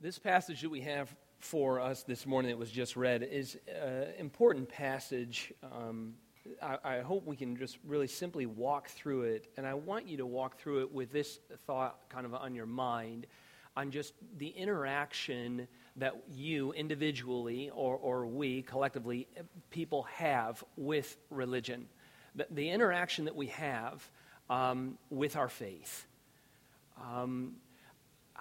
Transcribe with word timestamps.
This 0.00 0.16
passage 0.16 0.60
that 0.60 0.70
we 0.70 0.82
have 0.82 1.12
for 1.40 1.80
us 1.80 2.04
this 2.04 2.24
morning 2.24 2.52
that 2.52 2.56
was 2.56 2.70
just 2.70 2.94
read 2.94 3.24
is 3.24 3.58
an 3.66 4.12
important 4.16 4.68
passage. 4.68 5.52
Um, 5.72 6.14
I, 6.62 6.78
I, 6.84 7.00
hope 7.00 7.26
we 7.26 7.34
can 7.34 7.56
just 7.56 7.78
really 7.84 8.06
simply 8.06 8.46
walk 8.46 8.90
through 8.90 9.22
it. 9.22 9.48
And 9.56 9.66
I 9.66 9.74
want 9.74 10.06
you 10.06 10.16
to 10.18 10.26
walk 10.26 10.56
through 10.56 10.82
it 10.82 10.92
with 10.92 11.10
this 11.10 11.40
thought 11.66 12.08
kind 12.08 12.26
of 12.26 12.32
on 12.32 12.54
your 12.54 12.64
mind 12.64 13.26
on 13.76 13.90
just 13.90 14.14
the 14.36 14.46
interaction 14.46 15.66
that 15.96 16.14
you 16.32 16.72
individually 16.74 17.72
or, 17.74 17.96
or 17.96 18.24
we 18.24 18.62
collectively, 18.62 19.26
people 19.70 20.04
have 20.14 20.62
with 20.76 21.16
religion. 21.28 21.88
The, 22.36 22.46
the 22.52 22.70
interaction 22.70 23.24
that 23.24 23.34
we 23.34 23.48
have 23.48 24.08
um, 24.48 24.96
with 25.10 25.34
our 25.34 25.48
faith. 25.48 26.06
Um, 27.02 27.56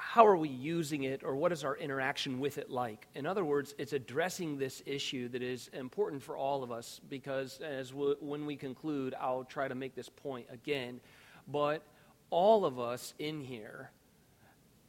how 0.10 0.26
are 0.26 0.38
we 0.38 0.48
using 0.48 1.04
it 1.04 1.22
or 1.22 1.36
what 1.36 1.52
is 1.52 1.66
our 1.66 1.76
interaction 1.76 2.40
with 2.40 2.58
it 2.58 2.70
like? 2.70 3.08
In 3.14 3.26
other 3.26 3.44
words, 3.44 3.76
it's 3.78 3.92
addressing 3.92 4.58
this 4.58 4.82
issue 4.86 5.28
that 5.28 5.44
is 5.44 5.70
important 5.74 6.24
for 6.24 6.38
all 6.38 6.64
of 6.64 6.72
us 6.72 7.02
because 7.10 7.60
as 7.60 7.94
we, 7.94 8.16
when 8.22 8.46
we 8.46 8.56
conclude, 8.56 9.14
I'll 9.20 9.44
try 9.44 9.68
to 9.68 9.76
make 9.76 9.96
this 9.96 10.08
point 10.08 10.48
again. 10.50 11.02
But 11.46 11.84
all 12.30 12.64
of 12.64 12.80
us 12.80 13.16
in 13.20 13.42
here 13.42 13.92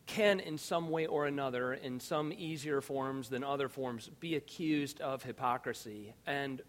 can, 0.07 0.39
in 0.39 0.57
some 0.57 0.89
way 0.89 1.07
or 1.07 1.27
another, 1.27 1.75
in 1.75 1.99
some 1.99 2.33
easier 2.33 2.81
forms 2.81 3.29
than 3.29 3.43
other 3.43 3.69
forms, 3.69 4.09
be 4.21 4.37
accused 4.37 5.01
of 5.01 5.25
hypocrisy, 5.25 6.15
and 6.29 6.63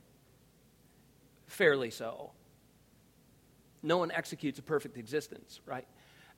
fairly 1.46 1.92
so. 1.92 2.32
No 3.84 4.00
one 4.00 4.10
executes 4.10 4.58
a 4.58 4.64
perfect 4.64 4.98
existence, 4.98 5.62
right? 5.68 5.86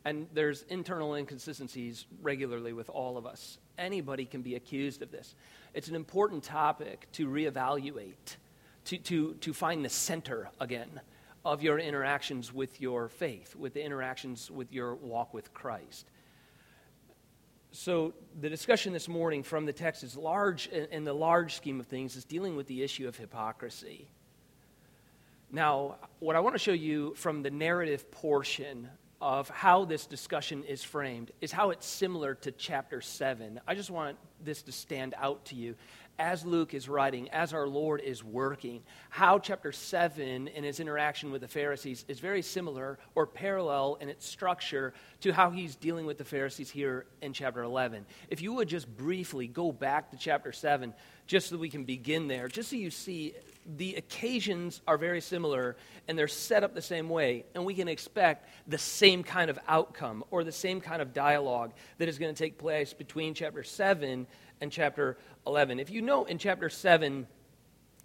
And 0.04 0.28
there's 0.34 0.64
internal 0.64 1.16
inconsistencies 1.16 2.06
regularly 2.22 2.74
with 2.74 2.90
all 2.90 3.18
of 3.18 3.26
us. 3.26 3.60
Anybody 3.78 4.26
can 4.26 4.42
be 4.42 4.56
accused 4.56 5.02
of 5.02 5.12
this. 5.12 5.36
It's 5.74 5.90
an 5.90 5.96
important 5.96 6.44
topic 6.44 7.08
to 7.14 7.28
reevaluate, 7.28 8.38
to, 8.86 8.98
to, 8.98 9.34
to 9.36 9.54
find 9.54 9.86
the 9.86 9.90
center 9.90 10.50
again 10.60 11.02
of 11.46 11.62
your 11.62 11.80
interactions 11.80 12.54
with 12.54 12.82
your 12.82 13.10
faith, 13.10 13.56
with 13.56 13.74
the 13.74 13.84
interactions 13.84 14.50
with 14.50 14.72
your 14.72 14.96
walk 14.96 15.34
with 15.34 15.54
Christ. 15.54 16.08
So, 17.74 18.14
the 18.42 18.50
discussion 18.50 18.92
this 18.92 19.08
morning 19.08 19.44
from 19.44 19.66
the 19.66 19.72
text 19.72 20.04
is 20.04 20.18
large, 20.18 20.68
in 20.68 21.06
the 21.06 21.14
large 21.14 21.56
scheme 21.56 21.80
of 21.80 21.88
things, 21.88 22.18
is 22.18 22.26
dealing 22.26 22.58
with 22.58 22.68
the 22.68 22.84
issue 22.84 23.08
of 23.08 23.16
hypocrisy. 23.16 24.10
Now, 25.52 25.96
what 26.20 26.36
I 26.36 26.42
want 26.42 26.56
to 26.56 26.60
show 26.60 26.74
you 26.74 27.14
from 27.16 27.44
the 27.44 27.50
narrative 27.50 28.12
portion 28.12 28.90
of 29.22 29.50
how 29.50 29.86
this 29.86 30.08
discussion 30.08 30.64
is 30.64 30.84
framed 30.84 31.32
is 31.42 31.52
how 31.52 31.70
it's 31.70 31.86
similar 31.86 32.34
to 32.36 32.52
chapter 32.52 33.02
7. 33.02 33.62
I 33.68 33.76
just 33.76 33.92
want 33.92 34.18
this 34.44 34.64
to 34.64 34.72
stand 34.72 35.14
out 35.18 35.46
to 35.46 35.56
you 35.56 35.76
as 36.18 36.46
Luke 36.46 36.74
is 36.74 36.88
writing, 36.88 37.30
as 37.30 37.54
our 37.54 37.68
Lord 37.68 38.02
is 38.02 38.24
working, 38.24 38.84
how 39.10 39.40
chapter 39.40 39.72
7 39.72 40.48
in 40.48 40.64
his 40.64 40.80
interaction 40.80 41.32
with 41.32 41.42
the 41.42 41.48
Pharisees 41.48 42.06
is 42.08 42.20
very 42.20 42.42
similar 42.42 43.00
or 43.16 43.26
parallel 43.26 43.98
in 44.02 44.10
its 44.10 44.28
structure 44.28 44.94
to 45.22 45.32
how 45.32 45.50
he's 45.50 45.76
dealing 45.76 46.06
with 46.06 46.18
the 46.18 46.26
Pharisees 46.26 46.70
here 46.70 47.06
in 47.22 47.34
chapter 47.34 47.64
11. 47.64 48.06
If 48.30 48.42
you 48.42 48.54
would 48.54 48.68
just 48.68 48.88
briefly 48.98 49.48
go 49.48 49.72
back 49.72 50.12
to 50.12 50.18
chapter 50.18 50.52
7, 50.52 50.94
just 51.26 51.50
so 51.50 51.58
we 51.58 51.70
can 51.70 51.86
begin 51.86 52.28
there, 52.28 52.48
just 52.48 52.70
so 52.70 52.76
you 52.76 52.92
see 52.92 53.34
the 53.66 53.96
occasions 53.96 54.82
are 54.88 54.98
very 54.98 55.22
similar 55.22 55.76
and 56.08 56.18
they're 56.18 56.28
set 56.28 56.64
up 56.64 56.74
the 56.74 56.82
same 56.82 57.10
way, 57.10 57.46
and 57.54 57.66
we 57.66 57.74
can 57.74 57.88
expect 57.88 58.48
the 58.68 58.78
same 58.78 59.24
kind 59.24 59.50
of 59.50 59.60
outcome 59.68 60.24
or 60.32 60.44
the 60.44 60.52
same 60.52 60.82
kind 60.82 61.02
of 61.02 61.14
dialogue 61.14 61.74
that 61.98 62.10
is 62.10 62.18
going 62.18 62.34
to 62.34 62.44
take 62.44 62.58
place 62.58 62.94
between 62.94 63.34
chapter 63.34 63.64
7 63.64 64.28
and 64.60 64.72
chapter 64.72 65.18
11. 65.46 65.80
If 65.80 65.90
you 65.90 66.02
know 66.02 66.26
in 66.26 66.38
chapter 66.38 66.70
7, 66.70 67.28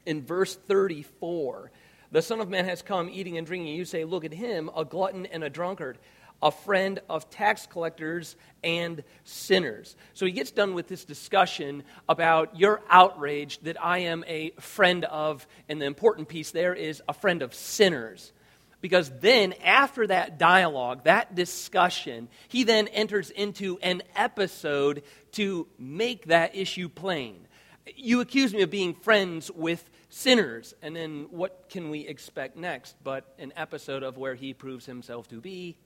in 0.06 0.24
verse 0.24 0.54
34, 0.54 1.70
the 2.12 2.22
Son 2.22 2.40
of 2.40 2.48
Man 2.48 2.64
has 2.64 2.82
come 2.82 3.10
eating 3.10 3.36
and 3.36 3.46
drinking. 3.46 3.74
You 3.74 3.84
say, 3.84 4.04
Look 4.04 4.24
at 4.24 4.32
him, 4.32 4.70
a 4.76 4.84
glutton 4.84 5.26
and 5.26 5.42
a 5.42 5.50
drunkard 5.50 5.98
a 6.46 6.50
friend 6.52 7.00
of 7.10 7.28
tax 7.28 7.66
collectors 7.66 8.36
and 8.62 9.02
sinners. 9.24 9.96
So 10.14 10.26
he 10.26 10.32
gets 10.32 10.52
done 10.52 10.74
with 10.74 10.86
this 10.86 11.04
discussion 11.04 11.82
about 12.08 12.56
your 12.56 12.82
outrage 12.88 13.58
that 13.62 13.82
I 13.84 13.98
am 13.98 14.24
a 14.28 14.50
friend 14.60 15.04
of, 15.06 15.44
and 15.68 15.82
the 15.82 15.86
important 15.86 16.28
piece 16.28 16.52
there 16.52 16.72
is 16.72 17.02
a 17.08 17.12
friend 17.12 17.42
of 17.42 17.52
sinners. 17.52 18.32
Because 18.80 19.10
then, 19.18 19.54
after 19.64 20.06
that 20.06 20.38
dialogue, 20.38 21.02
that 21.04 21.34
discussion, 21.34 22.28
he 22.46 22.62
then 22.62 22.86
enters 22.88 23.30
into 23.30 23.78
an 23.82 24.04
episode 24.14 25.02
to 25.32 25.66
make 25.80 26.26
that 26.26 26.54
issue 26.54 26.88
plain. 26.88 27.48
You 27.96 28.20
accuse 28.20 28.54
me 28.54 28.62
of 28.62 28.70
being 28.70 28.94
friends 28.94 29.50
with 29.50 29.84
sinners. 30.10 30.74
And 30.80 30.94
then 30.94 31.26
what 31.30 31.68
can 31.70 31.90
we 31.90 32.06
expect 32.06 32.56
next 32.56 32.94
but 33.02 33.34
an 33.40 33.52
episode 33.56 34.04
of 34.04 34.16
where 34.16 34.36
he 34.36 34.54
proves 34.54 34.86
himself 34.86 35.26
to 35.28 35.40
be 35.40 35.76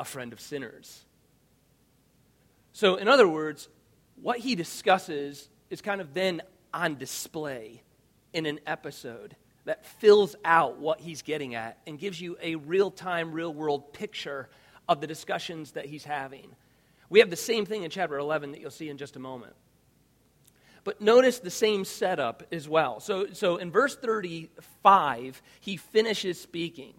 a 0.00 0.04
friend 0.04 0.32
of 0.32 0.40
sinners. 0.40 1.04
So, 2.72 2.96
in 2.96 3.08
other 3.08 3.28
words, 3.28 3.68
what 4.22 4.38
he 4.38 4.54
discusses 4.54 5.48
is 5.70 5.80
kind 5.80 6.00
of 6.00 6.14
then 6.14 6.42
on 6.72 6.96
display 6.96 7.82
in 8.32 8.46
an 8.46 8.60
episode 8.66 9.36
that 9.64 9.84
fills 9.84 10.34
out 10.44 10.78
what 10.78 11.00
he's 11.00 11.22
getting 11.22 11.54
at 11.54 11.78
and 11.86 11.98
gives 11.98 12.20
you 12.20 12.38
a 12.42 12.54
real 12.54 12.90
time, 12.90 13.32
real 13.32 13.52
world 13.52 13.92
picture 13.92 14.48
of 14.88 15.00
the 15.00 15.06
discussions 15.06 15.72
that 15.72 15.86
he's 15.86 16.04
having. 16.04 16.54
We 17.10 17.20
have 17.20 17.30
the 17.30 17.36
same 17.36 17.66
thing 17.66 17.82
in 17.82 17.90
chapter 17.90 18.18
11 18.18 18.52
that 18.52 18.60
you'll 18.60 18.70
see 18.70 18.88
in 18.88 18.96
just 18.96 19.16
a 19.16 19.18
moment. 19.18 19.54
But 20.84 21.00
notice 21.00 21.38
the 21.38 21.50
same 21.50 21.84
setup 21.84 22.44
as 22.50 22.68
well. 22.68 23.00
So, 23.00 23.26
so 23.32 23.56
in 23.56 23.70
verse 23.70 23.96
35, 23.96 25.42
he 25.60 25.76
finishes 25.76 26.40
speaking. 26.40 26.94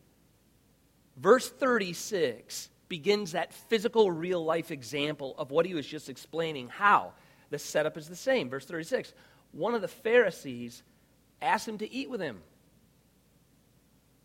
Verse 1.17 1.49
36, 1.49 2.69
begins 2.89 3.31
that 3.31 3.53
physical, 3.53 4.11
real 4.11 4.44
life 4.44 4.72
example 4.72 5.35
of 5.38 5.51
what 5.51 5.66
he 5.66 5.73
was 5.73 5.88
just 5.88 6.09
explaining. 6.09 6.67
How? 6.67 7.13
The 7.51 7.59
setup 7.59 7.97
is 7.97 8.09
the 8.09 8.16
same. 8.16 8.50
Verse 8.50 8.66
36 8.66 9.13
One 9.51 9.75
of 9.75 9.81
the 9.81 9.88
Pharisees 9.88 10.83
asked 11.41 11.67
him 11.67 11.77
to 11.77 11.91
eat 11.91 12.09
with 12.09 12.19
him. 12.19 12.39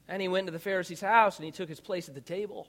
And 0.09 0.21
he 0.21 0.29
went 0.29 0.47
to 0.47 0.53
the 0.53 0.59
Pharisee's 0.59 1.01
house 1.01 1.39
and 1.39 1.47
he 1.47 1.53
took 1.53 1.69
his 1.69 1.81
place 1.81 2.09
at 2.09 2.15
the 2.15 2.21
table. 2.21 2.67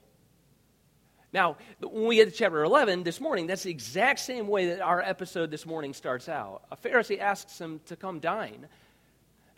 Now, 1.32 1.56
when 1.80 2.06
we 2.06 2.16
get 2.16 2.30
to 2.30 2.30
chapter 2.30 2.62
11 2.62 3.02
this 3.02 3.20
morning, 3.20 3.46
that's 3.46 3.64
the 3.64 3.70
exact 3.70 4.20
same 4.20 4.46
way 4.46 4.68
that 4.68 4.80
our 4.80 5.02
episode 5.02 5.50
this 5.50 5.66
morning 5.66 5.92
starts 5.92 6.28
out. 6.28 6.62
A 6.70 6.76
Pharisee 6.76 7.20
asks 7.20 7.60
him 7.60 7.80
to 7.86 7.96
come 7.96 8.20
dine. 8.20 8.66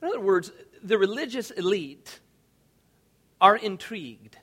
In 0.02 0.08
other 0.08 0.18
words, 0.18 0.50
the 0.82 0.98
religious 0.98 1.50
elite 1.50 2.18
are 3.40 3.56
intrigued 3.56 4.38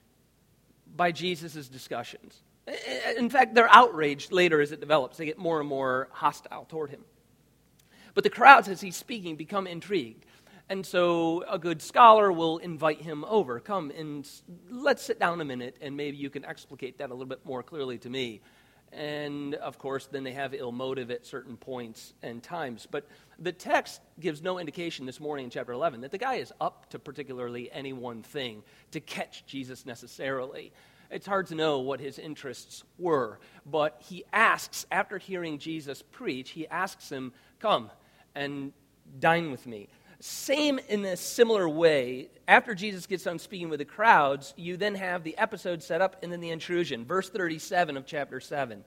by 0.96 1.12
Jesus' 1.12 1.68
discussions. 1.68 2.42
In 3.18 3.30
fact, 3.30 3.54
they're 3.54 3.70
outraged 3.70 4.32
later 4.32 4.60
as 4.62 4.72
it 4.72 4.80
develops. 4.80 5.18
They 5.18 5.26
get 5.26 5.38
more 5.38 5.60
and 5.60 5.70
more 5.70 6.08
hostile 6.12 6.66
toward 6.66 6.90
him. 6.90 7.02
But 8.14 8.24
the 8.24 8.30
crowds, 8.30 8.68
as 8.70 8.82
he's 8.82 8.96
speaking, 8.96 9.36
become 9.36 9.68
intrigued. 9.68 10.26
And 10.68 10.84
so 10.84 11.44
a 11.48 11.60
good 11.60 11.82
scholar 11.82 12.32
will 12.32 12.58
invite 12.58 13.02
him 13.02 13.24
over. 13.26 13.60
Come 13.60 13.92
and 13.92 14.28
let's 14.72 15.04
sit 15.04 15.20
down 15.20 15.40
a 15.42 15.46
minute, 15.46 15.78
and 15.80 15.96
maybe 15.96 16.18
you 16.18 16.32
can 16.32 16.44
explicate 16.44 16.98
that 16.98 17.12
a 17.12 17.14
little 17.14 17.28
bit 17.28 17.46
more 17.46 17.62
clearly 17.62 18.00
to 18.00 18.10
me. 18.10 18.42
And 18.92 19.56
of 19.56 19.78
course, 19.78 20.08
then 20.08 20.24
they 20.24 20.32
have 20.34 20.54
ill 20.54 20.72
motive 20.72 21.12
at 21.12 21.26
certain 21.26 21.58
points 21.58 22.14
and 22.24 22.42
times. 22.42 22.88
But 22.90 23.08
the 23.40 23.52
text 23.52 24.02
gives 24.20 24.42
no 24.42 24.58
indication 24.58 25.06
this 25.06 25.20
morning 25.20 25.46
in 25.46 25.50
chapter 25.52 25.74
11 25.74 26.02
that 26.02 26.12
the 26.12 26.18
guy 26.18 26.36
is 26.36 26.54
up 26.62 26.90
to 26.92 27.00
particularly 27.00 27.70
any 27.72 27.92
one 27.94 28.24
thing 28.24 28.64
to 28.92 29.00
catch 29.00 29.46
Jesus 29.46 29.86
necessarily. 29.86 30.72
It's 31.12 31.28
hard 31.28 31.48
to 31.48 31.56
know 31.56 31.80
what 31.80 32.00
his 32.00 32.18
interests 32.18 32.84
were, 32.98 33.40
but 33.66 34.02
he 34.08 34.24
asks, 34.34 34.86
after 34.92 35.18
hearing 35.18 35.60
Jesus 35.60 36.02
preach, 36.02 36.52
he 36.52 36.68
asks 36.68 37.10
him, 37.10 37.34
Come 37.60 37.92
and 38.34 38.74
dine 39.20 39.52
with 39.52 39.68
me. 39.68 39.88
Same 40.28 40.80
in 40.90 41.06
a 41.06 41.16
similar 41.16 41.70
way, 41.70 42.30
after 42.48 42.74
Jesus 42.74 43.06
gets 43.06 43.26
done 43.26 43.38
speaking 43.38 43.70
with 43.70 43.78
the 43.78 43.86
crowds, 43.86 44.56
you 44.58 44.76
then 44.76 44.96
have 44.96 45.24
the 45.24 45.38
episode 45.38 45.84
set 45.84 46.02
up 46.02 46.16
and 46.24 46.32
then 46.32 46.40
the 46.40 46.50
intrusion. 46.50 47.06
Verse 47.06 47.30
37 47.30 47.96
of 47.96 48.08
chapter 48.08 48.40
7. 48.40 48.84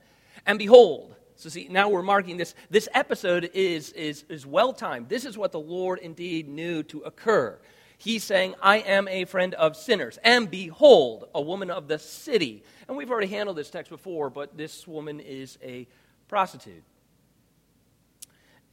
And 0.46 0.58
behold, 0.58 1.14
so 1.36 1.48
see, 1.48 1.68
now 1.70 1.90
we're 1.90 2.02
marking 2.02 2.38
this. 2.38 2.56
This 2.70 2.88
episode 2.92 3.52
is, 3.54 3.92
is, 3.92 4.24
is 4.28 4.46
well 4.46 4.72
timed. 4.72 5.08
This 5.08 5.24
is 5.24 5.38
what 5.38 5.52
the 5.52 5.60
Lord 5.60 6.00
indeed 6.00 6.48
knew 6.48 6.82
to 6.82 7.02
occur. 7.02 7.56
He's 7.98 8.24
saying, 8.24 8.56
I 8.60 8.78
am 8.78 9.06
a 9.06 9.24
friend 9.24 9.54
of 9.54 9.76
sinners. 9.76 10.18
And 10.24 10.50
behold, 10.50 11.28
a 11.36 11.40
woman 11.40 11.70
of 11.70 11.86
the 11.86 12.00
city. 12.00 12.64
And 12.88 12.96
we've 12.96 13.12
already 13.12 13.28
handled 13.28 13.56
this 13.56 13.70
text 13.70 13.90
before, 13.90 14.28
but 14.28 14.56
this 14.56 14.88
woman 14.88 15.20
is 15.20 15.56
a 15.62 15.86
prostitute. 16.26 16.82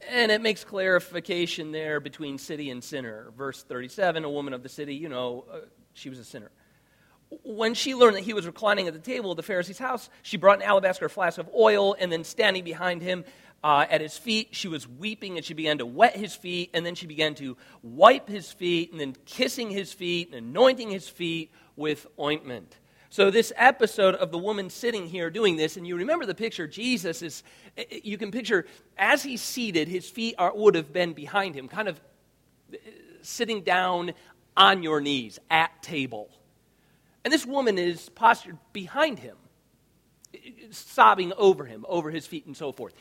And 0.00 0.30
it 0.30 0.40
makes 0.40 0.64
clarification 0.64 1.72
there 1.72 2.00
between 2.00 2.38
city 2.38 2.70
and 2.70 2.82
sinner. 2.84 3.32
Verse 3.36 3.62
37 3.62 4.24
a 4.24 4.30
woman 4.30 4.52
of 4.52 4.62
the 4.62 4.68
city, 4.68 4.94
you 4.94 5.08
know, 5.08 5.44
uh, 5.50 5.58
she 5.94 6.10
was 6.10 6.18
a 6.18 6.24
sinner. 6.24 6.50
When 7.42 7.74
she 7.74 7.94
learned 7.94 8.16
that 8.16 8.22
he 8.22 8.34
was 8.34 8.46
reclining 8.46 8.86
at 8.86 8.94
the 8.94 9.00
table 9.00 9.32
of 9.32 9.36
the 9.36 9.42
Pharisee's 9.42 9.78
house, 9.78 10.08
she 10.22 10.36
brought 10.36 10.58
an 10.58 10.62
alabaster 10.62 11.08
flask 11.08 11.38
of 11.38 11.48
oil, 11.56 11.96
and 11.98 12.12
then 12.12 12.22
standing 12.22 12.62
behind 12.62 13.02
him 13.02 13.24
uh, 13.64 13.84
at 13.90 14.00
his 14.00 14.16
feet, 14.16 14.48
she 14.52 14.68
was 14.68 14.86
weeping, 14.86 15.36
and 15.36 15.44
she 15.44 15.54
began 15.54 15.78
to 15.78 15.86
wet 15.86 16.14
his 16.14 16.36
feet, 16.36 16.70
and 16.72 16.86
then 16.86 16.94
she 16.94 17.06
began 17.06 17.34
to 17.36 17.56
wipe 17.82 18.28
his 18.28 18.52
feet, 18.52 18.92
and 18.92 19.00
then 19.00 19.16
kissing 19.24 19.70
his 19.70 19.92
feet, 19.92 20.28
and 20.28 20.36
anointing 20.36 20.90
his 20.90 21.08
feet 21.08 21.50
with 21.74 22.06
ointment. 22.20 22.78
So, 23.08 23.30
this 23.30 23.52
episode 23.56 24.16
of 24.16 24.32
the 24.32 24.38
woman 24.38 24.68
sitting 24.68 25.06
here 25.06 25.30
doing 25.30 25.56
this, 25.56 25.76
and 25.76 25.86
you 25.86 25.96
remember 25.96 26.26
the 26.26 26.34
picture, 26.34 26.66
Jesus 26.66 27.22
is, 27.22 27.44
you 27.90 28.18
can 28.18 28.32
picture 28.32 28.66
as 28.98 29.22
he's 29.22 29.40
seated, 29.40 29.86
his 29.86 30.08
feet 30.08 30.34
are, 30.38 30.52
would 30.54 30.74
have 30.74 30.92
been 30.92 31.12
behind 31.12 31.54
him, 31.54 31.68
kind 31.68 31.88
of 31.88 32.00
uh, 32.72 32.76
sitting 33.22 33.62
down 33.62 34.12
on 34.56 34.82
your 34.82 35.00
knees 35.00 35.38
at 35.50 35.82
table. 35.82 36.28
And 37.24 37.32
this 37.32 37.46
woman 37.46 37.78
is 37.78 38.08
postured 38.08 38.58
behind 38.72 39.20
him, 39.20 39.36
sobbing 40.70 41.32
over 41.36 41.64
him, 41.64 41.86
over 41.88 42.10
his 42.10 42.26
feet, 42.26 42.46
and 42.46 42.56
so 42.56 42.72
forth. 42.72 42.94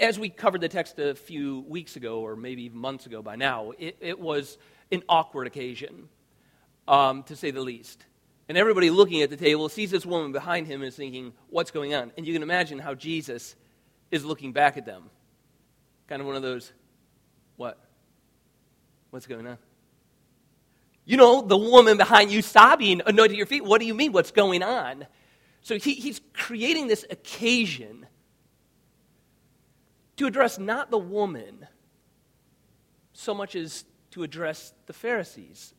As 0.00 0.18
we 0.18 0.30
covered 0.30 0.62
the 0.62 0.68
text 0.68 0.98
a 0.98 1.14
few 1.14 1.60
weeks 1.68 1.94
ago, 1.94 2.20
or 2.20 2.34
maybe 2.34 2.64
even 2.64 2.78
months 2.78 3.06
ago 3.06 3.22
by 3.22 3.36
now, 3.36 3.72
it, 3.78 3.96
it 4.00 4.18
was 4.18 4.58
an 4.90 5.04
awkward 5.08 5.46
occasion, 5.46 6.08
um, 6.88 7.22
to 7.24 7.36
say 7.36 7.52
the 7.52 7.60
least. 7.60 8.04
And 8.48 8.56
everybody 8.56 8.90
looking 8.90 9.22
at 9.22 9.30
the 9.30 9.36
table 9.36 9.68
sees 9.68 9.90
this 9.90 10.06
woman 10.06 10.32
behind 10.32 10.66
him 10.66 10.80
and 10.82 10.88
is 10.88 10.96
thinking, 10.96 11.32
What's 11.48 11.70
going 11.70 11.94
on? 11.94 12.12
And 12.16 12.26
you 12.26 12.32
can 12.32 12.42
imagine 12.42 12.78
how 12.78 12.94
Jesus 12.94 13.56
is 14.10 14.24
looking 14.24 14.52
back 14.52 14.76
at 14.76 14.86
them. 14.86 15.10
Kind 16.06 16.20
of 16.20 16.26
one 16.26 16.36
of 16.36 16.42
those, 16.42 16.72
What? 17.56 17.78
What's 19.10 19.26
going 19.26 19.46
on? 19.46 19.58
You 21.04 21.16
know, 21.16 21.40
the 21.40 21.56
woman 21.56 21.96
behind 21.96 22.32
you 22.32 22.42
sobbing, 22.42 23.00
anointing 23.06 23.36
your 23.36 23.46
feet. 23.46 23.64
What 23.64 23.80
do 23.80 23.86
you 23.86 23.94
mean? 23.94 24.12
What's 24.12 24.32
going 24.32 24.62
on? 24.62 25.06
So 25.62 25.78
he, 25.78 25.94
he's 25.94 26.20
creating 26.32 26.88
this 26.88 27.04
occasion 27.10 28.06
to 30.16 30.26
address 30.26 30.58
not 30.58 30.90
the 30.90 30.98
woman 30.98 31.66
so 33.12 33.34
much 33.34 33.54
as 33.54 33.84
to 34.10 34.22
address 34.22 34.72
the 34.86 34.92
Pharisees' 34.92 35.74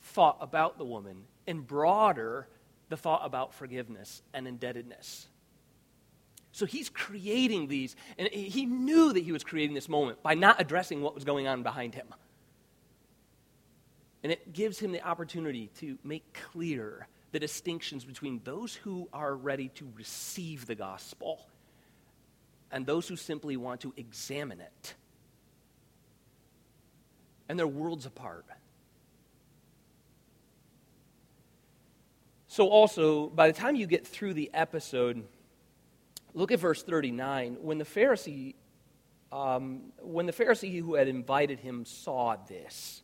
thought 0.00 0.38
about 0.40 0.78
the 0.78 0.84
woman, 0.84 1.24
and 1.46 1.66
broader, 1.66 2.48
the 2.88 2.96
thought 2.96 3.22
about 3.24 3.54
forgiveness 3.54 4.22
and 4.32 4.46
indebtedness. 4.46 5.28
So 6.52 6.66
he's 6.66 6.88
creating 6.88 7.66
these, 7.66 7.96
and 8.16 8.28
he 8.28 8.64
knew 8.64 9.12
that 9.12 9.24
he 9.24 9.32
was 9.32 9.42
creating 9.42 9.74
this 9.74 9.88
moment 9.88 10.22
by 10.22 10.34
not 10.34 10.60
addressing 10.60 11.02
what 11.02 11.14
was 11.14 11.24
going 11.24 11.48
on 11.48 11.64
behind 11.64 11.94
him. 11.94 12.06
And 14.22 14.30
it 14.30 14.52
gives 14.52 14.78
him 14.78 14.92
the 14.92 15.02
opportunity 15.02 15.70
to 15.80 15.98
make 16.04 16.38
clear 16.52 17.08
the 17.32 17.40
distinctions 17.40 18.04
between 18.04 18.40
those 18.44 18.74
who 18.74 19.08
are 19.12 19.34
ready 19.34 19.68
to 19.70 19.90
receive 19.96 20.66
the 20.66 20.76
gospel 20.76 21.44
and 22.70 22.86
those 22.86 23.08
who 23.08 23.16
simply 23.16 23.56
want 23.56 23.80
to 23.80 23.92
examine 23.96 24.60
it. 24.60 24.94
And 27.48 27.58
they're 27.58 27.66
worlds 27.66 28.06
apart. 28.06 28.46
So, 32.54 32.68
also, 32.68 33.30
by 33.30 33.48
the 33.48 33.52
time 33.52 33.74
you 33.74 33.84
get 33.84 34.06
through 34.06 34.34
the 34.34 34.48
episode, 34.54 35.24
look 36.34 36.52
at 36.52 36.60
verse 36.60 36.84
39. 36.84 37.56
When 37.60 37.78
the 37.78 37.84
Pharisee, 37.84 38.54
um, 39.32 39.92
when 40.00 40.26
the 40.26 40.32
Pharisee 40.32 40.80
who 40.80 40.94
had 40.94 41.08
invited 41.08 41.58
him 41.58 41.84
saw 41.84 42.36
this, 42.36 43.02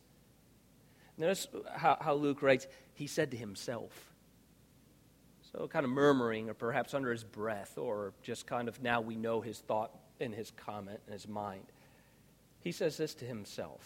Notice 1.17 1.49
how, 1.75 1.97
how 1.99 2.13
Luke 2.13 2.41
writes, 2.41 2.65
he 2.93 3.07
said 3.07 3.31
to 3.31 3.37
himself. 3.37 4.13
So, 5.51 5.67
kind 5.67 5.83
of 5.83 5.91
murmuring, 5.91 6.49
or 6.49 6.53
perhaps 6.53 6.93
under 6.93 7.11
his 7.11 7.25
breath, 7.25 7.77
or 7.77 8.13
just 8.23 8.47
kind 8.47 8.69
of 8.69 8.81
now 8.81 9.01
we 9.01 9.17
know 9.17 9.41
his 9.41 9.59
thought 9.59 9.91
and 10.21 10.33
his 10.33 10.51
comment 10.51 11.01
in 11.07 11.11
his 11.11 11.27
mind. 11.27 11.65
He 12.61 12.71
says 12.71 12.95
this 12.95 13.13
to 13.15 13.25
himself 13.25 13.85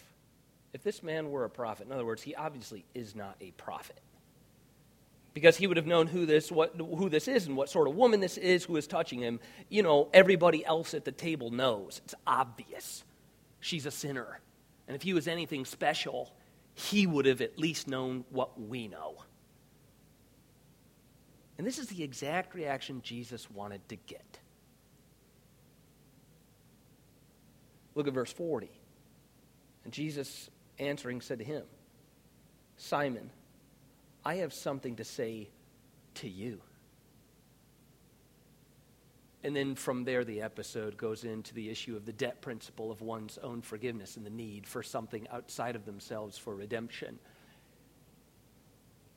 If 0.72 0.84
this 0.84 1.02
man 1.02 1.32
were 1.32 1.42
a 1.42 1.50
prophet, 1.50 1.88
in 1.88 1.92
other 1.92 2.06
words, 2.06 2.22
he 2.22 2.36
obviously 2.36 2.84
is 2.94 3.16
not 3.16 3.34
a 3.40 3.50
prophet. 3.50 4.00
Because 5.36 5.58
he 5.58 5.66
would 5.66 5.76
have 5.76 5.86
known 5.86 6.06
who 6.06 6.24
this, 6.24 6.50
what, 6.50 6.76
who 6.78 7.10
this 7.10 7.28
is 7.28 7.46
and 7.46 7.58
what 7.58 7.68
sort 7.68 7.88
of 7.88 7.94
woman 7.94 8.20
this 8.20 8.38
is 8.38 8.64
who 8.64 8.78
is 8.78 8.86
touching 8.86 9.20
him. 9.20 9.38
You 9.68 9.82
know, 9.82 10.08
everybody 10.14 10.64
else 10.64 10.94
at 10.94 11.04
the 11.04 11.12
table 11.12 11.50
knows. 11.50 12.00
It's 12.06 12.14
obvious. 12.26 13.04
She's 13.60 13.84
a 13.84 13.90
sinner. 13.90 14.40
And 14.88 14.96
if 14.96 15.02
he 15.02 15.12
was 15.12 15.28
anything 15.28 15.66
special, 15.66 16.32
he 16.72 17.06
would 17.06 17.26
have 17.26 17.42
at 17.42 17.58
least 17.58 17.86
known 17.86 18.24
what 18.30 18.58
we 18.58 18.88
know. 18.88 19.24
And 21.58 21.66
this 21.66 21.78
is 21.78 21.88
the 21.88 22.02
exact 22.02 22.54
reaction 22.54 23.02
Jesus 23.02 23.50
wanted 23.50 23.86
to 23.90 23.96
get. 23.96 24.38
Look 27.94 28.08
at 28.08 28.14
verse 28.14 28.32
40. 28.32 28.70
And 29.84 29.92
Jesus 29.92 30.48
answering 30.78 31.20
said 31.20 31.40
to 31.40 31.44
him, 31.44 31.64
Simon, 32.78 33.28
I 34.26 34.38
have 34.38 34.52
something 34.52 34.96
to 34.96 35.04
say 35.04 35.50
to 36.14 36.28
you. 36.28 36.60
And 39.44 39.54
then 39.54 39.76
from 39.76 40.02
there, 40.02 40.24
the 40.24 40.42
episode 40.42 40.96
goes 40.96 41.22
into 41.22 41.54
the 41.54 41.70
issue 41.70 41.94
of 41.94 42.06
the 42.06 42.12
debt 42.12 42.40
principle 42.40 42.90
of 42.90 43.02
one's 43.02 43.38
own 43.38 43.62
forgiveness 43.62 44.16
and 44.16 44.26
the 44.26 44.30
need 44.30 44.66
for 44.66 44.82
something 44.82 45.28
outside 45.30 45.76
of 45.76 45.84
themselves 45.86 46.36
for 46.36 46.56
redemption. 46.56 47.20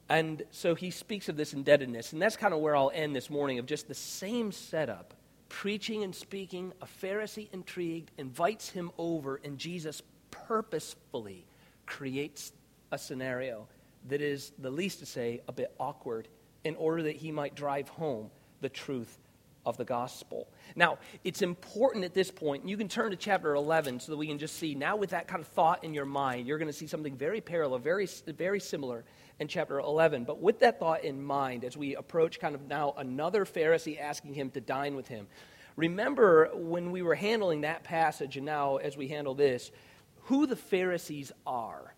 And 0.10 0.44
so 0.52 0.76
he 0.76 0.92
speaks 0.92 1.28
of 1.28 1.36
this 1.36 1.54
indebtedness, 1.54 2.14
and 2.14 2.22
that's 2.22 2.38
kind 2.38 2.54
of 2.54 2.60
where 2.60 2.76
I'll 2.76 2.92
end 2.94 3.16
this 3.16 3.32
morning 3.32 3.58
of 3.58 3.66
just 3.66 3.88
the 3.88 3.96
same 3.96 4.52
setup. 4.52 5.16
Preaching 5.50 6.04
and 6.04 6.14
speaking, 6.14 6.72
a 6.84 6.86
Pharisee 6.86 7.52
intrigued 7.52 8.12
invites 8.20 8.70
him 8.70 8.92
over, 9.00 9.42
and 9.44 9.58
Jesus 9.58 10.04
purposefully 10.30 11.48
creates 11.88 12.52
a 12.92 13.00
scenario 13.00 13.68
that 14.08 14.22
is, 14.22 14.52
the 14.60 14.72
least 14.72 15.00
to 15.00 15.06
say, 15.06 15.42
a 15.48 15.52
bit 15.52 15.74
awkward 15.80 16.28
in 16.64 16.76
order 16.76 17.04
that 17.04 17.16
he 17.16 17.32
might 17.32 17.56
drive 17.56 17.90
home 17.90 18.30
the 18.62 18.70
truth 18.70 19.18
of 19.66 19.78
the 19.78 19.86
gospel. 19.86 20.48
Now, 20.76 20.98
it's 21.24 21.42
important 21.42 22.06
at 22.06 22.14
this 22.14 22.32
point, 22.32 22.68
you 22.68 22.78
can 22.78 22.88
turn 22.88 23.12
to 23.12 23.18
chapter 23.18 23.56
11 23.56 24.00
so 24.00 24.12
that 24.12 24.18
we 24.18 24.28
can 24.28 24.40
just 24.40 24.56
see, 24.56 24.74
now 24.74 24.96
with 24.96 25.12
that 25.12 25.28
kind 25.28 25.42
of 25.42 25.48
thought 25.48 25.84
in 25.84 25.94
your 25.94 26.06
mind, 26.06 26.48
you're 26.48 26.58
going 26.58 26.72
to 26.72 26.74
see 26.74 26.88
something 26.88 27.16
very 27.16 27.42
parallel, 27.42 27.80
very, 27.80 28.08
very 28.28 28.60
similar 28.60 29.04
in 29.40 29.48
chapter 29.48 29.80
11. 29.80 30.24
But 30.24 30.42
with 30.42 30.60
that 30.60 30.80
thought 30.80 31.04
in 31.04 31.22
mind, 31.22 31.66
as 31.66 31.78
we 31.78 31.96
approach 31.96 32.40
kind 32.40 32.56
of 32.56 32.68
now 32.68 32.94
another 32.98 33.46
Pharisee 33.46 34.00
asking 34.00 34.34
him 34.34 34.50
to 34.52 34.62
dine 34.62 34.96
with 34.96 35.08
him, 35.08 35.28
remember 35.76 36.50
when 36.54 36.92
we 36.92 37.02
were 37.02 37.16
handling 37.16 37.62
that 37.62 37.84
passage, 37.84 38.38
and 38.38 38.46
now 38.46 38.78
as 38.78 38.98
we 38.98 39.08
handle 39.08 39.36
this, 39.36 39.72
who 40.24 40.46
the 40.46 40.56
Pharisees 40.56 41.32
are 41.46 41.94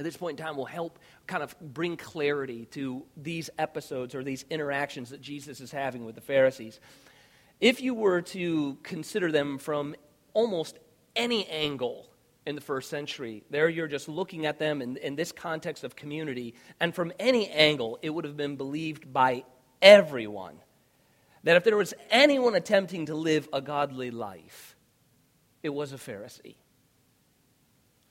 at 0.00 0.04
this 0.04 0.16
point 0.16 0.40
in 0.40 0.44
time 0.46 0.56
will 0.56 0.64
help 0.64 0.98
kind 1.26 1.42
of 1.42 1.54
bring 1.60 1.94
clarity 1.94 2.64
to 2.70 3.04
these 3.18 3.50
episodes 3.58 4.14
or 4.14 4.24
these 4.24 4.46
interactions 4.48 5.10
that 5.10 5.20
Jesus 5.20 5.60
is 5.60 5.70
having 5.70 6.06
with 6.06 6.14
the 6.14 6.22
Pharisees. 6.22 6.80
If 7.60 7.82
you 7.82 7.92
were 7.92 8.22
to 8.22 8.78
consider 8.82 9.30
them 9.30 9.58
from 9.58 9.94
almost 10.32 10.78
any 11.14 11.46
angle 11.48 12.08
in 12.46 12.54
the 12.54 12.62
first 12.62 12.88
century, 12.88 13.44
there 13.50 13.68
you're 13.68 13.88
just 13.88 14.08
looking 14.08 14.46
at 14.46 14.58
them 14.58 14.80
in, 14.80 14.96
in 14.96 15.16
this 15.16 15.32
context 15.32 15.84
of 15.84 15.94
community, 15.96 16.54
and 16.80 16.94
from 16.94 17.12
any 17.18 17.50
angle, 17.50 17.98
it 18.00 18.08
would 18.08 18.24
have 18.24 18.38
been 18.38 18.56
believed 18.56 19.12
by 19.12 19.44
everyone 19.82 20.56
that 21.44 21.56
if 21.56 21.64
there 21.64 21.76
was 21.76 21.92
anyone 22.10 22.54
attempting 22.54 23.04
to 23.04 23.14
live 23.14 23.50
a 23.52 23.60
godly 23.60 24.10
life, 24.10 24.76
it 25.62 25.68
was 25.68 25.92
a 25.92 25.96
Pharisee. 25.96 26.54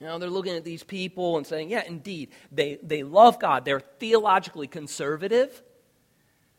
You 0.00 0.06
know, 0.06 0.18
they're 0.18 0.30
looking 0.30 0.56
at 0.56 0.64
these 0.64 0.82
people 0.82 1.36
and 1.36 1.46
saying, 1.46 1.68
yeah, 1.68 1.84
indeed, 1.86 2.30
they, 2.50 2.78
they 2.82 3.02
love 3.02 3.38
God. 3.38 3.66
They're 3.66 3.80
theologically 3.80 4.66
conservative. 4.66 5.62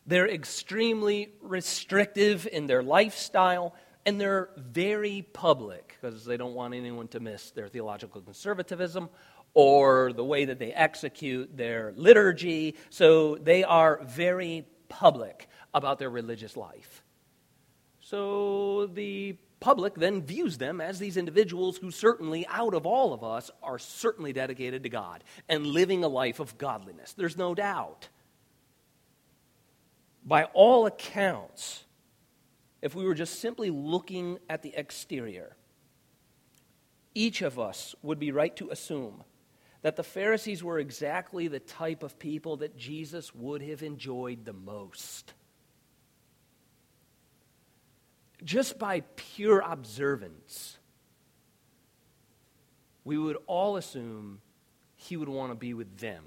They're 0.05 0.29
extremely 0.29 1.29
restrictive 1.41 2.47
in 2.51 2.67
their 2.67 2.83
lifestyle. 2.83 3.73
And 4.05 4.21
they're 4.21 4.49
very 4.57 5.23
public 5.33 5.97
because 5.99 6.23
they 6.23 6.37
don't 6.37 6.53
want 6.53 6.75
anyone 6.75 7.07
to 7.09 7.19
miss 7.19 7.49
their 7.51 7.67
theological 7.67 8.21
conservatism 8.21 9.09
or 9.53 10.13
the 10.13 10.23
way 10.23 10.45
that 10.45 10.59
they 10.59 10.71
execute 10.71 11.55
their 11.57 11.93
liturgy. 11.95 12.75
So 12.89 13.35
they 13.35 13.63
are 13.63 14.01
very 14.03 14.67
public 14.87 15.47
about 15.73 15.97
their 15.97 16.09
religious 16.09 16.55
life. 16.55 17.03
So 18.01 18.87
the 18.93 19.35
public 19.61 19.93
then 19.95 20.23
views 20.23 20.57
them 20.57 20.81
as 20.81 20.99
these 20.99 21.15
individuals 21.15 21.77
who 21.77 21.91
certainly, 21.91 22.45
out 22.47 22.73
of 22.73 22.85
all 22.85 23.13
of 23.13 23.23
us, 23.23 23.49
are 23.63 23.79
certainly 23.79 24.33
dedicated 24.33 24.83
to 24.83 24.89
God 24.89 25.23
and 25.47 25.65
living 25.65 26.03
a 26.03 26.09
life 26.09 26.41
of 26.41 26.57
godliness. 26.57 27.13
There's 27.13 27.37
no 27.37 27.55
doubt. 27.55 28.09
By 30.25 30.45
all 30.53 30.85
accounts, 30.85 31.85
if 32.81 32.95
we 32.95 33.05
were 33.05 33.13
just 33.13 33.39
simply 33.39 33.69
looking 33.69 34.39
at 34.49 34.63
the 34.63 34.73
exterior, 34.75 35.55
each 37.13 37.41
of 37.41 37.59
us 37.59 37.95
would 38.01 38.19
be 38.19 38.31
right 38.31 38.55
to 38.57 38.71
assume 38.71 39.23
that 39.83 39.95
the 39.95 40.03
Pharisees 40.03 40.63
were 40.63 40.79
exactly 40.79 41.47
the 41.47 41.59
type 41.59 42.03
of 42.03 42.19
people 42.19 42.57
that 42.57 42.77
Jesus 42.77 43.33
would 43.33 43.61
have 43.61 43.83
enjoyed 43.83 44.45
the 44.45 44.53
most. 44.53 45.33
Just 48.43 48.79
by 48.79 49.01
pure 49.15 49.59
observance, 49.59 50.77
we 53.03 53.17
would 53.17 53.37
all 53.47 53.77
assume 53.77 54.41
he 54.95 55.17
would 55.17 55.29
want 55.29 55.51
to 55.51 55.55
be 55.55 55.73
with 55.73 55.97
them. 55.99 56.23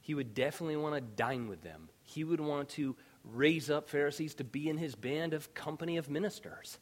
He 0.00 0.14
would 0.14 0.34
definitely 0.34 0.76
want 0.76 0.94
to 0.94 1.00
dine 1.00 1.48
with 1.48 1.62
them. 1.62 1.88
He 2.02 2.24
would 2.24 2.40
want 2.40 2.68
to 2.70 2.96
raise 3.24 3.70
up 3.70 3.88
Pharisees 3.88 4.34
to 4.34 4.44
be 4.44 4.68
in 4.68 4.76
his 4.76 4.94
band 4.94 5.32
of 5.32 5.54
company 5.54 5.96
of 5.96 6.10
ministers, 6.10 6.78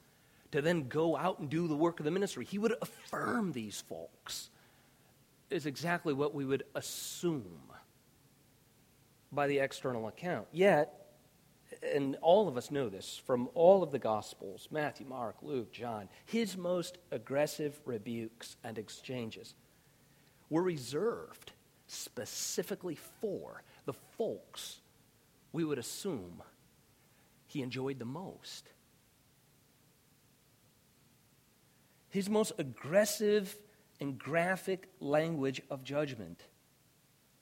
to 0.51 0.61
then 0.61 0.89
go 0.89 1.17
out 1.17 1.39
and 1.39 1.49
do 1.49 1.69
the 1.69 1.77
work 1.77 2.01
of 2.01 2.05
the 2.05 2.11
ministry. 2.11 2.45
He 2.45 2.59
would 2.59 2.75
affirm 2.83 3.53
these 3.53 3.81
folks, 3.81 4.51
is 5.51 5.67
exactly 5.67 6.13
what 6.13 6.35
we 6.35 6.45
would 6.45 6.65
assume 6.75 7.61
by 9.31 9.47
the 9.47 9.61
external 9.61 10.09
account. 10.09 10.49
Yet, 10.53 11.02
and 11.83 12.17
all 12.23 12.49
of 12.49 12.57
us 12.57 12.71
know 12.71 12.89
this 12.89 13.21
from 13.27 13.49
all 13.55 13.83
of 13.83 13.91
the 13.91 13.99
Gospels 13.99 14.69
Matthew, 14.71 15.07
Mark, 15.07 15.37
Luke, 15.43 15.73
John 15.73 16.09
his 16.27 16.57
most 16.57 16.99
aggressive 17.11 17.81
rebukes 17.85 18.57
and 18.63 18.79
exchanges 18.79 19.55
were 20.49 20.63
reserved 20.63 21.53
specifically 21.87 22.97
for 23.21 23.63
the 23.85 23.93
folks 23.93 24.81
we 25.53 25.65
would 25.65 25.79
assume 25.79 26.43
he 27.47 27.63
enjoyed 27.63 27.99
the 27.99 28.05
most. 28.05 28.71
His 32.09 32.29
most 32.29 32.53
aggressive 32.59 33.57
and 34.01 34.19
graphic 34.19 34.89
language 35.01 35.61
of 35.71 35.85
judgment 35.85 36.43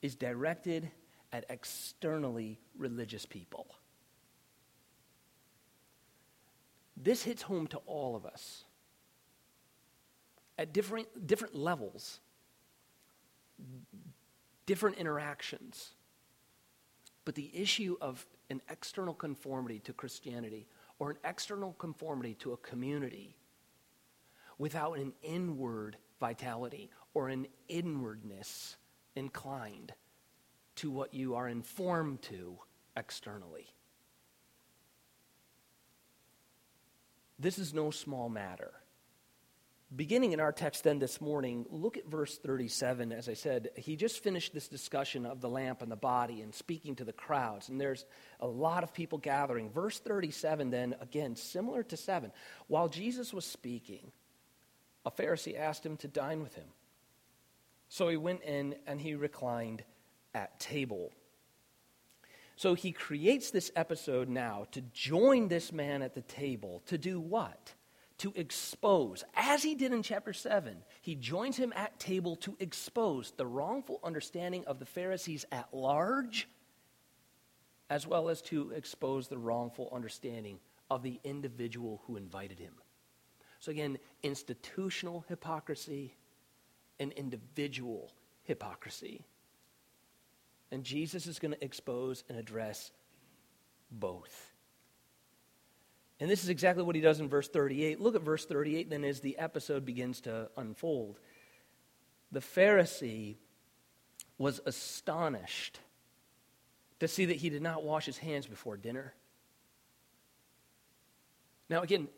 is 0.03 0.15
directed 0.15 0.91
at 1.33 1.45
externally 1.49 2.59
religious 2.77 3.25
people. 3.27 3.67
This 7.03 7.23
hits 7.23 7.43
home 7.43 7.67
to 7.69 7.79
all 7.87 8.15
of 8.15 8.27
us 8.27 8.65
at 10.59 10.75
different, 10.75 11.27
different 11.27 11.55
levels, 11.55 12.21
different 14.67 14.99
interactions. 14.99 15.93
But 17.25 17.35
the 17.35 17.51
issue 17.55 17.97
of 18.01 18.27
an 18.51 18.61
external 18.69 19.15
conformity 19.15 19.79
to 19.81 19.93
Christianity 19.93 20.67
or 20.99 21.11
an 21.11 21.17
external 21.25 21.73
conformity 21.75 22.35
to 22.35 22.53
a 22.53 22.57
community 22.59 23.37
without 24.59 24.99
an 24.99 25.15
inward 25.23 25.97
vitality 26.19 26.91
or 27.15 27.29
an 27.29 27.47
inwardness 27.69 28.77
inclined 29.17 29.95
to 30.77 30.91
what 30.91 31.15
you 31.15 31.35
are 31.35 31.49
informed 31.49 32.21
to 32.23 32.59
externally. 32.97 33.73
This 37.41 37.59
is 37.59 37.73
no 37.73 37.91
small 37.91 38.29
matter. 38.29 38.71
Beginning 39.97 40.33
in 40.33 40.41
our 40.41 40.53
text 40.53 40.85
then 40.85 40.99
this 40.99 41.23
morning, 41.23 41.65
look 41.71 41.97
at 41.97 42.07
verse 42.07 42.37
37. 42.37 43.13
As 43.13 43.31
I 43.31 43.35
said, 43.35 43.71
he 43.77 43.97
just 43.97 44.23
finished 44.23 44.53
this 44.53 44.69
discussion 44.69 45.25
of 45.25 45.41
the 45.41 45.49
lamp 45.49 45.81
and 45.81 45.91
the 45.91 45.97
body 45.97 46.43
and 46.43 46.55
speaking 46.55 46.95
to 46.97 47.05
the 47.05 47.15
crowds, 47.15 47.71
and 47.71 47.81
there's 47.81 48.05
a 48.41 48.47
lot 48.47 48.85
of 48.85 48.93
people 48.93 49.19
gathering. 49.19 49.71
Verse 49.71 49.99
37, 49.99 50.71
then, 50.71 50.95
again, 51.01 51.35
similar 51.35 51.83
to 51.85 51.97
7. 51.97 52.31
While 52.69 52.89
Jesus 52.89 53.33
was 53.33 53.47
speaking, 53.47 54.13
a 55.07 55.11
Pharisee 55.11 55.59
asked 55.59 55.85
him 55.85 55.97
to 55.97 56.09
dine 56.09 56.43
with 56.43 56.55
him. 56.55 56.69
So 57.89 58.09
he 58.09 58.19
went 58.19 58.43
in 58.43 58.77
and 58.87 59.01
he 59.01 59.15
reclined 59.15 59.83
at 60.35 60.61
table. 60.61 61.11
So 62.61 62.75
he 62.75 62.93
creates 62.93 63.51
this 63.51 63.73
episode 63.75 64.29
now 64.29 64.67
to 64.73 64.83
join 64.93 65.49
this 65.49 65.73
man 65.73 66.03
at 66.03 66.13
the 66.13 66.21
table 66.21 66.83
to 66.89 66.99
do 66.99 67.19
what? 67.19 67.73
To 68.19 68.35
expose, 68.37 69.25
as 69.35 69.63
he 69.63 69.75
did 69.75 69.95
in 69.95 70.03
chapter 70.03 70.35
7, 70.35 70.77
he 71.01 71.15
joins 71.15 71.57
him 71.57 71.73
at 71.75 71.99
table 71.99 72.37
to 72.37 72.59
expose 72.61 73.31
the 73.31 73.47
wrongful 73.47 73.99
understanding 74.05 74.63
of 74.67 74.79
the 74.79 74.85
Pharisees 74.85 75.47
at 75.51 75.73
large, 75.73 76.51
as 77.89 78.07
well 78.07 78.29
as 78.29 78.43
to 78.43 78.73
expose 78.73 79.29
the 79.29 79.39
wrongful 79.39 79.89
understanding 79.91 80.61
of 80.91 81.03
the 81.03 81.19
individual 81.25 82.03
who 82.07 82.17
invited 82.17 82.59
him. 82.59 82.75
So, 83.61 83.71
again, 83.71 83.97
institutional 84.23 85.25
hypocrisy 85.31 86.15
and 86.99 87.11
individual 87.13 88.13
hypocrisy. 88.43 89.25
And 90.73 90.85
Jesus 90.85 91.27
is 91.27 91.39
going 91.39 91.53
to 91.53 91.65
expose 91.65 92.25
and 92.29 92.39
address 92.39 92.93
both. 93.91 94.53
And 96.21 96.31
this 96.31 96.45
is 96.45 96.51
exactly 96.51 96.85
what 96.85 96.95
he 96.95 97.01
does 97.01 97.19
in 97.19 97.29
verse 97.29 97.49
38. 97.49 98.01
Look 98.01 98.15
at 98.15 98.23
verse 98.23 98.45
38 98.45 98.91
then 98.91 99.05
as 99.05 99.21
the 99.21 99.39
episode 99.39 99.85
begins 99.85 100.21
to 100.23 100.51
unfold. 100.57 101.19
The 102.31 102.41
Pharisee 102.41 103.37
was 104.39 104.61
astonished 104.65 105.81
to 107.01 107.09
see 107.09 107.27
that 107.27 107.37
he 107.37 107.49
did 107.49 107.63
not 107.63 107.83
wash 107.83 108.07
his 108.07 108.19
hands 108.19 108.47
before 108.47 108.77
dinner. 108.77 109.15
Now, 111.69 111.83
again, 111.83 112.09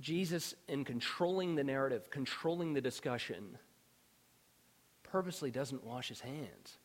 Jesus, 0.00 0.54
in 0.68 0.84
controlling 0.84 1.54
the 1.54 1.64
narrative, 1.64 2.10
controlling 2.10 2.74
the 2.74 2.80
discussion, 2.80 3.58
purposely 5.16 5.50
doesn't 5.50 5.82
wash 5.82 6.08
his 6.08 6.20
hands. 6.20 6.76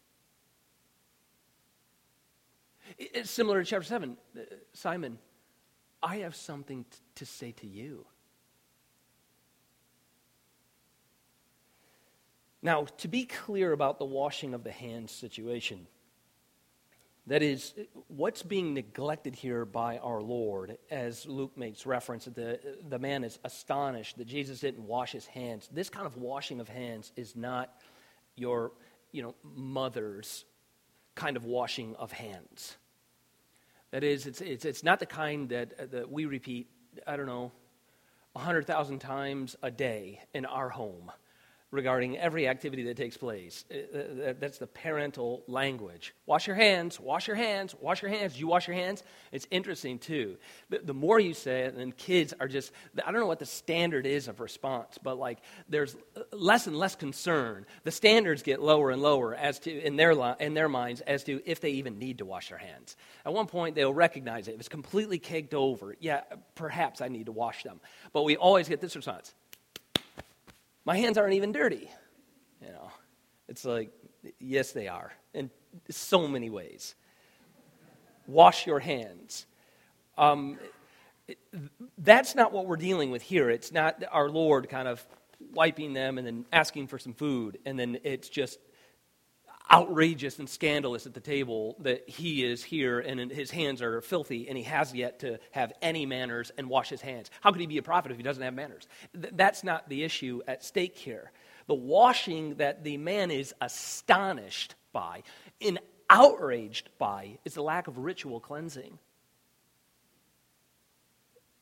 It's 2.97 3.29
similar 3.29 3.61
to 3.61 3.69
chapter 3.69 3.83
7. 3.83 4.15
Uh, 4.33 4.39
Simon, 4.71 5.17
I 6.01 6.19
have 6.19 6.33
something 6.33 6.85
t- 6.89 6.97
to 7.15 7.25
say 7.25 7.51
to 7.51 7.67
you. 7.67 8.05
Now, 12.61 12.85
to 12.99 13.09
be 13.09 13.25
clear 13.25 13.73
about 13.73 13.99
the 13.99 14.05
washing 14.05 14.53
of 14.53 14.63
the 14.63 14.71
hands 14.71 15.11
situation, 15.11 15.85
that 17.27 17.43
is, 17.43 17.73
what's 18.07 18.43
being 18.43 18.73
neglected 18.73 19.35
here 19.35 19.65
by 19.65 19.97
our 19.97 20.21
Lord, 20.21 20.77
as 20.89 21.25
Luke 21.25 21.57
makes 21.57 21.85
reference, 21.85 22.23
the, 22.23 22.61
the 22.87 22.97
man 22.97 23.25
is 23.25 23.39
astonished 23.43 24.17
that 24.19 24.25
Jesus 24.25 24.61
didn't 24.61 24.87
wash 24.87 25.11
his 25.11 25.25
hands. 25.25 25.67
This 25.73 25.89
kind 25.89 26.05
of 26.05 26.15
washing 26.15 26.61
of 26.61 26.69
hands 26.69 27.11
is 27.17 27.35
not 27.35 27.81
your 28.35 28.71
you 29.11 29.21
know, 29.21 29.35
mother's 29.43 30.45
kind 31.15 31.37
of 31.37 31.45
washing 31.45 31.95
of 31.97 32.11
hands. 32.11 32.77
That 33.91 34.03
is, 34.03 34.25
it's, 34.25 34.41
it's, 34.41 34.65
it's 34.65 34.83
not 34.83 34.99
the 34.99 35.05
kind 35.05 35.49
that, 35.49 35.73
uh, 35.77 35.85
that 35.91 36.11
we 36.11 36.25
repeat, 36.25 36.69
I 37.05 37.17
don't 37.17 37.25
know, 37.25 37.51
100,000 38.33 38.99
times 38.99 39.57
a 39.61 39.69
day 39.69 40.21
in 40.33 40.45
our 40.45 40.69
home 40.69 41.11
regarding 41.71 42.17
every 42.17 42.47
activity 42.47 42.83
that 42.83 42.97
takes 42.97 43.15
place. 43.15 43.63
Uh, 43.73 43.97
uh, 43.97 44.33
that's 44.39 44.57
the 44.57 44.67
parental 44.67 45.43
language. 45.47 46.13
Wash 46.25 46.45
your 46.45 46.55
hands, 46.55 46.99
wash 46.99 47.27
your 47.27 47.37
hands, 47.37 47.73
wash 47.79 48.01
your 48.01 48.11
hands. 48.11 48.37
You 48.39 48.47
wash 48.47 48.67
your 48.67 48.75
hands. 48.75 49.03
It's 49.31 49.47
interesting, 49.49 49.97
too. 49.97 50.37
The 50.69 50.93
more 50.93 51.19
you 51.19 51.33
say 51.33 51.61
it, 51.61 51.75
and 51.75 51.95
kids 51.95 52.33
are 52.39 52.49
just, 52.49 52.71
I 53.05 53.11
don't 53.11 53.21
know 53.21 53.27
what 53.27 53.39
the 53.39 53.45
standard 53.45 54.05
is 54.05 54.27
of 54.27 54.41
response, 54.41 54.97
but 55.01 55.17
like 55.17 55.39
there's 55.69 55.95
less 56.31 56.67
and 56.67 56.75
less 56.75 56.95
concern. 56.95 57.65
The 57.83 57.91
standards 57.91 58.43
get 58.43 58.61
lower 58.61 58.91
and 58.91 59.01
lower 59.01 59.33
as 59.33 59.59
to, 59.59 59.71
in 59.71 59.95
their, 59.95 60.11
in 60.39 60.53
their 60.53 60.69
minds 60.69 61.01
as 61.01 61.23
to 61.23 61.41
if 61.45 61.61
they 61.61 61.71
even 61.71 61.99
need 61.99 62.17
to 62.17 62.25
wash 62.25 62.49
their 62.49 62.57
hands. 62.57 62.97
At 63.25 63.33
one 63.33 63.47
point, 63.47 63.75
they'll 63.75 63.93
recognize 63.93 64.49
it. 64.49 64.55
If 64.55 64.59
it's 64.59 64.69
completely 64.69 65.19
caked 65.19 65.53
over, 65.53 65.95
yeah, 65.99 66.21
perhaps 66.55 66.99
I 66.99 67.07
need 67.07 67.27
to 67.27 67.31
wash 67.31 67.63
them. 67.63 67.79
But 68.11 68.23
we 68.23 68.35
always 68.35 68.67
get 68.67 68.81
this 68.81 68.95
response 68.95 69.33
my 70.85 70.97
hands 70.97 71.17
aren't 71.17 71.33
even 71.33 71.51
dirty. 71.51 71.89
You 72.61 72.71
know, 72.71 72.91
it's 73.47 73.65
like, 73.65 73.91
yes, 74.39 74.71
they 74.71 74.87
are, 74.87 75.11
in 75.33 75.49
so 75.89 76.27
many 76.27 76.49
ways. 76.49 76.95
Wash 78.27 78.67
your 78.67 78.79
hands. 78.79 79.45
Um, 80.17 80.57
that's 81.97 82.35
not 82.35 82.51
what 82.51 82.65
we're 82.65 82.75
dealing 82.77 83.11
with 83.11 83.21
here. 83.21 83.49
It's 83.49 83.71
not 83.71 84.03
our 84.11 84.29
Lord 84.29 84.69
kind 84.69 84.87
of 84.87 85.05
wiping 85.53 85.93
them 85.93 86.17
and 86.17 86.27
then 86.27 86.45
asking 86.51 86.87
for 86.87 86.99
some 86.99 87.13
food, 87.13 87.57
and 87.65 87.79
then 87.79 87.99
it's 88.03 88.29
just 88.29 88.59
outrageous 89.71 90.37
and 90.39 90.49
scandalous 90.49 91.05
at 91.05 91.13
the 91.13 91.21
table 91.21 91.77
that 91.79 92.07
he 92.09 92.43
is 92.43 92.63
here 92.63 92.99
and 92.99 93.31
his 93.31 93.49
hands 93.49 93.81
are 93.81 94.01
filthy 94.01 94.49
and 94.49 94.57
he 94.57 94.63
has 94.63 94.93
yet 94.93 95.19
to 95.19 95.39
have 95.51 95.71
any 95.81 96.05
manners 96.05 96.51
and 96.57 96.69
wash 96.69 96.89
his 96.89 97.01
hands. 97.01 97.31
How 97.39 97.51
could 97.51 97.61
he 97.61 97.67
be 97.67 97.77
a 97.77 97.83
prophet 97.83 98.11
if 98.11 98.17
he 98.17 98.23
doesn't 98.23 98.43
have 98.43 98.53
manners? 98.53 98.87
Th- 99.13 99.33
that's 99.35 99.63
not 99.63 99.87
the 99.87 100.03
issue 100.03 100.41
at 100.47 100.63
stake 100.63 100.97
here. 100.97 101.31
The 101.67 101.75
washing 101.75 102.55
that 102.55 102.83
the 102.83 102.97
man 102.97 103.31
is 103.31 103.53
astonished 103.61 104.75
by, 104.91 105.23
and 105.61 105.79
outraged 106.09 106.89
by, 106.97 107.37
is 107.45 107.53
the 107.53 107.63
lack 107.63 107.87
of 107.87 107.97
ritual 107.97 108.41
cleansing. 108.41 108.99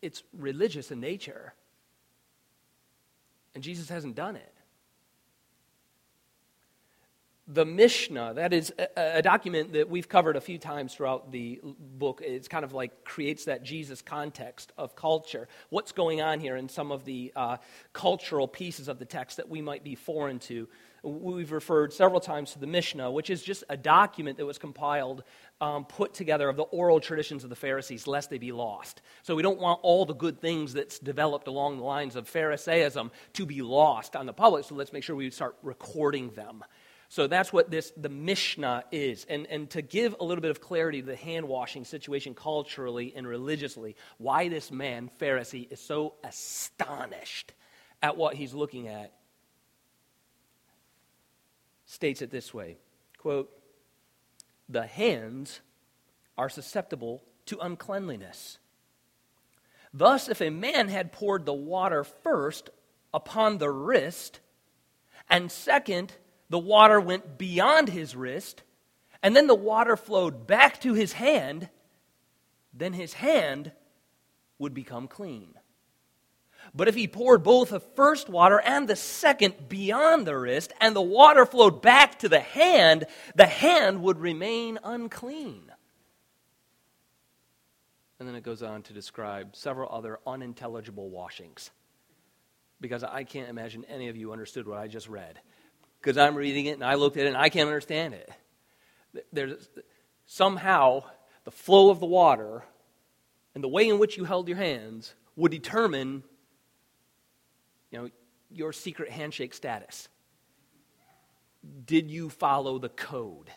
It's 0.02 0.24
religious 0.34 0.90
in 0.90 1.00
nature. 1.00 1.54
And 3.54 3.64
Jesus 3.64 3.90
hasn't 3.90 4.16
done 4.16 4.36
it. 4.36 4.54
The 7.52 7.66
Mishnah, 7.66 8.36
that 8.36 8.54
is 8.54 8.72
a, 8.78 9.18
a, 9.18 9.22
document 9.24 9.74
that 9.74 9.90
we've 9.90 10.08
covered 10.08 10.36
a 10.36 10.42
few 10.42 10.60
times 10.60 10.94
throughout 10.94 11.32
the 11.32 11.60
book. 11.64 12.22
It's 12.24 12.48
kind 12.48 12.64
of 12.64 12.74
like 12.74 13.04
creates 13.04 13.46
that 13.46 13.64
Jesus 13.64 14.04
context 14.04 14.72
of 14.78 14.96
culture. 14.96 15.48
What's 15.72 15.92
going 15.92 16.22
on 16.22 16.40
here 16.40 16.56
in 16.56 16.70
some 16.70 16.92
of 16.92 17.06
the 17.06 17.34
uh, 17.36 17.58
cultural 17.92 18.48
pieces 18.48 18.88
of 18.88 19.00
the 19.00 19.06
text 19.06 19.38
that 19.38 19.50
we 19.50 19.64
might 19.64 19.84
be 19.84 19.96
foreign 19.96 20.38
to. 20.42 20.68
We've 21.02 21.52
referred 21.52 21.92
several 21.92 22.20
times 22.20 22.52
to 22.54 22.60
the 22.60 22.68
Mishnah, 22.68 23.10
which 23.10 23.32
is 23.32 23.42
just 23.42 23.64
a 23.68 23.78
document 23.78 24.38
that 24.38 24.46
was 24.46 24.60
compiled, 24.60 25.24
um, 25.60 25.86
put 25.86 26.14
together 26.14 26.50
of 26.50 26.56
the 26.56 26.64
oral 26.64 27.00
traditions 27.00 27.44
of 27.44 27.50
the 27.50 27.56
Pharisees, 27.56 28.06
lest 28.06 28.30
they 28.30 28.38
be 28.38 28.52
lost. 28.52 29.02
So 29.24 29.36
we 29.36 29.42
don't 29.42 29.60
want 29.60 29.80
all 29.82 30.06
the 30.06 30.14
good 30.14 30.40
things 30.40 30.74
that's 30.74 31.00
developed 31.00 31.48
along 31.48 31.78
the 31.78 31.84
lines 31.84 32.16
of 32.16 32.30
Pharisaism 32.30 33.12
to 33.34 33.46
be 33.46 33.62
lost 33.62 34.16
on 34.16 34.26
the 34.26 34.34
public, 34.34 34.66
so 34.66 34.76
let's 34.76 34.94
make 34.94 35.04
sure 35.04 35.16
we 35.16 35.32
start 35.32 35.56
recording 35.64 36.32
them. 36.32 36.64
So 37.12 37.26
that's 37.26 37.52
what 37.52 37.72
this 37.72 37.92
the 37.98 38.08
Mishnah 38.08 38.86
is. 38.92 39.26
And, 39.28 39.48
and 39.48 39.68
to 39.72 39.82
give 39.82 40.16
a 40.20 40.24
little 40.24 40.44
bit 40.44 40.52
of 40.52 40.62
clarity 40.62 41.02
to 41.02 41.08
the 41.08 41.16
hand 41.16 41.48
washing 41.48 41.84
situation 41.84 42.36
culturally 42.36 43.14
and 43.16 43.28
religiously, 43.28 43.96
why 44.20 44.48
this 44.48 44.72
man, 44.72 45.10
Pharisee, 45.20 45.72
is 45.72 45.80
so 45.80 46.14
astonished 46.24 47.52
at 48.04 48.16
what 48.16 48.36
he's 48.36 48.54
looking 48.54 48.88
at, 48.88 49.12
states 51.88 52.22
it 52.22 52.30
this 52.30 52.54
way 52.54 52.78
quote, 53.18 53.50
The 54.70 54.86
hands 54.86 55.62
are 56.38 56.48
susceptible 56.48 57.24
to 57.48 57.58
uncleanliness. 57.58 58.60
Thus, 59.92 60.30
if 60.30 60.42
a 60.42 60.52
man 60.52 60.90
had 60.90 61.12
poured 61.12 61.48
the 61.48 61.54
water 61.54 62.04
first 62.04 62.70
upon 63.12 63.58
the 63.58 63.72
wrist, 63.72 64.40
and 65.28 65.52
second, 65.52 66.14
the 66.50 66.60
water 66.60 67.00
went 67.00 67.38
beyond 67.38 67.90
his 67.90 68.16
wrist, 68.16 68.64
and 69.22 69.36
then 69.36 69.48
the 69.48 69.56
water 69.56 69.96
flowed 69.96 70.48
back 70.48 70.82
to 70.82 70.94
his 70.94 71.14
hand, 71.14 71.70
then 72.74 72.94
his 72.94 73.14
hand 73.14 73.72
would 74.58 74.74
become 74.74 75.08
clean. 75.08 75.54
But 76.74 76.88
if 76.88 76.96
he 76.96 77.08
poured 77.08 77.44
both 77.44 77.70
the 77.70 77.80
first 77.80 78.30
water 78.30 78.60
and 78.60 78.88
the 78.88 78.96
second 78.96 79.70
beyond 79.70 80.28
the 80.28 80.38
wrist, 80.38 80.74
and 80.82 80.96
the 80.96 81.02
water 81.02 81.46
flowed 81.46 81.82
back 81.82 82.20
to 82.20 82.30
the 82.30 82.40
hand, 82.40 83.06
the 83.36 83.46
hand 83.46 84.02
would 84.04 84.20
remain 84.20 84.80
unclean. 84.84 85.72
And 88.20 88.28
then 88.28 88.36
it 88.36 88.44
goes 88.44 88.62
on 88.62 88.84
to 88.84 88.94
describe 88.94 89.56
several 89.56 89.90
other 89.92 90.20
unintelligible 90.28 91.10
washings. 91.10 91.72
Because 92.82 93.04
I 93.04 93.24
can't 93.24 93.50
imagine 93.50 93.86
any 93.86 94.10
of 94.10 94.18
you 94.18 94.32
understood 94.32 94.68
what 94.68 94.78
I 94.78 94.88
just 94.88 95.08
read 95.08 95.40
because 96.00 96.18
I'm 96.18 96.36
reading 96.36 96.66
it 96.66 96.74
and 96.74 96.84
I 96.84 96.96
looked 96.96 97.18
at 97.18 97.26
it 97.26 97.30
and 97.30 97.38
I 97.38 97.50
can't 97.50 97.68
understand 97.68 98.14
it. 98.14 98.32
There's 99.34 99.70
somehow 100.26 101.04
the 101.44 101.52
flow 101.52 101.90
of 101.90 102.00
the 102.00 102.06
water 102.06 102.64
and 103.56 103.64
the 103.64 103.68
way 103.68 103.90
in 103.90 104.00
which 104.00 104.18
you 104.18 104.26
held 104.26 104.48
your 104.48 104.58
hands 104.58 105.14
would 105.36 105.52
determine 105.52 106.24
you 107.92 107.98
know 108.00 108.10
your 108.52 108.72
secret 108.72 109.10
handshake 109.10 109.54
status. 109.54 110.08
Did 111.86 112.10
you 112.10 112.30
follow 112.30 112.80
the 112.80 112.90
code? 112.90 113.50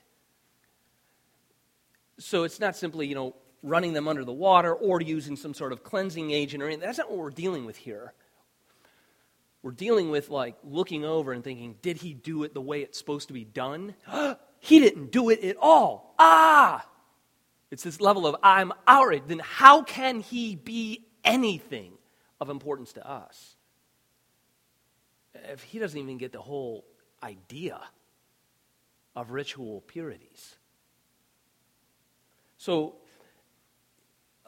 So 2.18 2.44
it's 2.44 2.60
not 2.60 2.76
simply, 2.76 3.06
you 3.06 3.14
know, 3.14 3.36
running 3.62 3.92
them 3.92 4.08
under 4.08 4.24
the 4.24 4.32
water 4.32 4.74
or 4.74 5.00
using 5.00 5.36
some 5.36 5.54
sort 5.54 5.72
of 5.72 5.82
cleansing 5.82 6.30
agent 6.30 6.62
or 6.62 6.66
anything. 6.66 6.84
That's 6.84 6.98
not 6.98 7.10
what 7.10 7.18
we're 7.18 7.30
dealing 7.30 7.64
with 7.64 7.76
here 7.76 8.12
we're 9.62 9.70
dealing 9.72 10.10
with 10.10 10.28
like 10.28 10.56
looking 10.64 11.04
over 11.04 11.32
and 11.32 11.44
thinking, 11.44 11.76
did 11.82 11.98
he 11.98 12.14
do 12.14 12.42
it 12.42 12.52
the 12.52 12.60
way 12.60 12.82
it's 12.82 12.98
supposed 12.98 13.28
to 13.28 13.34
be 13.34 13.44
done? 13.44 13.94
he 14.60 14.80
didn't 14.80 15.12
do 15.12 15.30
it 15.30 15.42
at 15.44 15.56
all. 15.60 16.14
Ah! 16.18 16.86
It's 17.70 17.82
this 17.82 18.00
level 18.00 18.26
of 18.26 18.36
I'm 18.42 18.72
outraged. 18.86 19.28
Then 19.28 19.40
how 19.42 19.82
can 19.82 20.20
he 20.20 20.56
be 20.56 21.06
anything 21.24 21.92
of 22.40 22.50
importance 22.50 22.92
to 22.94 23.08
us? 23.08 23.56
If 25.34 25.62
he 25.62 25.78
doesn't 25.78 25.98
even 25.98 26.18
get 26.18 26.32
the 26.32 26.40
whole 26.40 26.84
idea 27.22 27.80
of 29.14 29.30
ritual 29.30 29.80
purities. 29.82 30.56
So 32.56 32.96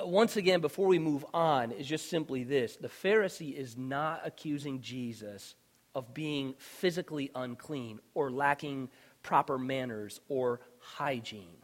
Uh, 0.01 0.07
once 0.07 0.37
again, 0.37 0.61
before 0.61 0.87
we 0.87 0.99
move 0.99 1.25
on, 1.33 1.71
is 1.73 1.87
just 1.87 2.11
simply 2.11 2.45
this 2.45 2.77
the 2.77 2.89
Pharisee 2.89 3.55
is 3.55 3.77
not 3.77 4.21
accusing 4.25 4.81
Jesus 4.81 5.55
of 5.95 6.13
being 6.13 6.55
physically 6.59 7.31
unclean 7.35 8.01
or 8.15 8.31
lacking 8.31 8.89
proper 9.23 9.59
manners 9.59 10.21
or 10.29 10.61
hygiene. 10.79 11.57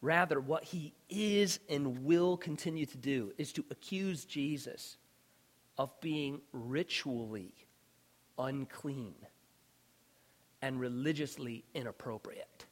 Rather, 0.00 0.40
what 0.40 0.64
he 0.64 0.94
is 1.08 1.58
and 1.68 2.04
will 2.04 2.36
continue 2.36 2.86
to 2.86 2.96
do 2.96 3.32
is 3.36 3.52
to 3.52 3.64
accuse 3.70 4.24
Jesus 4.24 4.96
of 5.76 6.00
being 6.00 6.40
ritually 6.52 7.52
unclean 8.38 9.14
and 10.62 10.80
religiously 10.80 11.64
inappropriate. 11.74 12.66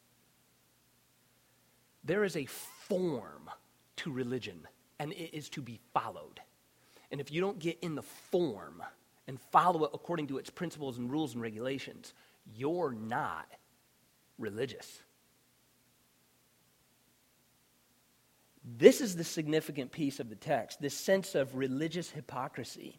There 2.04 2.24
is 2.24 2.36
a 2.36 2.46
form 2.46 3.50
to 3.96 4.12
religion 4.12 4.66
and 4.98 5.12
it 5.12 5.36
is 5.36 5.48
to 5.50 5.62
be 5.62 5.80
followed. 5.92 6.40
And 7.10 7.20
if 7.20 7.30
you 7.30 7.40
don't 7.40 7.58
get 7.58 7.78
in 7.82 7.94
the 7.94 8.02
form 8.02 8.82
and 9.26 9.40
follow 9.52 9.84
it 9.84 9.90
according 9.94 10.28
to 10.28 10.38
its 10.38 10.50
principles 10.50 10.98
and 10.98 11.10
rules 11.10 11.34
and 11.34 11.42
regulations, 11.42 12.12
you're 12.54 12.92
not 12.92 13.46
religious. 14.38 15.00
This 18.78 19.00
is 19.00 19.14
the 19.14 19.24
significant 19.24 19.92
piece 19.92 20.18
of 20.18 20.28
the 20.28 20.34
text 20.34 20.80
this 20.80 20.94
sense 20.94 21.34
of 21.34 21.54
religious 21.54 22.10
hypocrisy. 22.10 22.98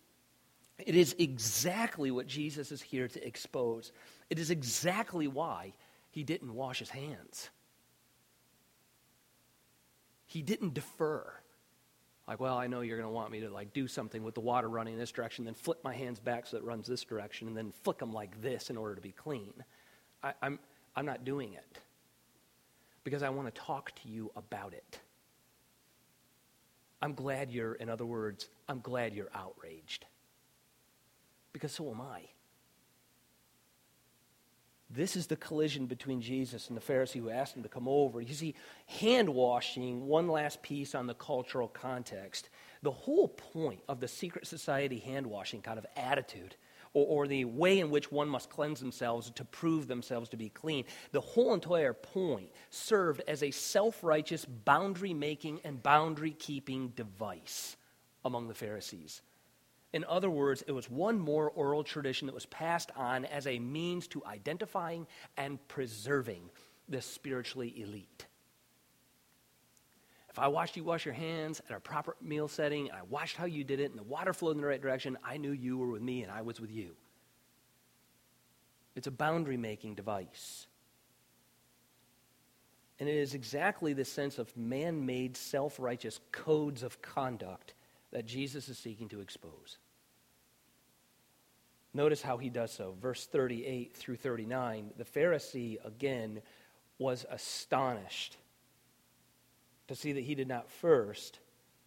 It 0.80 0.96
is 0.96 1.16
exactly 1.18 2.12
what 2.12 2.28
Jesus 2.28 2.72
is 2.72 2.82
here 2.82 3.08
to 3.08 3.28
expose. 3.28 3.92
It 4.30 4.40
is 4.40 4.52
exactly 4.52 5.28
why 5.28 5.74
he 6.12 6.24
didn't 6.24 6.54
wash 6.54 6.80
his 6.80 6.90
hands. 6.90 7.50
He 10.28 10.42
didn't 10.42 10.74
defer. 10.74 11.34
Like, 12.28 12.40
well, 12.42 12.58
I 12.58 12.68
know 12.68 12.82
you're 12.82 12.98
going 12.98 13.10
to 13.10 13.14
want 13.14 13.32
me 13.32 13.40
to 13.42 13.50
like 13.50 13.74
do 13.74 13.88
something 13.88 14.22
with 14.22 14.34
the 14.34 14.42
water 14.42 14.68
running 14.68 14.94
in 14.94 15.00
this 15.00 15.12
direction, 15.12 15.46
then 15.46 15.54
flip 15.54 15.80
my 15.84 15.94
hands 15.94 16.20
back 16.20 16.46
so 16.46 16.58
it 16.58 16.64
runs 16.64 16.86
this 16.86 17.04
direction, 17.04 17.48
and 17.48 17.56
then 17.56 17.72
flick 17.84 18.00
them 18.00 18.12
like 18.12 18.42
this 18.42 18.70
in 18.70 18.78
order 18.78 18.96
to 18.96 19.02
be 19.02 19.12
clean. 19.12 19.54
I, 20.22 20.34
I'm, 20.42 20.60
I'm 20.96 21.06
not 21.06 21.24
doing 21.24 21.54
it 21.54 21.80
because 23.04 23.24
I 23.24 23.30
want 23.30 23.54
to 23.54 23.62
talk 23.62 23.94
to 24.04 24.10
you 24.10 24.32
about 24.36 24.74
it. 24.74 25.00
I'm 27.02 27.14
glad 27.14 27.52
you're, 27.52 27.76
in 27.76 27.90
other 27.90 28.06
words, 28.06 28.50
I'm 28.68 28.82
glad 28.82 29.14
you're 29.14 29.30
outraged. 29.34 30.06
Because 31.54 31.72
so 31.72 31.90
am 31.92 32.02
I. 32.02 32.24
This 34.90 35.18
is 35.18 35.28
the 35.28 35.36
collision 35.36 35.86
between 35.86 36.22
Jesus 36.22 36.70
and 36.70 36.78
the 36.78 36.82
Pharisee 36.82 37.20
who 37.20 37.30
asked 37.30 37.56
him 37.56 37.64
to 37.64 37.70
come 37.70 37.90
over. 37.90 38.22
You 38.22 38.34
see, 38.34 38.56
hand 38.86 39.28
washing, 39.28 40.08
one 40.08 40.30
last 40.30 40.62
piece 40.62 40.96
on 40.96 41.08
the 41.08 41.14
cultural 41.14 41.68
context. 41.68 42.50
The 42.84 42.92
whole 42.92 43.28
point 43.28 43.82
of 43.90 44.00
the 44.00 44.08
secret 44.08 44.48
society 44.48 45.00
hand 45.00 45.28
washing 45.28 45.62
kind 45.62 45.78
of 45.78 45.86
attitude, 45.98 46.56
or, 46.94 47.06
or 47.06 47.28
the 47.28 47.44
way 47.44 47.80
in 47.80 47.90
which 47.90 48.14
one 48.14 48.30
must 48.30 48.50
cleanse 48.50 48.80
themselves 48.80 49.30
to 49.32 49.44
prove 49.44 49.88
themselves 49.88 50.30
to 50.30 50.38
be 50.38 50.50
clean, 50.50 50.86
the 51.12 51.20
whole 51.20 51.54
entire 51.54 51.94
point 51.94 52.50
served 52.70 53.22
as 53.28 53.44
a 53.44 53.52
self 53.52 54.06
righteous 54.06 54.46
boundary 54.46 55.14
making 55.14 55.60
and 55.66 55.84
boundary 55.84 56.32
keeping 56.32 56.90
device 56.90 57.76
among 58.24 58.48
the 58.48 58.54
Pharisees. 58.54 59.22
In 59.94 60.04
other 60.06 60.30
words, 60.30 60.64
it 60.68 60.72
was 60.74 60.90
one 60.90 61.18
more 61.18 61.50
oral 61.50 61.84
tradition 61.84 62.26
that 62.28 62.34
was 62.34 62.46
passed 62.46 62.92
on 62.96 63.26
as 63.26 63.48
a 63.48 63.58
means 63.58 64.08
to 64.10 64.24
identifying 64.26 65.08
and 65.38 65.66
preserving 65.68 66.50
the 66.90 67.02
spiritually 67.02 67.74
elite. 67.82 68.26
If 70.30 70.40
I 70.40 70.50
watched 70.50 70.78
you 70.78 70.84
wash 70.84 71.06
your 71.06 71.16
hands 71.16 71.62
at 71.70 71.76
a 71.76 71.80
proper 71.80 72.16
meal 72.22 72.48
setting, 72.48 72.90
and 72.90 72.98
I 72.98 73.02
watched 73.04 73.38
how 73.38 73.46
you 73.46 73.64
did 73.64 73.80
it, 73.80 73.90
and 73.90 73.98
the 73.98 74.04
water 74.04 74.34
flowed 74.34 74.52
in 74.52 74.62
the 74.62 74.68
right 74.68 74.82
direction, 74.82 75.18
I 75.24 75.38
knew 75.38 75.52
you 75.52 75.78
were 75.78 75.90
with 75.90 76.02
me 76.02 76.22
and 76.22 76.32
I 76.32 76.42
was 76.42 76.60
with 76.60 76.72
you. 76.72 76.96
It's 78.96 79.08
a 79.08 79.12
boundary 79.12 79.58
making 79.58 79.96
device. 79.96 80.68
And 83.00 83.08
it 83.08 83.16
is 83.16 83.34
exactly 83.34 83.94
the 83.94 84.06
sense 84.06 84.38
of 84.38 84.56
man 84.58 85.06
made, 85.06 85.38
self 85.38 85.80
righteous 85.80 86.20
codes 86.32 86.84
of 86.84 87.02
conduct 87.02 87.74
that 88.12 88.26
Jesus 88.26 88.70
is 88.70 88.78
seeking 88.78 89.10
to 89.10 89.22
expose. 89.22 89.78
Notice 91.94 92.22
how 92.22 92.38
he 92.38 92.50
does 92.50 92.72
so. 92.72 92.96
Verse 93.02 93.26
38 93.26 93.96
through 93.96 94.18
39. 94.18 94.92
The 94.98 95.04
Pharisee, 95.04 95.78
again, 95.84 96.42
was 97.00 97.26
astonished 97.30 98.38
to 99.88 99.96
see 99.96 100.14
that 100.14 100.24
he 100.24 100.36
did 100.36 100.48
not 100.48 100.70
first 100.70 101.40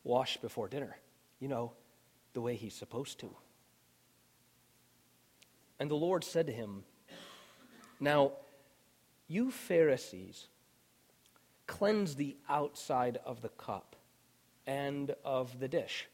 wash 0.04 0.36
before 0.38 0.68
dinner, 0.68 0.96
you 1.38 1.48
know, 1.48 1.72
the 2.32 2.40
way 2.40 2.56
he's 2.56 2.74
supposed 2.74 3.20
to. 3.20 3.30
And 5.78 5.90
the 5.90 5.96
Lord 5.96 6.24
said 6.24 6.46
to 6.46 6.52
him, 6.52 6.84
Now, 7.98 8.32
You 9.28 9.50
Pharisees 9.50 10.48
cleanse 11.66 12.16
the 12.16 12.36
outside 12.48 13.18
of 13.24 13.42
the 13.42 13.48
cup 13.48 13.96
and 14.70 15.16
of 15.24 15.58
the 15.58 15.66
dish, 15.66 16.06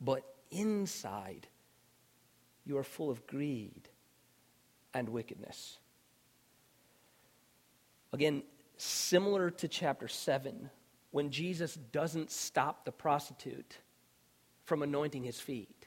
but 0.00 0.24
inside 0.50 1.46
you 2.64 2.78
are 2.78 2.82
full 2.82 3.10
of 3.10 3.26
greed 3.26 3.90
and 4.94 5.10
wickedness. 5.10 5.76
Again, 8.14 8.44
similar 8.78 9.50
to 9.50 9.68
chapter 9.68 10.08
7, 10.08 10.70
when 11.10 11.30
Jesus 11.30 11.74
doesn't 11.74 12.30
stop 12.30 12.86
the 12.86 12.92
prostitute 12.92 13.76
from 14.64 14.82
anointing 14.82 15.24
his 15.24 15.38
feet, 15.38 15.86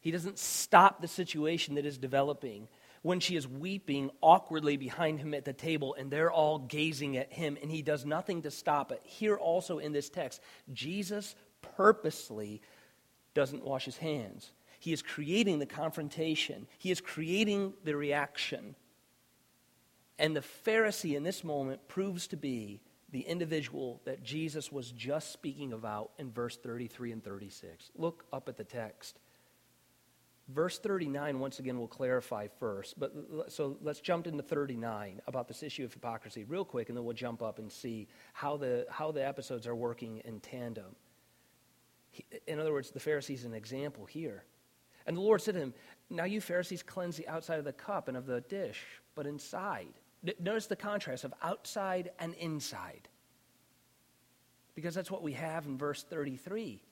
he 0.00 0.10
doesn't 0.10 0.38
stop 0.38 1.00
the 1.00 1.08
situation 1.08 1.76
that 1.76 1.86
is 1.86 1.96
developing 1.96 2.68
when 3.06 3.20
she 3.20 3.36
is 3.36 3.46
weeping 3.46 4.10
awkwardly 4.20 4.76
behind 4.76 5.20
him 5.20 5.32
at 5.32 5.44
the 5.44 5.52
table 5.52 5.94
and 5.96 6.10
they're 6.10 6.32
all 6.32 6.58
gazing 6.58 7.16
at 7.16 7.32
him 7.32 7.56
and 7.62 7.70
he 7.70 7.80
does 7.80 8.04
nothing 8.04 8.42
to 8.42 8.50
stop 8.50 8.90
it. 8.90 9.00
Here 9.04 9.36
also 9.36 9.78
in 9.78 9.92
this 9.92 10.08
text, 10.08 10.40
Jesus 10.72 11.36
purposely 11.76 12.60
doesn't 13.32 13.64
wash 13.64 13.84
his 13.84 13.96
hands. 13.96 14.50
He 14.80 14.92
is 14.92 15.02
creating 15.02 15.60
the 15.60 15.66
confrontation, 15.66 16.66
he 16.78 16.90
is 16.90 17.00
creating 17.00 17.74
the 17.84 17.94
reaction. 17.94 18.74
And 20.18 20.34
the 20.34 20.42
Pharisee 20.66 21.16
in 21.16 21.22
this 21.22 21.44
moment 21.44 21.86
proves 21.86 22.26
to 22.28 22.36
be 22.36 22.80
the 23.10 23.20
individual 23.20 24.00
that 24.04 24.24
Jesus 24.24 24.72
was 24.72 24.90
just 24.90 25.32
speaking 25.32 25.72
about 25.72 26.10
in 26.18 26.32
verse 26.32 26.56
33 26.56 27.12
and 27.12 27.22
36. 27.22 27.92
Look 27.94 28.24
up 28.32 28.48
at 28.48 28.56
the 28.56 28.64
text. 28.64 29.20
Verse 30.48 30.78
39, 30.78 31.40
once 31.40 31.58
again, 31.58 31.76
we'll 31.76 31.88
clarify 31.88 32.46
first. 32.46 32.98
But 33.00 33.12
so 33.48 33.76
let's 33.82 34.00
jump 34.00 34.28
into 34.28 34.42
39 34.44 35.20
about 35.26 35.48
this 35.48 35.62
issue 35.64 35.84
of 35.84 35.92
hypocrisy 35.92 36.44
real 36.44 36.64
quick, 36.64 36.88
and 36.88 36.96
then 36.96 37.04
we'll 37.04 37.14
jump 37.14 37.42
up 37.42 37.58
and 37.58 37.70
see 37.70 38.06
how 38.32 38.56
the, 38.56 38.86
how 38.88 39.10
the 39.10 39.26
episodes 39.26 39.66
are 39.66 39.74
working 39.74 40.18
in 40.24 40.38
tandem. 40.38 40.94
In 42.46 42.60
other 42.60 42.72
words, 42.72 42.90
the 42.92 43.00
Pharisees 43.00 43.44
an 43.44 43.54
example 43.54 44.06
here. 44.06 44.44
And 45.06 45.16
the 45.16 45.20
Lord 45.20 45.42
said 45.42 45.54
to 45.54 45.60
him, 45.60 45.74
Now 46.10 46.24
you 46.24 46.40
Pharisees 46.40 46.82
cleanse 46.82 47.16
the 47.16 47.26
outside 47.26 47.58
of 47.58 47.64
the 47.64 47.72
cup 47.72 48.06
and 48.06 48.16
of 48.16 48.26
the 48.26 48.40
dish, 48.42 48.84
but 49.16 49.26
inside. 49.26 49.94
Notice 50.40 50.66
the 50.66 50.76
contrast 50.76 51.24
of 51.24 51.34
outside 51.42 52.10
and 52.20 52.34
inside. 52.34 53.08
Because 54.76 54.94
that's 54.94 55.10
what 55.10 55.22
we 55.22 55.32
have 55.32 55.66
in 55.66 55.76
verse 55.76 56.04
33 56.04 56.82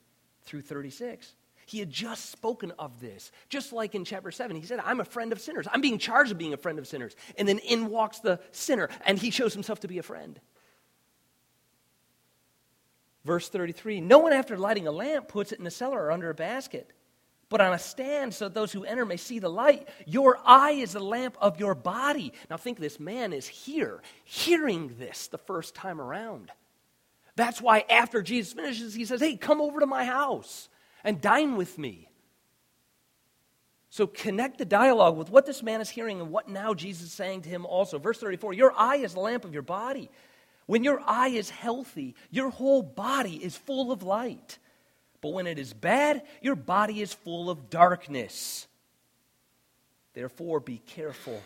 through 0.43 0.61
36. 0.63 1.35
He 1.67 1.79
had 1.79 1.91
just 1.91 2.31
spoken 2.31 2.73
of 2.79 3.01
this. 3.01 3.33
Just 3.49 3.73
like 3.73 3.95
in 3.95 4.05
chapter 4.05 4.31
7, 4.31 4.57
he 4.57 4.67
said, 4.67 4.81
I'm 4.85 5.01
a 5.01 5.05
friend 5.05 5.33
of 5.33 5.41
sinners. 5.41 5.67
I'm 5.71 5.81
being 5.81 5.99
charged 5.99 6.33
of 6.33 6.39
being 6.39 6.53
a 6.53 6.59
friend 6.59 6.79
of 6.79 6.87
sinners. 6.87 7.17
And 7.39 7.49
then 7.49 7.59
in 7.59 7.89
walks 7.89 8.21
the 8.21 8.41
sinner, 8.53 8.89
and 9.07 9.19
he 9.19 9.31
shows 9.31 9.55
himself 9.55 9.81
to 9.81 9.89
be 9.89 9.99
a 9.99 10.03
friend. 10.03 10.39
Verse 13.25 13.49
33 13.49 14.01
No 14.01 14.19
one, 14.19 14.33
after 14.33 14.57
lighting 14.59 14.87
a 14.87 14.93
lamp, 14.93 15.29
puts 15.29 15.53
it 15.53 15.59
in 15.59 15.67
a 15.67 15.71
cellar 15.71 16.05
or 16.05 16.13
under 16.13 16.31
a 16.31 16.35
basket, 16.35 16.91
but 17.49 17.61
on 17.61 17.73
a 17.73 17.79
stand 17.79 18.35
so 18.35 18.47
that 18.47 18.55
those 18.55 18.73
who 18.73 18.85
enter 18.85 19.07
may 19.07 19.17
see 19.17 19.39
the 19.39 19.49
light. 19.49 19.89
Your 20.07 20.39
eye 20.45 20.73
is 20.73 20.93
the 20.93 21.01
lamp 21.01 21.37
of 21.41 21.59
your 21.59 21.75
body. 21.75 22.33
Now, 22.51 22.57
think 22.57 22.79
this 22.79 23.01
man 23.01 23.33
is 23.33 23.47
here, 23.47 24.03
hearing 24.25 24.95
this 24.99 25.29
the 25.29 25.39
first 25.39 25.75
time 25.75 26.01
around. 26.01 26.51
That's 27.37 27.61
why 27.61 27.85
after 27.91 28.23
Jesus 28.23 28.53
finishes, 28.53 28.95
he 28.95 29.05
says, 29.05 29.21
Hey, 29.21 29.37
come 29.37 29.61
over 29.61 29.81
to 29.81 29.87
my 29.87 30.05
house 30.05 30.69
and 31.05 31.21
dine 31.21 31.57
with 31.57 31.79
me. 31.79 32.09
So 33.91 34.09
connect 34.09 34.59
the 34.59 34.65
dialogue 34.65 35.17
with 35.17 35.31
what 35.31 35.47
this 35.47 35.63
man 35.63 35.81
is 35.81 35.89
hearing 35.89 36.21
and 36.21 36.33
what 36.33 36.49
now 36.49 36.75
Jesus 36.75 37.09
is 37.09 37.13
saying 37.13 37.43
to 37.43 37.49
him 37.49 37.65
also. 37.65 37.99
Verse 38.01 38.19
34 38.19 38.53
Your 38.55 38.73
eye 38.77 38.97
is 38.97 39.15
the 39.15 39.21
lamp 39.21 39.45
of 39.45 39.53
your 39.53 39.63
body. 39.63 40.11
When 40.67 40.83
your 40.83 41.01
eye 41.07 41.29
is 41.29 41.51
healthy, 41.51 42.17
your 42.31 42.51
whole 42.51 42.83
body 42.83 43.37
is 43.37 43.57
full 43.57 43.93
of 43.93 44.03
light. 44.03 44.59
But 45.21 45.33
when 45.33 45.47
it 45.47 45.59
is 45.59 45.73
bad, 45.73 46.23
your 46.43 46.57
body 46.57 47.03
is 47.03 47.13
full 47.13 47.51
of 47.51 47.71
darkness. 47.71 48.67
Therefore, 50.15 50.61
be 50.61 50.79
careful, 50.79 51.41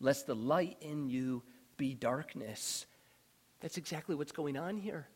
lest 0.00 0.26
the 0.26 0.34
light 0.34 0.76
in 0.80 1.08
you 1.08 1.42
be 1.76 1.94
darkness. 1.94 2.86
That's 3.60 3.76
exactly 3.76 4.14
what's 4.14 4.32
going 4.32 4.56
on 4.56 4.78
here. 4.78 5.06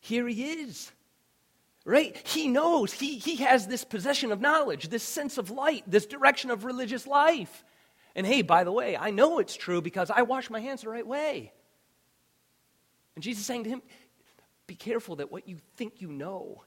Here 0.00 0.26
he 0.26 0.44
is. 0.52 0.90
Right? 1.84 2.16
He 2.26 2.48
knows. 2.48 2.92
He, 2.92 3.18
he 3.18 3.36
has 3.36 3.66
this 3.66 3.84
possession 3.84 4.32
of 4.32 4.40
knowledge, 4.40 4.88
this 4.88 5.02
sense 5.02 5.38
of 5.38 5.50
light, 5.50 5.84
this 5.86 6.06
direction 6.06 6.50
of 6.50 6.64
religious 6.64 7.06
life. 7.06 7.64
And 8.14 8.26
hey, 8.26 8.42
by 8.42 8.64
the 8.64 8.72
way, 8.72 8.96
I 8.96 9.10
know 9.10 9.38
it's 9.38 9.56
true 9.56 9.80
because 9.80 10.10
I 10.10 10.22
wash 10.22 10.50
my 10.50 10.60
hands 10.60 10.82
the 10.82 10.90
right 10.90 11.06
way. 11.06 11.52
And 13.14 13.22
Jesus 13.22 13.40
is 13.40 13.46
saying 13.46 13.64
to 13.64 13.70
him, 13.70 13.82
be 14.66 14.74
careful 14.74 15.16
that 15.16 15.32
what 15.32 15.48
you 15.48 15.58
think 15.76 16.00
you 16.00 16.12
know 16.12 16.64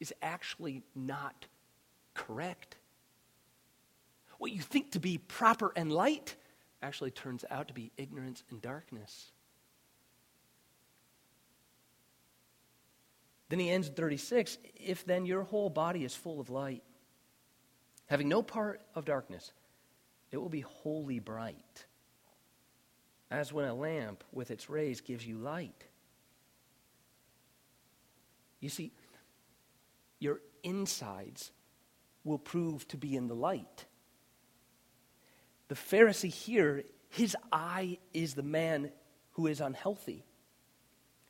is 0.00 0.12
actually 0.22 0.82
not 0.94 1.46
correct. 2.14 2.76
What 4.38 4.52
you 4.52 4.60
think 4.60 4.92
to 4.92 5.00
be 5.00 5.18
proper 5.18 5.72
and 5.76 5.92
light 5.92 6.34
actually 6.82 7.10
turns 7.10 7.44
out 7.50 7.68
to 7.68 7.74
be 7.74 7.92
ignorance 7.96 8.42
and 8.50 8.60
darkness. 8.60 9.32
Then 13.52 13.58
he 13.58 13.68
ends 13.68 13.88
in 13.88 13.92
36 13.92 14.56
If 14.76 15.04
then 15.04 15.26
your 15.26 15.42
whole 15.42 15.68
body 15.68 16.04
is 16.04 16.14
full 16.14 16.40
of 16.40 16.48
light, 16.48 16.82
having 18.06 18.26
no 18.26 18.42
part 18.42 18.80
of 18.94 19.04
darkness, 19.04 19.52
it 20.30 20.38
will 20.38 20.48
be 20.48 20.62
wholly 20.62 21.18
bright, 21.18 21.84
as 23.30 23.52
when 23.52 23.66
a 23.66 23.74
lamp 23.74 24.24
with 24.32 24.50
its 24.50 24.70
rays 24.70 25.02
gives 25.02 25.26
you 25.26 25.36
light. 25.36 25.84
You 28.58 28.70
see, 28.70 28.90
your 30.18 30.40
insides 30.62 31.52
will 32.24 32.38
prove 32.38 32.88
to 32.88 32.96
be 32.96 33.14
in 33.14 33.28
the 33.28 33.34
light. 33.34 33.84
The 35.68 35.74
Pharisee 35.74 36.32
here, 36.32 36.84
his 37.10 37.36
eye 37.52 37.98
is 38.14 38.32
the 38.32 38.42
man 38.42 38.92
who 39.32 39.46
is 39.46 39.60
unhealthy. 39.60 40.24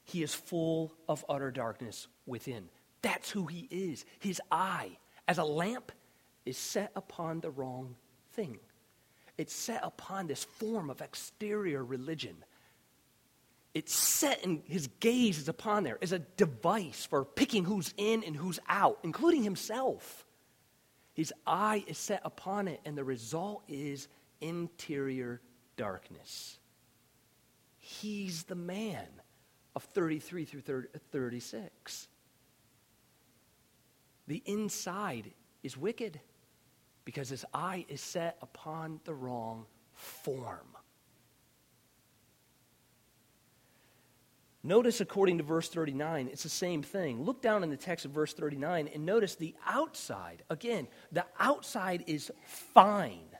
He 0.05 0.23
is 0.23 0.35
full 0.35 0.93
of 1.09 1.25
utter 1.29 1.51
darkness 1.51 2.09
within. 2.27 2.69
That's 3.03 3.31
who 3.31 3.47
he 3.47 3.69
is. 3.71 4.05
His 4.19 4.41
eye, 4.51 4.99
as 5.27 5.39
a 5.39 5.45
lamp, 5.45 5.93
is 6.45 6.57
set 6.57 6.93
upon 6.97 7.41
the 7.41 7.51
wrong 7.51 7.97
thing. 8.33 8.59
It's 9.39 9.55
set 9.55 9.81
upon 9.83 10.27
this 10.27 10.45
form 10.45 10.91
of 10.91 11.01
exterior 11.01 11.85
religion. 11.85 12.37
It's 13.75 13.95
set 13.95 14.45
and 14.45 14.63
his 14.67 14.89
gaze 15.01 15.39
is 15.39 15.49
upon 15.49 15.85
there 15.85 15.99
as 16.03 16.13
a 16.13 16.19
device 16.19 17.07
for 17.07 17.25
picking 17.25 17.65
who's 17.65 17.95
in 17.97 18.23
and 18.23 18.37
who's 18.37 18.61
out, 18.69 18.99
including 19.03 19.43
himself. 19.43 20.27
His 21.15 21.33
eye 21.47 21.85
is 21.87 21.99
set 21.99 22.23
upon 22.25 22.69
it, 22.69 22.81
and 22.85 22.97
the 22.97 23.05
result 23.05 23.63
is 23.69 24.09
interior 24.41 25.41
darkness. 25.77 26.59
He's 27.79 28.45
the 28.45 28.55
man 28.55 29.09
of 29.75 29.83
33 29.83 30.45
through 30.45 30.61
36. 31.11 32.09
The 34.29 34.43
inside 34.47 35.33
is 35.63 35.77
wicked 35.77 36.21
because 37.05 37.29
his 37.29 37.45
eye 37.53 37.85
is 37.89 38.01
set 38.01 38.39
upon 38.43 39.01
the 39.05 39.15
wrong 39.15 39.67
form. 39.95 40.77
Notice, 44.65 45.01
according 45.01 45.39
to 45.39 45.45
verse 45.45 45.69
39, 45.69 46.29
it's 46.31 46.45
the 46.45 46.49
same 46.49 46.85
thing. 46.85 47.25
Look 47.25 47.43
down 47.43 47.65
in 47.65 47.71
the 47.71 47.77
text 47.77 48.05
of 48.05 48.13
verse 48.13 48.33
39 48.33 48.89
and 48.95 49.05
notice 49.05 49.35
the 49.35 49.57
outside. 49.67 50.45
Again, 50.51 50.87
the 51.11 51.25
outside 51.41 52.05
is 52.07 52.31
fine. 52.47 53.32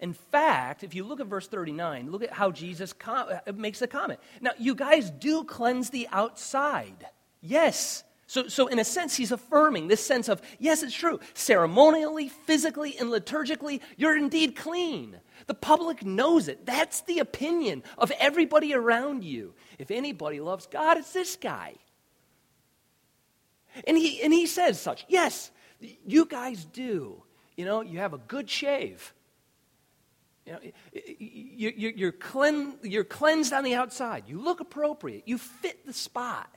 In 0.00 0.14
fact, 0.14 0.82
if 0.82 0.94
you 0.94 1.04
look 1.04 1.20
at 1.20 1.26
verse 1.26 1.46
39, 1.46 2.10
look 2.10 2.22
at 2.22 2.32
how 2.32 2.50
Jesus 2.50 2.92
com- 2.92 3.28
uh, 3.28 3.52
makes 3.52 3.82
a 3.82 3.86
comment. 3.86 4.18
Now, 4.40 4.52
you 4.58 4.74
guys 4.74 5.10
do 5.10 5.44
cleanse 5.44 5.90
the 5.90 6.08
outside. 6.10 7.06
Yes. 7.42 8.02
So, 8.26 8.48
so, 8.48 8.68
in 8.68 8.78
a 8.78 8.84
sense, 8.84 9.16
he's 9.16 9.32
affirming 9.32 9.88
this 9.88 10.04
sense 10.04 10.28
of, 10.28 10.40
yes, 10.58 10.82
it's 10.82 10.94
true. 10.94 11.20
Ceremonially, 11.34 12.28
physically, 12.28 12.96
and 12.98 13.10
liturgically, 13.10 13.80
you're 13.96 14.16
indeed 14.16 14.56
clean. 14.56 15.16
The 15.46 15.54
public 15.54 16.04
knows 16.04 16.48
it. 16.48 16.64
That's 16.64 17.02
the 17.02 17.18
opinion 17.18 17.82
of 17.98 18.10
everybody 18.18 18.72
around 18.72 19.24
you. 19.24 19.52
If 19.78 19.90
anybody 19.90 20.40
loves 20.40 20.66
God, 20.66 20.96
it's 20.96 21.12
this 21.12 21.36
guy. 21.36 21.74
And 23.86 23.98
he, 23.98 24.22
and 24.22 24.32
he 24.32 24.46
says 24.46 24.80
such. 24.80 25.04
Yes, 25.08 25.50
you 26.06 26.24
guys 26.24 26.64
do. 26.64 27.22
You 27.56 27.64
know, 27.66 27.82
you 27.82 27.98
have 27.98 28.14
a 28.14 28.18
good 28.18 28.48
shave. 28.48 29.12
You 30.50 30.56
know, 30.56 30.72
you, 30.92 31.92
you're, 31.94 32.12
clean, 32.12 32.74
you're 32.82 33.04
cleansed 33.04 33.52
on 33.52 33.62
the 33.62 33.74
outside. 33.74 34.24
You 34.26 34.42
look 34.42 34.58
appropriate. 34.58 35.22
You 35.26 35.38
fit 35.38 35.86
the 35.86 35.92
spot. 35.92 36.52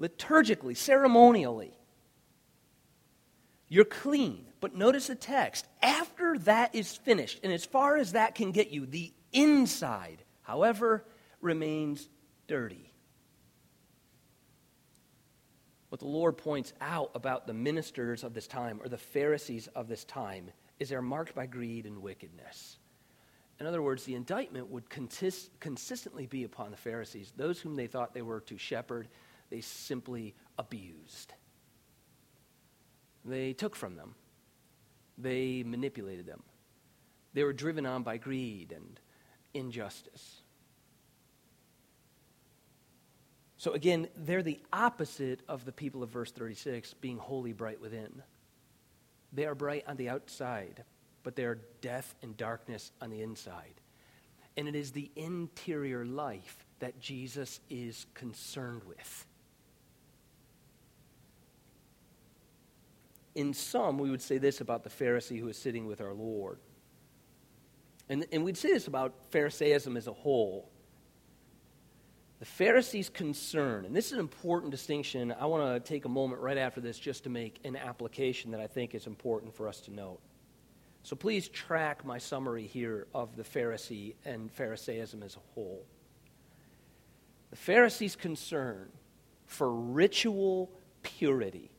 Liturgically, 0.00 0.76
ceremonially. 0.76 1.78
You're 3.68 3.84
clean. 3.84 4.46
But 4.60 4.74
notice 4.74 5.06
the 5.06 5.14
text. 5.14 5.64
After 5.80 6.36
that 6.40 6.74
is 6.74 6.96
finished, 6.96 7.38
and 7.44 7.52
as 7.52 7.64
far 7.64 7.96
as 7.96 8.12
that 8.12 8.34
can 8.34 8.50
get 8.50 8.70
you, 8.70 8.84
the 8.84 9.12
inside, 9.32 10.24
however, 10.42 11.04
remains 11.40 12.08
dirty. 12.48 12.90
What 15.90 16.00
the 16.00 16.08
Lord 16.08 16.36
points 16.36 16.72
out 16.80 17.12
about 17.14 17.46
the 17.46 17.54
ministers 17.54 18.24
of 18.24 18.34
this 18.34 18.48
time, 18.48 18.80
or 18.82 18.88
the 18.88 18.98
Pharisees 18.98 19.68
of 19.68 19.86
this 19.86 20.02
time, 20.02 20.50
is 20.78 20.88
they're 20.88 21.02
marked 21.02 21.34
by 21.34 21.46
greed 21.46 21.86
and 21.86 22.02
wickedness. 22.02 22.78
In 23.60 23.66
other 23.66 23.82
words, 23.82 24.04
the 24.04 24.14
indictment 24.14 24.68
would 24.70 24.90
consist, 24.90 25.50
consistently 25.60 26.26
be 26.26 26.44
upon 26.44 26.70
the 26.70 26.76
Pharisees. 26.76 27.32
Those 27.36 27.60
whom 27.60 27.76
they 27.76 27.86
thought 27.86 28.12
they 28.12 28.22
were 28.22 28.40
to 28.40 28.58
shepherd, 28.58 29.08
they 29.50 29.60
simply 29.60 30.34
abused. 30.58 31.32
They 33.24 33.52
took 33.52 33.76
from 33.76 33.96
them, 33.96 34.14
they 35.16 35.62
manipulated 35.64 36.26
them. 36.26 36.42
They 37.32 37.42
were 37.42 37.52
driven 37.52 37.84
on 37.84 38.02
by 38.02 38.16
greed 38.16 38.72
and 38.72 39.00
injustice. 39.54 40.42
So 43.56 43.72
again, 43.72 44.08
they're 44.16 44.42
the 44.42 44.60
opposite 44.72 45.40
of 45.48 45.64
the 45.64 45.72
people 45.72 46.02
of 46.02 46.10
verse 46.10 46.30
36 46.30 46.94
being 46.94 47.18
wholly 47.18 47.52
bright 47.52 47.80
within. 47.80 48.22
They 49.34 49.46
are 49.46 49.54
bright 49.54 49.84
on 49.86 49.96
the 49.96 50.08
outside, 50.08 50.84
but 51.24 51.34
they 51.34 51.44
are 51.44 51.58
death 51.80 52.14
and 52.22 52.36
darkness 52.36 52.92
on 53.02 53.10
the 53.10 53.20
inside. 53.20 53.80
And 54.56 54.68
it 54.68 54.76
is 54.76 54.92
the 54.92 55.10
interior 55.16 56.04
life 56.04 56.64
that 56.78 57.00
Jesus 57.00 57.60
is 57.68 58.06
concerned 58.14 58.84
with. 58.84 59.26
In 63.34 63.52
some, 63.52 63.98
we 63.98 64.10
would 64.10 64.22
say 64.22 64.38
this 64.38 64.60
about 64.60 64.84
the 64.84 64.90
Pharisee 64.90 65.40
who 65.40 65.48
is 65.48 65.58
sitting 65.58 65.86
with 65.86 66.00
our 66.00 66.14
Lord. 66.14 66.58
And, 68.08 68.26
and 68.30 68.44
we'd 68.44 68.56
say 68.56 68.72
this 68.72 68.86
about 68.86 69.14
Pharisaism 69.32 69.96
as 69.96 70.06
a 70.06 70.12
whole. 70.12 70.70
The 72.44 72.50
Pharisees' 72.50 73.08
concern, 73.08 73.86
and 73.86 73.96
this 73.96 74.08
is 74.08 74.12
an 74.12 74.18
important 74.18 74.70
distinction. 74.70 75.32
I 75.32 75.46
want 75.46 75.82
to 75.82 75.88
take 75.88 76.04
a 76.04 76.10
moment 76.10 76.42
right 76.42 76.58
after 76.58 76.78
this 76.78 76.98
just 76.98 77.24
to 77.24 77.30
make 77.30 77.58
an 77.64 77.74
application 77.74 78.50
that 78.50 78.60
I 78.60 78.66
think 78.66 78.94
is 78.94 79.06
important 79.06 79.54
for 79.54 79.66
us 79.66 79.80
to 79.80 79.90
note. 79.90 80.20
So 81.04 81.16
please 81.16 81.48
track 81.48 82.04
my 82.04 82.18
summary 82.18 82.66
here 82.66 83.06
of 83.14 83.34
the 83.34 83.44
Pharisee 83.44 84.16
and 84.26 84.54
Pharisaism 84.54 85.22
as 85.22 85.36
a 85.36 85.54
whole. 85.54 85.86
The 87.48 87.56
Pharisees' 87.56 88.14
concern 88.14 88.90
for 89.46 89.72
ritual 89.72 90.70
purity, 91.02 91.70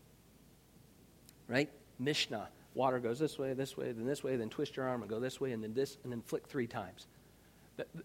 right? 1.48 1.70
Mishnah, 2.00 2.50
water 2.74 2.98
goes 2.98 3.20
this 3.20 3.38
way, 3.38 3.54
this 3.54 3.78
way, 3.78 3.92
then 3.92 4.08
this 4.08 4.24
way, 4.24 4.36
then 4.36 4.50
twist 4.50 4.78
your 4.78 4.88
arm 4.88 5.02
and 5.02 5.12
go 5.12 5.20
this 5.20 5.40
way, 5.40 5.52
and 5.52 5.64
then 5.64 5.76
this, 5.76 6.00
and 6.02 6.12
then 6.12 6.24
flick 6.24 6.48
three 6.48 6.66
times. 6.66 7.06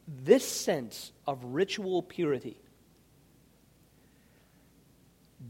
This 0.06 0.46
sense 0.46 1.12
of 1.26 1.44
ritual 1.44 2.02
purity 2.02 2.56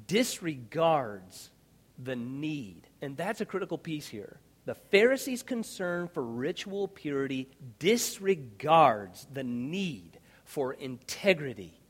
disregards 0.07 1.51
the 1.99 2.17
need, 2.17 2.87
and 3.01 3.17
that's 3.17 3.41
a 3.41 3.47
critical 3.47 3.79
piece 3.79 4.09
here. 4.09 4.39
The 4.67 4.75
Pharisees' 4.75 5.43
concern 5.43 6.09
for 6.09 6.23
ritual 6.23 6.87
purity 6.87 7.49
disregards 7.79 9.27
the 9.33 9.43
need 9.43 10.19
for 10.45 10.75
integrity 10.75 11.81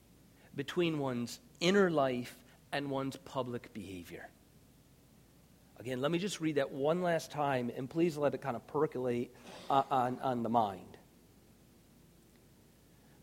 between 0.54 0.98
one's 0.98 1.40
inner 1.60 1.90
life 1.90 2.36
and 2.72 2.90
one's 2.90 3.16
public 3.16 3.74
behavior. 3.74 4.28
Again, 5.78 6.00
let 6.00 6.10
me 6.10 6.18
just 6.18 6.40
read 6.40 6.56
that 6.56 6.70
one 6.70 7.02
last 7.02 7.30
time, 7.30 7.70
and 7.76 7.88
please 7.88 8.16
let 8.16 8.34
it 8.34 8.42
kind 8.42 8.54
of 8.54 8.66
percolate 8.66 9.34
uh, 9.68 9.82
on, 9.90 10.18
on 10.22 10.42
the 10.42 10.48
mind. 10.48 10.89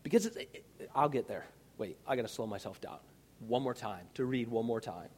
Because 0.08 0.24
it, 0.24 0.64
it, 0.80 0.90
I'll 0.94 1.10
get 1.10 1.28
there. 1.28 1.44
Wait, 1.76 1.98
I 2.06 2.16
got 2.16 2.22
to 2.22 2.28
slow 2.28 2.46
myself 2.46 2.80
down 2.80 2.96
one 3.40 3.62
more 3.62 3.74
time 3.74 4.06
to 4.14 4.24
read 4.24 4.48
one 4.48 4.64
more 4.64 4.80
time. 4.80 5.10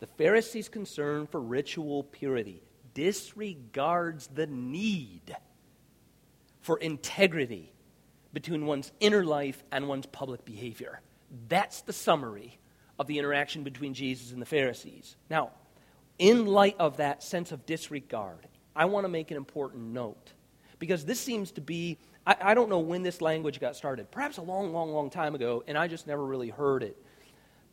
The 0.00 0.08
Pharisees' 0.08 0.68
concern 0.68 1.28
for 1.28 1.40
ritual 1.40 2.02
purity 2.02 2.60
disregards 2.92 4.26
the 4.26 4.48
need 4.48 5.36
for 6.60 6.78
integrity 6.78 7.72
between 8.32 8.66
one's 8.66 8.90
inner 8.98 9.24
life 9.24 9.62
and 9.70 9.86
one's 9.86 10.06
public 10.06 10.44
behavior. 10.44 11.00
That's 11.48 11.82
the 11.82 11.92
summary 11.92 12.58
of 12.98 13.06
the 13.06 13.20
interaction 13.20 13.62
between 13.62 13.94
Jesus 13.94 14.32
and 14.32 14.42
the 14.42 14.46
Pharisees. 14.46 15.14
Now, 15.30 15.52
in 16.18 16.46
light 16.46 16.74
of 16.80 16.96
that 16.96 17.22
sense 17.22 17.52
of 17.52 17.64
disregard, 17.64 18.48
I 18.74 18.86
want 18.86 19.04
to 19.04 19.08
make 19.08 19.30
an 19.30 19.36
important 19.36 19.92
note 19.92 20.32
because 20.80 21.04
this 21.04 21.20
seems 21.20 21.52
to 21.52 21.60
be 21.60 21.96
I, 22.26 22.36
I 22.40 22.54
don't 22.54 22.68
know 22.68 22.78
when 22.78 23.02
this 23.02 23.20
language 23.20 23.60
got 23.60 23.76
started. 23.76 24.10
Perhaps 24.10 24.38
a 24.38 24.42
long, 24.42 24.72
long, 24.72 24.92
long 24.92 25.10
time 25.10 25.34
ago, 25.34 25.64
and 25.66 25.76
I 25.76 25.88
just 25.88 26.06
never 26.06 26.24
really 26.24 26.50
heard 26.50 26.82
it. 26.82 26.96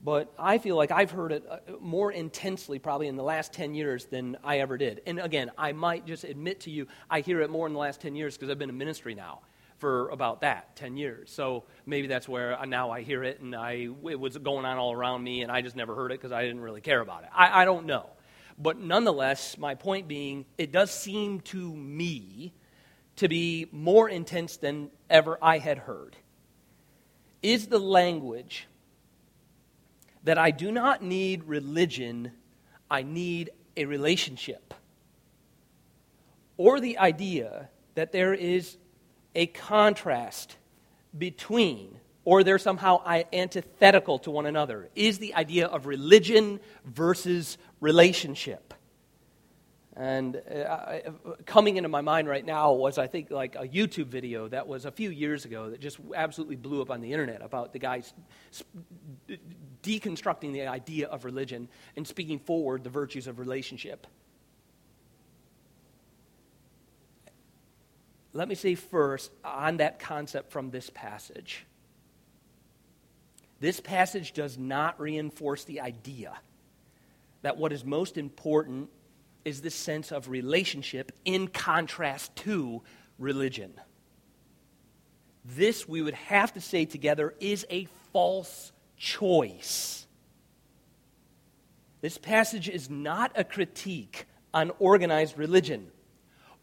But 0.04 0.32
I 0.38 0.60
feel 0.60 0.76
like 0.76 0.92
I've 0.92 1.12
heard 1.12 1.32
it 1.32 1.46
uh, 1.50 1.58
more 1.80 2.12
intensely 2.12 2.78
probably 2.78 3.08
in 3.08 3.16
the 3.16 3.24
last 3.24 3.52
10 3.54 3.74
years 3.74 4.06
than 4.06 4.38
I 4.44 4.60
ever 4.60 4.78
did. 4.78 5.02
And 5.08 5.20
again, 5.20 5.52
I 5.58 5.72
might 5.72 6.06
just 6.06 6.24
admit 6.24 6.62
to 6.62 6.70
you, 6.70 6.88
I 7.10 7.22
hear 7.22 7.42
it 7.42 7.50
more 7.50 7.66
in 7.66 7.74
the 7.74 7.80
last 7.80 8.00
10 8.02 8.16
years 8.16 8.36
because 8.36 8.50
I've 8.50 8.60
been 8.60 8.70
in 8.70 8.78
ministry 8.78 9.16
now 9.16 9.40
for 9.78 10.10
about 10.10 10.42
that 10.42 10.76
10 10.76 10.98
years 10.98 11.30
so 11.30 11.64
maybe 11.86 12.08
that's 12.08 12.28
where 12.28 12.58
now 12.66 12.90
i 12.90 13.02
hear 13.02 13.24
it 13.24 13.40
and 13.42 13.56
I, 13.56 13.90
it 14.10 14.20
was 14.20 14.38
going 14.38 14.66
on 14.66 14.78
all 14.78 14.92
around 14.92 15.24
me 15.24 15.44
and 15.44 15.52
i 15.52 15.62
just 15.62 15.76
never 15.76 15.94
heard 15.94 16.12
it 16.12 16.20
because 16.20 16.32
i 16.32 16.42
didn't 16.42 16.62
really 16.62 16.82
care 16.82 17.00
about 17.00 17.24
it 17.24 17.30
I, 17.34 17.62
I 17.62 17.66
don't 17.66 17.86
know 17.86 18.10
but 18.58 18.80
nonetheless 18.80 19.58
my 19.58 19.76
point 19.76 20.08
being 20.08 20.46
it 20.58 20.72
does 20.72 20.92
seem 20.92 21.42
to 21.42 21.76
me 21.76 22.54
to 23.18 23.28
be 23.28 23.68
more 23.72 24.10
intense 24.10 24.58
than 24.58 24.90
ever 25.10 25.38
I 25.42 25.58
had 25.58 25.80
heard 25.80 26.16
is 27.42 27.68
the 27.68 27.80
language 27.80 28.68
that 30.24 30.38
I 30.38 30.52
do 30.52 30.72
not 30.72 31.02
need 31.02 31.44
religion, 31.46 32.32
I 32.90 33.04
need 33.04 33.52
a 33.76 33.86
relationship. 33.86 34.74
Or 36.58 36.80
the 36.80 36.98
idea 36.98 37.70
that 37.96 38.12
there 38.12 38.34
is 38.34 38.78
a 39.36 39.46
contrast 39.48 40.58
between, 41.18 42.00
or 42.26 42.44
they're 42.44 42.58
somehow 42.60 43.02
antithetical 43.32 44.20
to 44.20 44.32
one 44.32 44.48
another, 44.48 44.90
is 44.96 45.20
the 45.20 45.36
idea 45.36 45.68
of 45.68 45.86
religion 45.86 46.60
versus 46.84 47.58
relationship. 47.80 48.74
And 49.98 50.36
uh, 50.36 51.00
coming 51.48 51.78
into 51.78 51.90
my 51.90 52.02
mind 52.02 52.28
right 52.28 52.46
now 52.46 52.72
was, 52.74 53.00
I 53.00 53.08
think, 53.08 53.32
like 53.32 53.56
a 53.56 53.68
YouTube 53.68 54.06
video 54.08 54.48
that 54.50 54.68
was 54.68 54.86
a 54.86 54.92
few 54.92 55.10
years 55.10 55.44
ago 55.44 55.72
that 55.72 55.80
just 55.80 55.98
absolutely 56.16 56.56
blew 56.56 56.84
up 56.84 56.92
on 56.92 57.02
the 57.02 57.12
internet 57.12 57.42
about 57.42 57.74
the 57.74 57.80
guys 57.80 58.14
deconstructing 59.82 60.54
the 60.54 60.68
idea 60.68 61.08
of 61.08 61.26
religion 61.26 61.68
and 61.96 62.08
speaking 62.08 62.38
forward 62.38 62.84
the 62.84 62.92
virtues 62.92 63.26
of 63.26 63.40
relationship. 63.40 64.06
Let 68.34 68.48
me 68.48 68.54
say 68.54 68.76
first 68.76 69.32
on 69.44 69.78
that 69.78 69.98
concept 69.98 70.52
from 70.52 70.70
this 70.70 70.92
passage. 70.92 71.66
This 73.60 73.80
passage 73.80 74.34
does 74.34 74.60
not 74.60 75.00
reinforce 75.00 75.64
the 75.64 75.82
idea 75.82 76.38
that 77.42 77.58
what 77.58 77.74
is 77.74 77.84
most 77.84 78.16
important 78.16 78.90
is 79.48 79.62
this 79.62 79.74
sense 79.74 80.12
of 80.12 80.28
relationship 80.28 81.14
in 81.24 81.48
contrast 81.48 82.36
to 82.36 82.82
religion. 83.18 83.74
This, 85.46 85.88
we 85.88 86.02
would 86.02 86.16
have 86.16 86.54
to 86.54 86.62
say 86.62 86.84
together, 86.84 87.34
is 87.40 87.66
a 87.70 87.88
false 88.12 88.74
choice. 88.98 90.06
This 92.02 92.18
passage 92.18 92.68
is 92.68 92.90
not 92.90 93.32
a 93.36 93.46
critique 93.46 94.26
on 94.54 94.72
organized 94.80 95.38
religion 95.38 95.92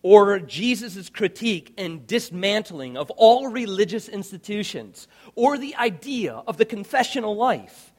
or 0.03 0.39
Jesus' 0.39 1.09
critique 1.09 1.73
and 1.79 2.07
dismantling 2.07 2.99
of 2.99 3.11
all 3.13 3.49
religious 3.49 4.07
institutions, 4.07 5.09
or 5.35 5.57
the 5.57 5.75
idea 5.77 6.43
of 6.47 6.59
the 6.59 6.67
confessional 6.67 7.35
life, 7.35 7.91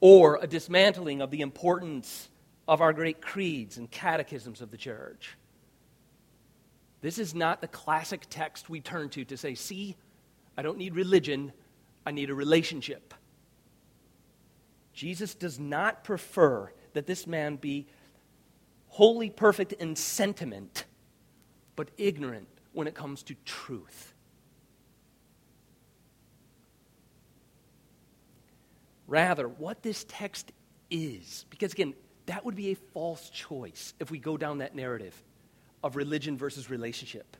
or 0.00 0.38
a 0.42 0.46
dismantling 0.46 1.22
of 1.22 1.30
the 1.30 1.40
importance 1.40 2.28
of 2.68 2.80
our 2.80 2.92
great 2.92 3.20
creeds 3.20 3.76
and 3.76 3.90
catechisms 3.90 4.60
of 4.60 4.70
the 4.70 4.76
church. 4.76 5.36
This 7.00 7.18
is 7.18 7.34
not 7.34 7.60
the 7.60 7.68
classic 7.68 8.22
text 8.28 8.68
we 8.68 8.80
turn 8.80 9.08
to 9.10 9.24
to 9.26 9.36
say, 9.36 9.54
see, 9.54 9.96
I 10.56 10.62
don't 10.62 10.78
need 10.78 10.94
religion, 10.94 11.52
I 12.04 12.10
need 12.10 12.30
a 12.30 12.34
relationship. 12.34 13.14
Jesus 14.92 15.34
does 15.34 15.60
not 15.60 16.04
prefer 16.04 16.72
that 16.94 17.06
this 17.06 17.26
man 17.26 17.56
be 17.56 17.86
wholly 18.88 19.28
perfect 19.28 19.74
in 19.74 19.94
sentiment, 19.94 20.86
but 21.76 21.90
ignorant 21.98 22.48
when 22.72 22.86
it 22.86 22.94
comes 22.94 23.22
to 23.24 23.34
truth. 23.44 24.14
Rather, 29.06 29.46
what 29.46 29.82
this 29.82 30.04
text 30.08 30.50
is, 30.90 31.44
because 31.50 31.72
again, 31.72 31.94
That 32.26 32.44
would 32.44 32.56
be 32.56 32.70
a 32.70 32.74
false 32.74 33.30
choice 33.30 33.94
if 34.00 34.10
we 34.10 34.18
go 34.18 34.36
down 34.36 34.58
that 34.58 34.74
narrative 34.74 35.20
of 35.82 35.96
religion 35.96 36.36
versus 36.36 36.68
relationship. 36.68 37.36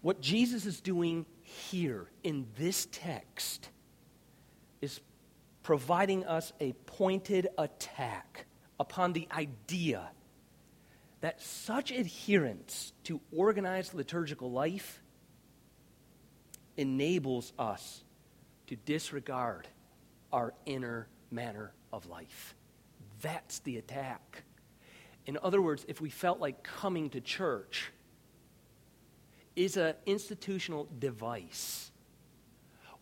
What 0.00 0.20
Jesus 0.20 0.66
is 0.66 0.80
doing 0.80 1.26
here 1.42 2.08
in 2.24 2.46
this 2.58 2.88
text 2.90 3.68
is 4.80 5.00
providing 5.62 6.26
us 6.26 6.52
a 6.58 6.72
pointed 6.86 7.48
attack 7.56 8.46
upon 8.80 9.12
the 9.12 9.28
idea 9.30 10.10
that 11.20 11.40
such 11.40 11.92
adherence 11.92 12.92
to 13.04 13.20
organized 13.30 13.94
liturgical 13.94 14.50
life 14.50 15.00
enables 16.76 17.52
us 17.56 18.02
to 18.66 18.74
disregard 18.74 19.68
our 20.32 20.54
inner 20.66 21.08
manner 21.30 21.72
of 21.92 22.06
life. 22.06 22.54
That's 23.20 23.60
the 23.60 23.78
attack. 23.78 24.44
In 25.26 25.38
other 25.42 25.62
words, 25.62 25.84
if 25.88 26.00
we 26.00 26.10
felt 26.10 26.40
like 26.40 26.62
coming 26.62 27.10
to 27.10 27.20
church 27.20 27.92
is 29.54 29.76
an 29.76 29.94
institutional 30.06 30.88
device 30.98 31.90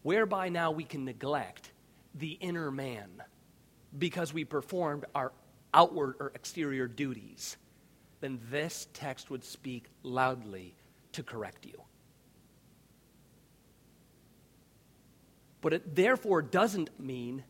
whereby 0.02 0.48
now 0.48 0.70
we 0.70 0.84
can 0.84 1.04
neglect 1.04 1.72
the 2.14 2.32
inner 2.32 2.70
man 2.70 3.22
because 3.98 4.32
we 4.32 4.44
performed 4.44 5.04
our 5.14 5.32
outward 5.72 6.14
or 6.20 6.32
exterior 6.34 6.86
duties, 6.86 7.56
then 8.20 8.40
this 8.50 8.88
text 8.92 9.30
would 9.30 9.44
speak 9.44 9.86
loudly 10.02 10.74
to 11.12 11.22
correct 11.22 11.64
you. 11.64 11.80
But 15.60 15.72
it 15.72 15.94
therefore 15.94 16.42
doesn't 16.42 16.98
mean 16.98 17.44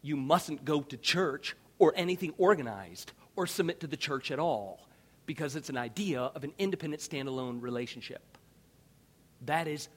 you 0.00 0.16
mustn't 0.16 0.64
go 0.64 0.82
to 0.82 0.96
church 0.96 1.56
or 1.78 1.92
anything 1.96 2.34
organized 2.38 3.12
or 3.36 3.46
submit 3.46 3.80
to 3.80 3.86
the 3.86 3.96
church 3.96 4.30
at 4.30 4.38
all 4.38 4.86
because 5.26 5.56
it's 5.56 5.68
an 5.68 5.76
idea 5.76 6.20
of 6.20 6.44
an 6.44 6.52
independent, 6.58 7.02
standalone 7.02 7.62
relationship. 7.62 8.22
That 9.46 9.66
is 9.66 9.88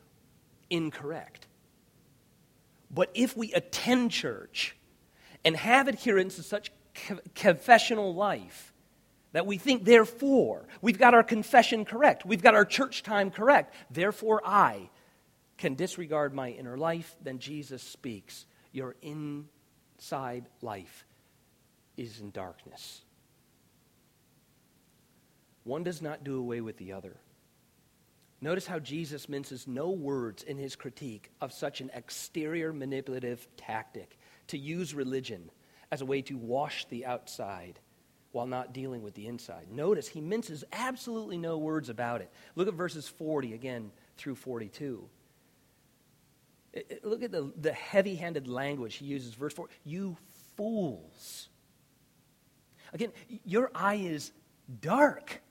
incorrect. 0.69 1.47
But 2.89 3.10
if 3.13 3.36
we 3.36 3.53
attend 3.53 4.12
church 4.12 4.75
and 5.43 5.55
have 5.55 5.88
adherence 5.88 6.36
to 6.38 6.43
such 6.43 6.71
confessional 7.34 8.15
life 8.15 8.73
that 9.34 9.45
we 9.45 9.58
think, 9.58 9.84
therefore, 9.84 10.65
we've 10.81 10.97
got 10.97 11.13
our 11.13 11.23
confession 11.23 11.84
correct, 11.84 12.25
we've 12.25 12.41
got 12.41 12.55
our 12.55 12.65
church 12.65 13.03
time 13.03 13.31
correct, 13.31 13.73
therefore 13.91 14.41
I 14.45 14.89
can 15.57 15.75
disregard 15.75 16.33
my 16.33 16.49
inner 16.49 16.77
life, 16.77 17.15
then 17.21 17.39
Jesus 17.39 17.81
speaks. 17.81 18.45
Your 18.71 18.95
inside 19.01 20.47
life 20.61 21.05
is 21.97 22.19
in 22.19 22.31
darkness. 22.31 23.01
One 25.63 25.83
does 25.83 26.01
not 26.01 26.23
do 26.23 26.37
away 26.37 26.61
with 26.61 26.77
the 26.77 26.93
other. 26.93 27.17
Notice 28.41 28.67
how 28.67 28.79
Jesus 28.79 29.29
minces 29.29 29.67
no 29.67 29.89
words 29.89 30.43
in 30.43 30.57
his 30.57 30.75
critique 30.75 31.31
of 31.41 31.53
such 31.53 31.81
an 31.81 31.89
exterior 31.93 32.73
manipulative 32.73 33.47
tactic 33.57 34.17
to 34.47 34.57
use 34.57 34.93
religion 34.93 35.49
as 35.91 36.01
a 36.01 36.05
way 36.05 36.21
to 36.23 36.37
wash 36.37 36.85
the 36.85 37.05
outside 37.05 37.79
while 38.33 38.45
not 38.45 38.73
dealing 38.73 39.01
with 39.01 39.13
the 39.15 39.27
inside. 39.27 39.71
Notice 39.71 40.09
he 40.09 40.19
minces 40.19 40.65
absolutely 40.73 41.37
no 41.37 41.57
words 41.57 41.87
about 41.87 42.21
it. 42.21 42.29
Look 42.55 42.67
at 42.67 42.73
verses 42.73 43.07
40 43.07 43.53
again 43.53 43.91
through 44.17 44.35
42. 44.35 45.07
Look 47.03 47.23
at 47.23 47.31
the, 47.31 47.51
the 47.59 47.71
heavy 47.71 48.15
handed 48.15 48.47
language 48.47 48.95
he 48.95 49.05
uses. 49.05 49.33
Verse 49.33 49.53
4 49.53 49.67
You 49.83 50.17
fools. 50.57 51.49
Again, 52.93 53.11
your 53.43 53.71
eye 53.75 53.95
is 53.95 54.31
dark, 54.81 55.41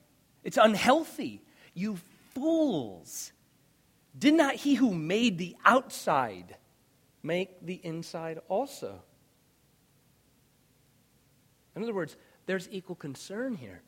it's 0.43 0.57
unhealthy. 0.57 1.43
You 1.75 1.99
fools. 2.35 3.33
Did 4.17 4.35
not 4.35 4.55
he 4.55 4.75
who 4.75 4.95
made 4.95 5.39
the 5.39 5.57
outside 5.65 6.57
make 7.23 7.65
the 7.67 7.81
inside 7.83 8.39
also? 8.49 9.03
In 11.75 11.83
other 11.83 11.93
words, 11.93 12.17
there's 12.47 12.69
equal 12.71 12.95
concern 12.95 13.55
here. 13.55 13.83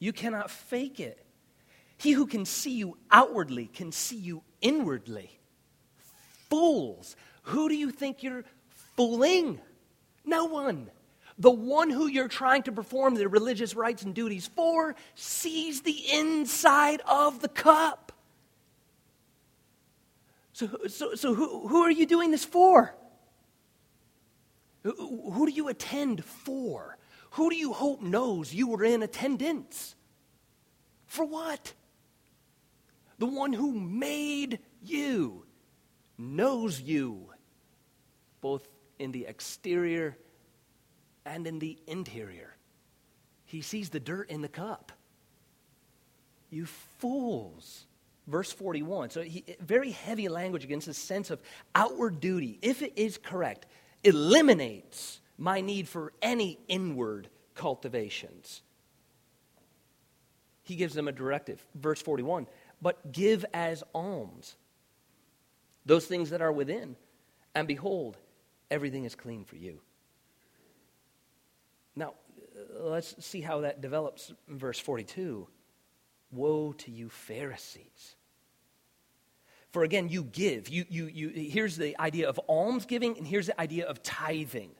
You 0.00 0.12
cannot 0.12 0.50
fake 0.50 0.98
it. 0.98 1.24
He 1.96 2.12
who 2.12 2.26
can 2.26 2.44
see 2.44 2.72
you 2.72 2.96
outwardly 3.10 3.66
can 3.66 3.92
see 3.92 4.16
you 4.16 4.42
inwardly. 4.60 5.37
Fools. 6.48 7.16
Who 7.42 7.68
do 7.68 7.74
you 7.74 7.90
think 7.90 8.22
you're 8.22 8.44
fooling? 8.96 9.60
No 10.24 10.44
one. 10.44 10.90
The 11.38 11.50
one 11.50 11.90
who 11.90 12.08
you're 12.08 12.28
trying 12.28 12.64
to 12.64 12.72
perform 12.72 13.14
the 13.14 13.28
religious 13.28 13.76
rites 13.76 14.02
and 14.02 14.14
duties 14.14 14.48
for 14.48 14.96
sees 15.14 15.82
the 15.82 15.96
inside 16.12 17.00
of 17.08 17.40
the 17.40 17.48
cup. 17.48 18.12
So, 20.52 20.68
so, 20.88 21.14
so 21.14 21.34
who, 21.34 21.68
who 21.68 21.82
are 21.82 21.90
you 21.90 22.04
doing 22.04 22.32
this 22.32 22.44
for? 22.44 22.92
Who, 24.82 25.30
who 25.30 25.46
do 25.46 25.52
you 25.52 25.68
attend 25.68 26.24
for? 26.24 26.98
Who 27.32 27.50
do 27.50 27.56
you 27.56 27.72
hope 27.72 28.02
knows 28.02 28.52
you 28.52 28.66
were 28.68 28.82
in 28.82 29.02
attendance? 29.04 29.94
For 31.06 31.24
what? 31.24 31.72
The 33.18 33.26
one 33.26 33.52
who 33.52 33.72
made 33.72 34.58
you 34.82 35.44
knows 36.18 36.80
you, 36.80 37.30
both 38.40 38.66
in 38.98 39.12
the 39.12 39.26
exterior 39.26 40.16
and 41.24 41.46
in 41.46 41.58
the 41.58 41.78
interior. 41.86 42.56
He 43.44 43.62
sees 43.62 43.88
the 43.88 44.00
dirt 44.00 44.28
in 44.28 44.42
the 44.42 44.48
cup. 44.48 44.92
You 46.50 46.66
fools. 46.66 47.86
Verse 48.26 48.52
41. 48.52 49.10
So, 49.10 49.22
he, 49.22 49.44
very 49.60 49.90
heavy 49.90 50.28
language 50.28 50.64
against 50.64 50.86
the 50.86 50.94
sense 50.94 51.30
of 51.30 51.40
outward 51.74 52.20
duty, 52.20 52.58
if 52.60 52.82
it 52.82 52.92
is 52.96 53.16
correct, 53.16 53.66
eliminates 54.04 55.20
my 55.38 55.60
need 55.60 55.88
for 55.88 56.12
any 56.20 56.58
inward 56.68 57.28
cultivations. 57.54 58.62
He 60.62 60.76
gives 60.76 60.92
them 60.92 61.08
a 61.08 61.12
directive. 61.12 61.64
Verse 61.74 62.02
41 62.02 62.46
But 62.82 63.12
give 63.12 63.46
as 63.54 63.82
alms 63.94 64.56
those 65.88 66.04
things 66.04 66.30
that 66.30 66.42
are 66.42 66.52
within, 66.52 66.96
and 67.54 67.66
behold, 67.66 68.18
everything 68.70 69.04
is 69.04 69.14
clean 69.14 69.44
for 69.44 69.56
you. 69.56 69.80
Now, 71.96 72.12
uh, 72.78 72.84
let's 72.84 73.24
see 73.24 73.40
how 73.40 73.62
that 73.62 73.80
develops 73.80 74.30
in 74.48 74.58
verse 74.58 74.78
42. 74.78 75.48
Woe 76.30 76.72
to 76.72 76.90
you, 76.90 77.08
Pharisees. 77.08 78.16
For 79.72 79.82
again, 79.82 80.10
you 80.10 80.24
give. 80.24 80.68
You, 80.68 80.84
you, 80.90 81.06
you, 81.06 81.28
here's 81.30 81.76
the 81.78 81.98
idea 81.98 82.28
of 82.28 82.38
almsgiving, 82.50 83.16
and 83.16 83.26
here's 83.26 83.46
the 83.46 83.58
idea 83.58 83.86
of 83.86 84.02
tithing. 84.02 84.72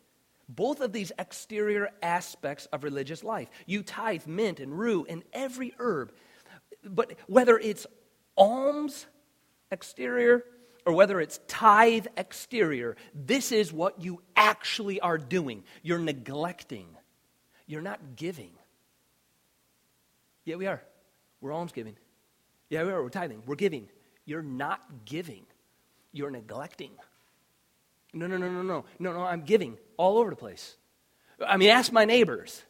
Both 0.47 0.83
of 0.83 0.93
these 0.93 1.11
exterior 1.19 1.89
aspects 2.03 2.67
of 2.67 2.85
religious 2.85 3.25
life. 3.25 3.49
You 3.65 3.83
tithe 3.83 4.27
mint 4.27 4.61
and 4.61 4.79
rue 4.79 5.07
and 5.09 5.23
every 5.33 5.75
herb. 5.79 6.13
But 6.85 7.15
whether 7.27 7.59
it's 7.59 7.87
alms 8.37 9.07
exterior 9.71 10.45
or 10.89 10.95
whether 10.95 11.21
it's 11.21 11.39
tithe 11.47 12.07
exterior, 12.17 12.97
this 13.15 13.53
is 13.53 13.73
what 13.73 14.03
you 14.03 14.23
actually 14.35 15.01
are 15.01 15.19
doing. 15.19 15.63
You're 15.83 15.99
neglecting 15.99 16.87
you're 17.69 17.83
not 17.83 18.17
giving. 18.17 18.51
Yeah, 20.45 20.57
we 20.57 20.67
are. 20.67 20.83
We're 21.41 21.53
almsgiving. 21.53 21.97
Yeah, 22.71 22.83
we 22.85 22.91
are. 22.91 23.03
We're 23.03 23.11
tithing. 23.11 23.43
We're 23.47 23.57
giving. 23.57 23.89
You're 24.25 24.43
not 24.43 24.81
giving. 25.05 25.45
You're 26.13 26.31
neglecting. 26.31 26.93
No, 28.15 28.27
no, 28.27 28.39
no, 28.39 28.51
no, 28.51 28.63
no. 28.63 28.85
No, 28.99 29.13
no, 29.13 29.21
I'm 29.21 29.43
giving 29.43 29.77
all 29.99 30.19
over 30.19 30.31
the 30.31 30.37
place. 30.37 30.77
I 31.47 31.59
mean, 31.59 31.69
ask 31.69 31.93
my 31.93 32.07
neighbors. 32.07 32.63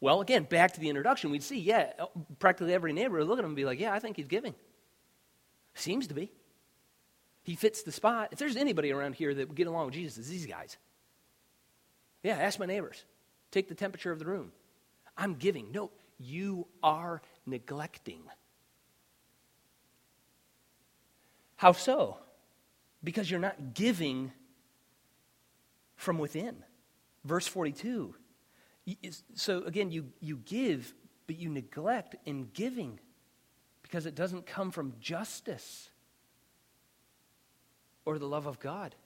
Well, 0.00 0.22
again, 0.22 0.44
back 0.44 0.72
to 0.74 0.80
the 0.80 0.88
introduction, 0.88 1.30
we'd 1.30 1.42
see, 1.42 1.58
yeah, 1.58 1.92
practically 2.38 2.72
every 2.72 2.92
neighbor 2.94 3.18
would 3.18 3.28
look 3.28 3.38
at 3.38 3.44
him 3.44 3.50
and 3.50 3.56
be 3.56 3.64
like, 3.66 3.78
yeah, 3.78 3.92
I 3.92 3.98
think 3.98 4.16
he's 4.16 4.28
giving. 4.28 4.54
Seems 5.76 6.06
to 6.06 6.14
be. 6.14 6.32
He 7.42 7.54
fits 7.54 7.82
the 7.82 7.92
spot. 7.92 8.30
If 8.32 8.38
there's 8.38 8.56
anybody 8.56 8.90
around 8.92 9.14
here 9.14 9.32
that 9.32 9.46
would 9.46 9.56
get 9.56 9.66
along 9.66 9.86
with 9.86 9.94
Jesus, 9.94 10.18
it's 10.18 10.28
these 10.28 10.46
guys. 10.46 10.78
Yeah, 12.22 12.36
ask 12.38 12.58
my 12.58 12.66
neighbors. 12.66 13.04
Take 13.50 13.68
the 13.68 13.74
temperature 13.74 14.10
of 14.10 14.18
the 14.18 14.24
room. 14.24 14.52
I'm 15.16 15.34
giving. 15.34 15.70
No, 15.70 15.90
you 16.18 16.66
are 16.82 17.20
neglecting. 17.44 18.22
How 21.56 21.72
so? 21.72 22.18
Because 23.04 23.30
you're 23.30 23.38
not 23.38 23.74
giving 23.74 24.32
from 25.94 26.18
within. 26.18 26.56
Verse 27.24 27.46
42. 27.46 28.14
So 29.34 29.62
again, 29.64 29.90
you, 29.90 30.06
you 30.20 30.38
give, 30.38 30.94
but 31.26 31.38
you 31.38 31.50
neglect 31.50 32.16
in 32.24 32.48
giving 32.54 32.98
because 33.86 34.04
it 34.04 34.16
doesn't 34.16 34.46
come 34.46 34.72
from 34.72 34.94
justice 35.00 35.90
or 38.04 38.18
the 38.18 38.26
love 38.26 38.46
of 38.46 38.58
God. 38.58 38.96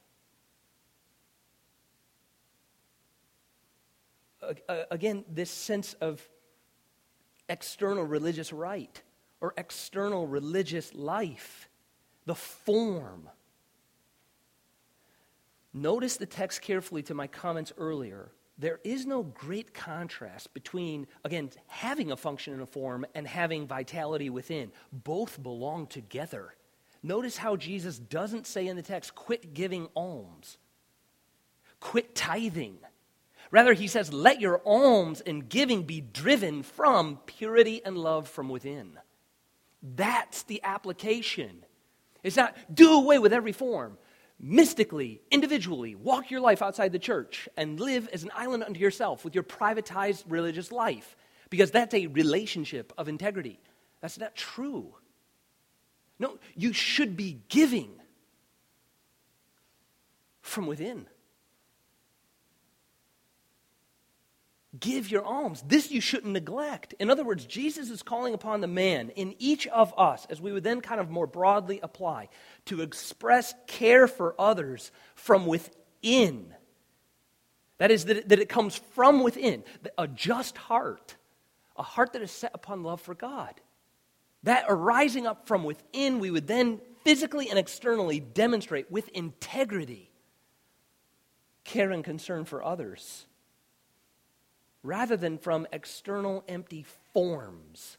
Uh, 4.43 4.55
again, 4.91 5.23
this 5.31 5.51
sense 5.51 5.93
of 6.01 6.27
external 7.51 8.05
religious 8.05 8.55
rite 8.55 9.03
or 9.43 9.53
external 9.59 10.27
religious 10.27 10.95
life, 10.95 11.69
the 12.25 12.35
form. 12.35 13.29
Notice 15.75 16.17
the 16.17 16.25
text 16.25 16.63
carefully 16.63 17.03
to 17.03 17.13
my 17.13 17.27
comments 17.27 17.71
earlier 17.77 18.31
there 18.61 18.79
is 18.85 19.07
no 19.07 19.23
great 19.23 19.73
contrast 19.73 20.53
between, 20.53 21.07
again, 21.25 21.51
having 21.67 22.13
a 22.13 22.17
function 22.17 22.53
in 22.53 22.61
a 22.61 22.67
form 22.67 23.07
and 23.15 23.27
having 23.27 23.67
vitality 23.67 24.29
within. 24.29 24.71
Both 24.93 25.43
belong 25.43 25.87
together. 25.87 26.55
Notice 27.03 27.39
how 27.39 27.57
Jesus 27.57 27.99
doesn't 27.99 28.47
say 28.47 28.67
in 28.67 28.77
the 28.77 28.83
text, 28.83 29.15
quit 29.15 29.55
giving 29.55 29.89
alms, 29.97 30.59
quit 31.81 32.15
tithing. 32.15 32.77
Rather, 33.51 33.73
he 33.73 33.87
says, 33.87 34.13
let 34.13 34.43
your 34.43 34.61
alms 34.67 35.23
and 35.23 35.49
giving 35.49 35.85
be 35.85 36.03
driven 36.03 36.63
from 36.63 37.19
purity 37.25 37.81
and 37.83 37.97
love 37.97 38.29
from 38.29 38.51
within. 38.51 38.99
That's 39.83 40.43
the 40.43 40.63
application. 40.63 41.65
It's 42.23 42.37
not 42.37 42.55
do 42.73 42.93
away 42.93 43.19
with 43.19 43.33
every 43.33 43.53
form. 43.53 43.97
Mystically, 44.43 45.21
individually, 45.31 45.95
walk 45.95 46.31
your 46.31 46.41
life 46.41 46.63
outside 46.63 46.93
the 46.93 46.99
church 46.99 47.47
and 47.59 47.79
live 47.79 48.09
as 48.09 48.23
an 48.23 48.31
island 48.35 48.65
unto 48.65 48.81
yourself 48.81 49.23
with 49.23 49.35
your 49.35 49.45
privatized 49.45 50.25
religious 50.29 50.73
life, 50.73 51.15
because 51.51 51.71
that's 51.71 51.93
a 51.93 52.07
relationship 52.07 52.93
of 52.97 53.07
integrity. 53.07 53.61
That's 54.01 54.19
not 54.19 54.35
true. 54.35 54.95
No, 56.19 56.39
you 56.57 56.73
should 56.73 57.19
be 57.19 57.43
giving 57.51 57.91
from 60.41 60.67
within. 60.67 61.07
Give 64.79 65.11
your 65.11 65.25
alms. 65.25 65.65
This 65.67 65.91
you 65.91 66.01
shouldn't 66.01 66.33
neglect. 66.33 66.95
In 67.01 67.11
other 67.11 67.25
words, 67.25 67.45
Jesus 67.45 67.91
is 67.91 68.05
calling 68.05 68.35
upon 68.35 68.61
the 68.61 68.69
man 68.69 69.11
in 69.11 69.35
each 69.41 69.67
of 69.67 69.93
us, 69.99 70.27
as 70.31 70.41
we 70.41 70.53
would 70.53 70.63
then 70.63 70.81
kind 70.81 71.01
of 71.01 71.11
more 71.11 71.27
broadly 71.27 71.81
apply, 71.83 72.29
to 72.67 72.81
express 72.81 73.53
care 73.67 74.07
for 74.07 74.37
others 74.39 74.93
from 75.17 75.47
within. 75.47 76.55
That 77.79 77.91
is, 77.91 78.05
that 78.05 78.19
it, 78.19 78.29
that 78.29 78.39
it 78.39 78.49
comes 78.49 78.77
from 78.77 79.25
within. 79.25 79.65
A 79.99 80.07
just 80.07 80.57
heart, 80.57 81.17
a 81.77 81.83
heart 81.83 82.13
that 82.13 82.23
is 82.23 82.31
set 82.31 82.53
upon 82.55 82.85
love 82.85 83.01
for 83.01 83.17
God. 83.17 83.55
That 84.45 84.67
arising 84.69 85.27
up 85.27 85.49
from 85.49 85.65
within, 85.65 86.21
we 86.21 86.31
would 86.31 86.47
then 86.47 86.81
physically 87.03 87.51
and 87.51 87.59
externally 87.59 88.21
demonstrate 88.21 88.89
with 88.89 89.09
integrity 89.09 90.13
care 91.65 91.91
and 91.91 92.05
concern 92.05 92.45
for 92.45 92.65
others 92.65 93.27
rather 94.83 95.17
than 95.17 95.39
from 95.39 95.67
external 95.73 96.45
empty 96.49 96.85
forms 97.13 97.99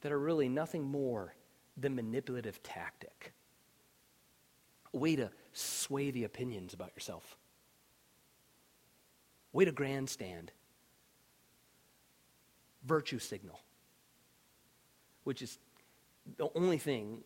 that 0.00 0.12
are 0.12 0.18
really 0.18 0.48
nothing 0.48 0.84
more 0.84 1.34
than 1.76 1.94
manipulative 1.94 2.62
tactic. 2.62 3.32
A 4.92 4.96
way 4.96 5.16
to 5.16 5.30
sway 5.52 6.10
the 6.10 6.24
opinions 6.24 6.74
about 6.74 6.92
yourself. 6.94 7.36
Way 9.52 9.64
to 9.64 9.72
grandstand. 9.72 10.52
Virtue 12.84 13.18
signal, 13.18 13.60
which 15.24 15.42
is 15.42 15.58
the 16.36 16.48
only 16.54 16.78
thing 16.78 17.22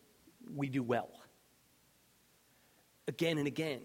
we 0.55 0.67
do 0.67 0.83
well. 0.83 1.09
Again 3.07 3.37
and 3.37 3.47
again. 3.47 3.81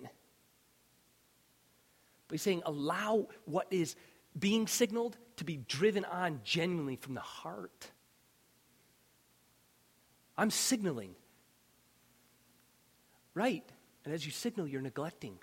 But 2.28 2.34
he's 2.34 2.42
saying, 2.42 2.62
allow 2.66 3.28
what 3.44 3.66
is 3.70 3.96
being 4.38 4.66
signaled 4.66 5.16
to 5.36 5.44
be 5.44 5.56
driven 5.56 6.04
on 6.04 6.40
genuinely 6.44 6.96
from 6.96 7.14
the 7.14 7.20
heart. 7.20 7.90
I'm 10.36 10.50
signaling. 10.50 11.14
Right. 13.34 13.64
And 14.04 14.14
as 14.14 14.24
you 14.24 14.32
signal, 14.32 14.66
you're 14.66 14.80
neglecting. 14.80 15.38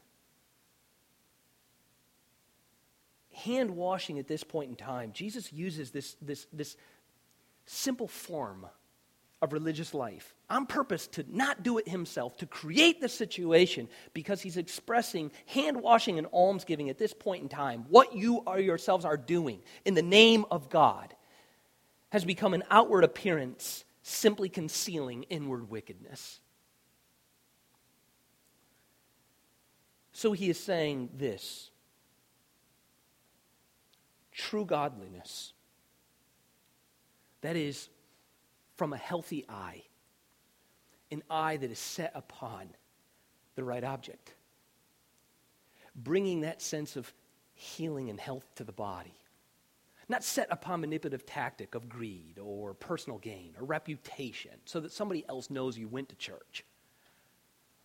Hand 3.33 3.71
washing 3.71 4.17
at 4.17 4.27
this 4.27 4.43
point 4.43 4.69
in 4.69 4.75
time, 4.75 5.11
Jesus 5.13 5.51
uses 5.51 5.91
this, 5.91 6.15
this, 6.21 6.47
this 6.53 6.77
simple 7.65 8.07
form 8.07 8.65
of 9.45 9.53
religious 9.53 9.93
life 9.93 10.35
on 10.49 10.65
purpose 10.65 11.07
to 11.07 11.23
not 11.29 11.63
do 11.63 11.77
it 11.77 11.87
himself, 11.87 12.35
to 12.37 12.45
create 12.45 12.99
the 12.99 13.07
situation 13.07 13.87
because 14.13 14.41
he's 14.41 14.57
expressing 14.57 15.31
hand 15.45 15.81
washing 15.81 16.17
and 16.17 16.27
almsgiving 16.33 16.89
at 16.89 16.97
this 16.97 17.13
point 17.13 17.43
in 17.43 17.47
time. 17.47 17.85
What 17.87 18.13
you 18.13 18.43
are 18.45 18.59
yourselves 18.59 19.05
are 19.05 19.15
doing 19.15 19.61
in 19.85 19.93
the 19.93 20.01
name 20.01 20.45
of 20.51 20.69
God 20.69 21.15
has 22.09 22.25
become 22.25 22.53
an 22.53 22.63
outward 22.69 23.03
appearance 23.05 23.85
simply 24.01 24.49
concealing 24.49 25.23
inward 25.23 25.69
wickedness. 25.69 26.39
So 30.11 30.31
he 30.31 30.49
is 30.49 30.59
saying 30.59 31.09
this 31.15 31.71
true 34.31 34.65
godliness, 34.65 35.53
that 37.41 37.55
is, 37.55 37.89
from 38.75 38.93
a 38.93 38.97
healthy 38.97 39.45
eye, 39.47 39.83
an 41.11 41.23
eye 41.29 41.57
that 41.57 41.71
is 41.71 41.79
set 41.79 42.11
upon 42.15 42.69
the 43.55 43.63
right 43.63 43.83
object, 43.83 44.33
bringing 45.95 46.41
that 46.41 46.61
sense 46.61 46.95
of 46.95 47.13
healing 47.53 48.09
and 48.09 48.19
health 48.19 48.45
to 48.55 48.63
the 48.63 48.71
body. 48.71 49.15
Not 50.07 50.23
set 50.23 50.47
upon 50.51 50.81
manipulative 50.81 51.25
tactic 51.25 51.73
of 51.73 51.89
greed 51.89 52.37
or 52.39 52.75
personal 52.75 53.17
gain 53.17 53.55
or 53.59 53.65
reputation 53.65 54.51
so 54.65 54.79
that 54.81 54.91
somebody 54.91 55.25
else 55.27 55.49
knows 55.49 55.79
you 55.79 55.87
went 55.87 56.09
to 56.09 56.15
church 56.15 56.63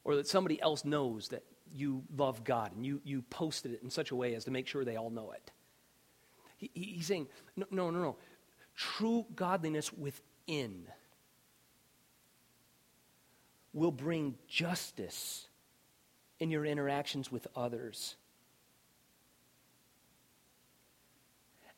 or 0.04 0.16
that 0.16 0.28
somebody 0.28 0.60
else 0.60 0.84
knows 0.84 1.28
that 1.28 1.44
you 1.72 2.02
love 2.14 2.44
God 2.44 2.72
and 2.76 2.84
you, 2.84 3.00
you 3.04 3.22
posted 3.22 3.72
it 3.72 3.82
in 3.82 3.88
such 3.88 4.10
a 4.10 4.16
way 4.16 4.34
as 4.34 4.44
to 4.44 4.50
make 4.50 4.66
sure 4.66 4.84
they 4.84 4.96
all 4.96 5.08
know 5.08 5.30
it. 5.32 5.50
He, 6.58 6.70
he's 6.74 7.06
saying, 7.06 7.28
no, 7.56 7.66
no, 7.70 7.90
no, 7.90 8.00
no. 8.00 8.16
True 8.76 9.24
godliness 9.34 9.92
with 9.92 10.20
in 10.50 10.82
will 13.72 13.92
bring 13.92 14.34
justice 14.48 15.46
in 16.40 16.50
your 16.50 16.64
interactions 16.66 17.30
with 17.30 17.46
others. 17.54 18.16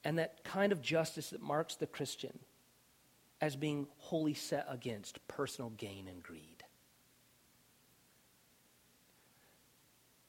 And 0.05 0.19
that 0.19 0.43
kind 0.43 0.73
of 0.73 0.81
justice 0.81 1.31
that 1.31 1.43
marks 1.43 1.75
the 1.75 1.87
Christian 1.87 2.39
as 3.43 3.57
being 3.57 3.87
wholly 3.99 4.35
set 4.35 4.67
against 4.71 5.27
personal 5.29 5.71
gain 5.71 6.09
and 6.09 6.23
greed. 6.23 6.65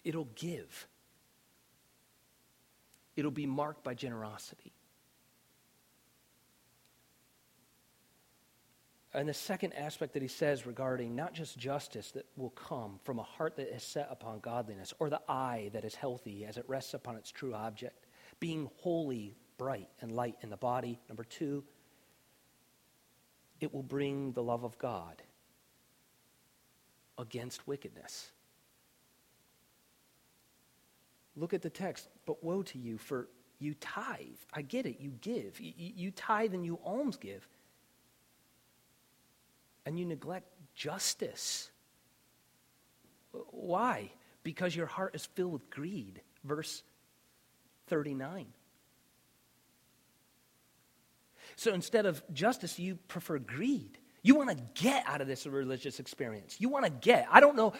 It'll 0.04 0.28
give. 0.36 0.88
It'll 3.16 3.32
be 3.32 3.46
marked 3.46 3.86
by 3.86 3.94
generosity. 3.94 4.74
And 9.16 9.30
the 9.30 9.34
second 9.34 9.74
aspect 9.74 10.14
that 10.14 10.24
he 10.24 10.28
says 10.28 10.66
regarding 10.66 11.16
not 11.16 11.34
just 11.34 11.57
justice 11.57 12.11
that 12.11 12.26
will 12.36 12.49
come 12.49 12.99
from 13.03 13.20
a 13.20 13.24
heart 13.24 13.55
that 13.57 13.74
is 13.74 13.84
set 13.84 14.07
upon 14.09 14.39
godliness, 14.39 14.93
or 14.97 15.09
the 15.09 15.22
eye 15.30 15.70
that 15.74 15.86
is 15.86 15.93
healthy 15.93 16.45
as 16.45 16.57
it 16.57 16.66
rests 16.68 16.95
upon 16.95 17.16
its 17.16 17.32
true 17.32 17.53
object, 17.53 18.07
being 18.39 18.70
wholly, 18.78 19.36
bright, 19.59 19.89
and 20.01 20.11
light 20.11 20.36
in 20.41 20.49
the 20.49 20.57
body. 20.57 20.99
Number 21.09 21.24
two, 21.24 21.64
it 23.59 23.72
will 23.72 23.84
bring 23.84 24.32
the 24.32 24.41
love 24.41 24.64
of 24.64 24.78
God 24.80 25.22
against 27.20 27.68
wickedness. 27.68 28.32
Look 31.36 31.53
at 31.53 31.61
the 31.61 31.70
text. 31.70 32.07
But 32.26 32.43
woe 32.43 32.64
to 32.64 32.80
you, 32.80 32.97
for 32.97 33.28
you 33.59 33.76
tithe. 33.76 34.26
I 34.53 34.64
get 34.64 34.88
it, 34.88 34.99
you 34.99 35.11
give. 35.22 35.59
You, 35.59 35.74
you 35.78 36.11
tithe 36.11 36.55
and 36.55 36.66
you 36.66 36.80
alms 36.84 37.16
give 37.16 37.47
and 39.86 39.98
you 40.00 40.06
neglect 40.06 40.48
justice. 40.76 41.70
Why? 43.50 44.12
Because 44.44 44.76
your 44.76 44.86
heart 44.86 45.16
is 45.16 45.26
filled 45.26 45.54
with 45.54 45.70
greed. 45.70 46.22
Verse 46.44 46.84
39. 47.88 48.48
So 51.56 51.74
instead 51.74 52.06
of 52.06 52.24
justice, 52.34 52.80
you 52.80 52.96
prefer 53.08 53.40
greed. 53.40 53.98
You 54.26 54.36
want 54.36 54.52
to 54.52 54.82
get 54.82 55.04
out 55.06 55.20
of 55.20 55.28
this 55.28 55.46
religious 55.46 56.00
experience. 56.00 56.56
You 56.58 56.70
want 56.70 56.86
to 56.86 56.92
get. 56.92 57.28
I 57.30 57.42
don't 57.42 57.58
know 57.58 57.74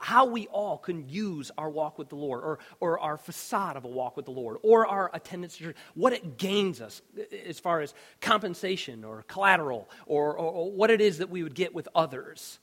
how 0.00 0.26
we 0.26 0.46
all 0.46 0.78
can 0.78 1.08
use 1.08 1.50
our 1.58 1.68
walk 1.68 1.98
with 1.98 2.08
the 2.08 2.14
Lord 2.14 2.44
or, 2.44 2.60
or 2.78 3.00
our 3.00 3.18
facade 3.18 3.76
of 3.76 3.84
a 3.84 3.88
walk 3.88 4.16
with 4.16 4.24
the 4.24 4.30
Lord 4.30 4.58
or 4.62 4.86
our 4.86 5.10
attendance 5.12 5.56
to 5.56 5.64
church, 5.64 5.76
what 5.94 6.12
it 6.12 6.38
gains 6.38 6.80
us 6.80 7.02
as 7.44 7.58
far 7.58 7.80
as 7.80 7.94
compensation 8.20 9.04
or 9.04 9.24
collateral 9.24 9.90
or, 10.06 10.36
or, 10.36 10.52
or 10.52 10.72
what 10.72 10.90
it 10.90 11.00
is 11.00 11.18
that 11.18 11.30
we 11.30 11.42
would 11.42 11.56
get 11.56 11.74
with 11.74 11.88
others. 11.96 12.60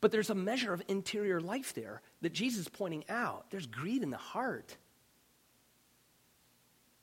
But 0.00 0.12
there's 0.12 0.30
a 0.30 0.34
measure 0.34 0.72
of 0.72 0.82
interior 0.86 1.40
life 1.40 1.74
there 1.74 2.02
that 2.22 2.32
Jesus 2.32 2.60
is 2.60 2.68
pointing 2.68 3.04
out. 3.08 3.50
There's 3.50 3.66
greed 3.66 4.04
in 4.04 4.10
the 4.10 4.16
heart. 4.16 4.76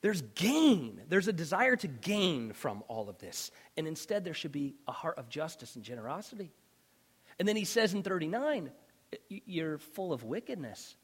There's 0.01 0.21
gain. 0.35 1.01
There's 1.09 1.27
a 1.27 1.33
desire 1.33 1.75
to 1.77 1.87
gain 1.87 2.53
from 2.53 2.83
all 2.87 3.09
of 3.09 3.17
this. 3.17 3.51
And 3.75 3.87
instead, 3.87 4.23
there 4.23 4.33
should 4.33 4.51
be 4.51 4.75
a 4.87 4.91
heart 4.91 5.17
of 5.17 5.29
justice 5.29 5.75
and 5.75 5.83
generosity. 5.83 6.51
And 7.39 7.47
then 7.47 7.55
he 7.55 7.65
says 7.65 7.93
in 7.93 8.03
39, 8.03 8.71
you're 9.29 9.77
full 9.79 10.13
of 10.13 10.23
wickedness. 10.23 10.95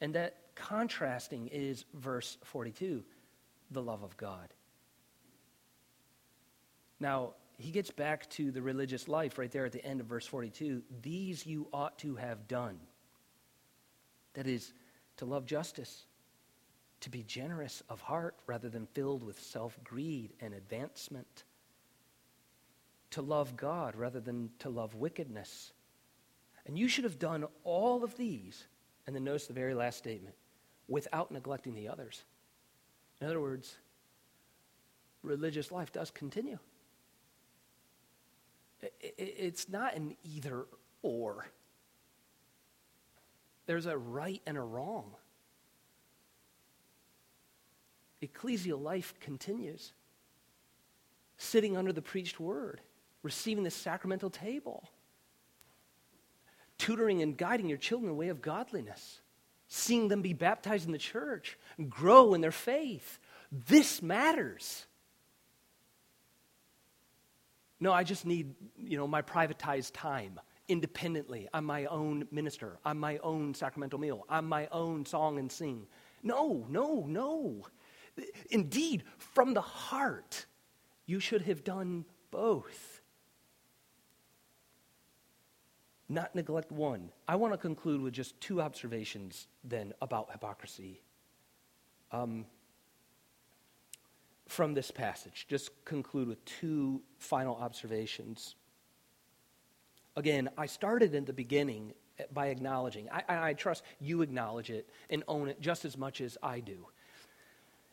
And 0.00 0.14
that 0.14 0.36
contrasting 0.54 1.48
is 1.48 1.84
verse 1.94 2.36
42, 2.44 3.04
the 3.70 3.82
love 3.82 4.02
of 4.02 4.16
God. 4.16 4.48
Now, 6.98 7.34
he 7.58 7.70
gets 7.70 7.90
back 7.90 8.28
to 8.30 8.50
the 8.50 8.62
religious 8.62 9.06
life 9.08 9.38
right 9.38 9.50
there 9.50 9.66
at 9.66 9.72
the 9.72 9.84
end 9.84 10.00
of 10.00 10.06
verse 10.06 10.26
42. 10.26 10.82
These 11.02 11.46
you 11.46 11.68
ought 11.72 11.98
to 12.00 12.16
have 12.16 12.48
done. 12.48 12.78
That 14.34 14.46
is, 14.46 14.72
to 15.18 15.26
love 15.26 15.46
justice, 15.46 16.04
to 17.02 17.10
be 17.10 17.22
generous 17.22 17.82
of 17.88 18.00
heart 18.00 18.34
rather 18.46 18.68
than 18.68 18.86
filled 18.86 19.22
with 19.22 19.40
self 19.40 19.78
greed 19.84 20.32
and 20.40 20.54
advancement, 20.54 21.44
to 23.10 23.22
love 23.22 23.56
God 23.56 23.94
rather 23.94 24.20
than 24.20 24.50
to 24.60 24.70
love 24.70 24.94
wickedness. 24.94 25.72
And 26.66 26.78
you 26.78 26.88
should 26.88 27.04
have 27.04 27.18
done 27.18 27.44
all 27.64 28.04
of 28.04 28.16
these. 28.16 28.66
And 29.06 29.14
then 29.16 29.24
notice 29.24 29.46
the 29.46 29.52
very 29.52 29.74
last 29.74 29.98
statement 29.98 30.36
without 30.88 31.32
neglecting 31.32 31.74
the 31.74 31.88
others. 31.88 32.22
In 33.20 33.26
other 33.26 33.40
words, 33.40 33.76
religious 35.22 35.72
life 35.72 35.92
does 35.92 36.10
continue. 36.10 36.58
It's 39.00 39.68
not 39.68 39.94
an 39.94 40.16
either 40.24 40.66
or. 41.02 41.46
There's 43.66 43.86
a 43.86 43.96
right 43.96 44.42
and 44.46 44.56
a 44.56 44.60
wrong. 44.60 45.12
Ecclesial 48.22 48.80
life 48.80 49.14
continues. 49.20 49.92
Sitting 51.36 51.76
under 51.76 51.92
the 51.92 52.02
preached 52.02 52.38
word, 52.38 52.80
receiving 53.22 53.64
the 53.64 53.70
sacramental 53.70 54.30
table, 54.30 54.88
tutoring 56.78 57.22
and 57.22 57.36
guiding 57.36 57.68
your 57.68 57.78
children 57.78 58.10
in 58.10 58.14
the 58.14 58.18
way 58.18 58.28
of 58.28 58.40
godliness, 58.40 59.20
seeing 59.68 60.08
them 60.08 60.22
be 60.22 60.32
baptized 60.32 60.86
in 60.86 60.92
the 60.92 60.98
church, 60.98 61.58
grow 61.88 62.34
in 62.34 62.40
their 62.40 62.52
faith. 62.52 63.18
This 63.50 64.02
matters. 64.02 64.86
No, 67.80 67.92
I 67.92 68.04
just 68.04 68.24
need, 68.24 68.54
you 68.78 68.96
know, 68.96 69.08
my 69.08 69.22
privatized 69.22 69.90
time 69.92 70.38
independently. 70.68 71.48
I'm 71.52 71.64
my 71.64 71.86
own 71.86 72.28
minister. 72.30 72.78
I'm 72.84 72.98
my 72.98 73.18
own 73.18 73.54
sacramental 73.54 73.98
meal. 73.98 74.24
I'm 74.28 74.48
my 74.48 74.68
own 74.70 75.04
song 75.04 75.38
and 75.38 75.50
sing. 75.50 75.86
No, 76.22 76.66
no, 76.68 77.04
no. 77.08 77.64
Indeed, 78.50 79.04
from 79.18 79.54
the 79.54 79.60
heart, 79.60 80.46
you 81.06 81.20
should 81.20 81.42
have 81.42 81.64
done 81.64 82.04
both. 82.30 83.00
Not 86.08 86.34
neglect 86.34 86.70
one. 86.70 87.10
I 87.26 87.36
want 87.36 87.54
to 87.54 87.58
conclude 87.58 88.02
with 88.02 88.12
just 88.12 88.38
two 88.40 88.60
observations 88.60 89.46
then 89.64 89.94
about 90.02 90.30
hypocrisy. 90.30 91.00
Um, 92.10 92.44
from 94.52 94.74
this 94.74 94.90
passage. 94.90 95.46
Just 95.48 95.70
conclude 95.86 96.28
with 96.28 96.44
two 96.44 97.00
final 97.18 97.56
observations. 97.56 98.54
Again, 100.14 100.50
I 100.58 100.66
started 100.66 101.14
in 101.14 101.24
the 101.24 101.32
beginning 101.32 101.94
by 102.34 102.48
acknowledging. 102.48 103.08
I, 103.10 103.22
I, 103.28 103.52
trust 103.54 103.82
you 103.98 104.20
acknowledge 104.20 104.68
it 104.70 104.90
and 105.08 105.24
own 105.26 105.48
it 105.48 105.60
just 105.60 105.86
as 105.86 105.96
much 105.96 106.20
as 106.20 106.36
I 106.42 106.60
do. 106.60 106.86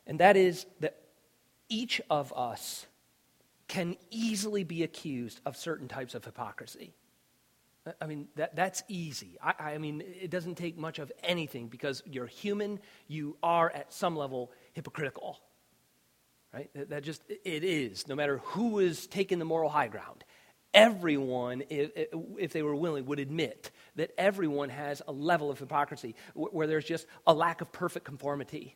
And 0.10 0.20
that 0.20 0.36
is 0.36 0.66
that 0.82 0.98
each 1.70 2.02
of 2.10 2.34
us 2.36 2.86
can 3.70 3.96
easily 4.12 4.66
be 4.66 4.84
accused 4.84 5.40
of 5.46 5.56
certain 5.56 5.88
types 5.88 6.16
of 6.16 6.26
hypocrisy. 6.26 6.94
I 8.02 8.08
mean, 8.08 8.28
that, 8.36 8.58
that's 8.58 8.84
easy. 8.90 9.38
I, 9.42 9.54
I 9.74 9.78
mean, 9.78 10.04
it 10.06 10.30
doesn't 10.30 10.56
take 10.56 10.78
much 10.78 11.00
of 11.00 11.12
anything 11.24 11.70
because 11.70 12.04
you're 12.06 12.28
human, 12.28 12.80
you 13.08 13.38
are 13.42 13.72
at 13.72 13.94
some 13.94 14.18
level 14.18 14.52
hypocritical 14.74 15.40
right? 16.54 16.70
That 16.90 17.04
just, 17.04 17.22
it 17.30 17.64
is, 17.64 18.08
no 18.08 18.16
matter 18.16 18.40
who 18.40 18.80
is 18.80 19.08
taking 19.08 19.40
the 19.40 19.46
moral 19.46 19.70
high 19.70 19.88
ground. 19.88 20.24
Everyone, 20.74 21.64
if 21.70 22.54
they 22.54 22.62
were 22.62 22.76
willing, 22.76 23.06
would 23.08 23.20
admit 23.20 23.72
that 23.96 24.12
everyone 24.20 24.70
has 24.70 25.02
a 25.08 25.12
level 25.12 25.50
of 25.50 25.58
hypocrisy 25.58 26.16
where 26.36 26.68
there's 26.68 26.86
just 26.86 27.08
a 27.26 27.34
lack 27.34 27.62
of 27.62 27.72
perfect 27.72 28.06
conformity. 28.06 28.76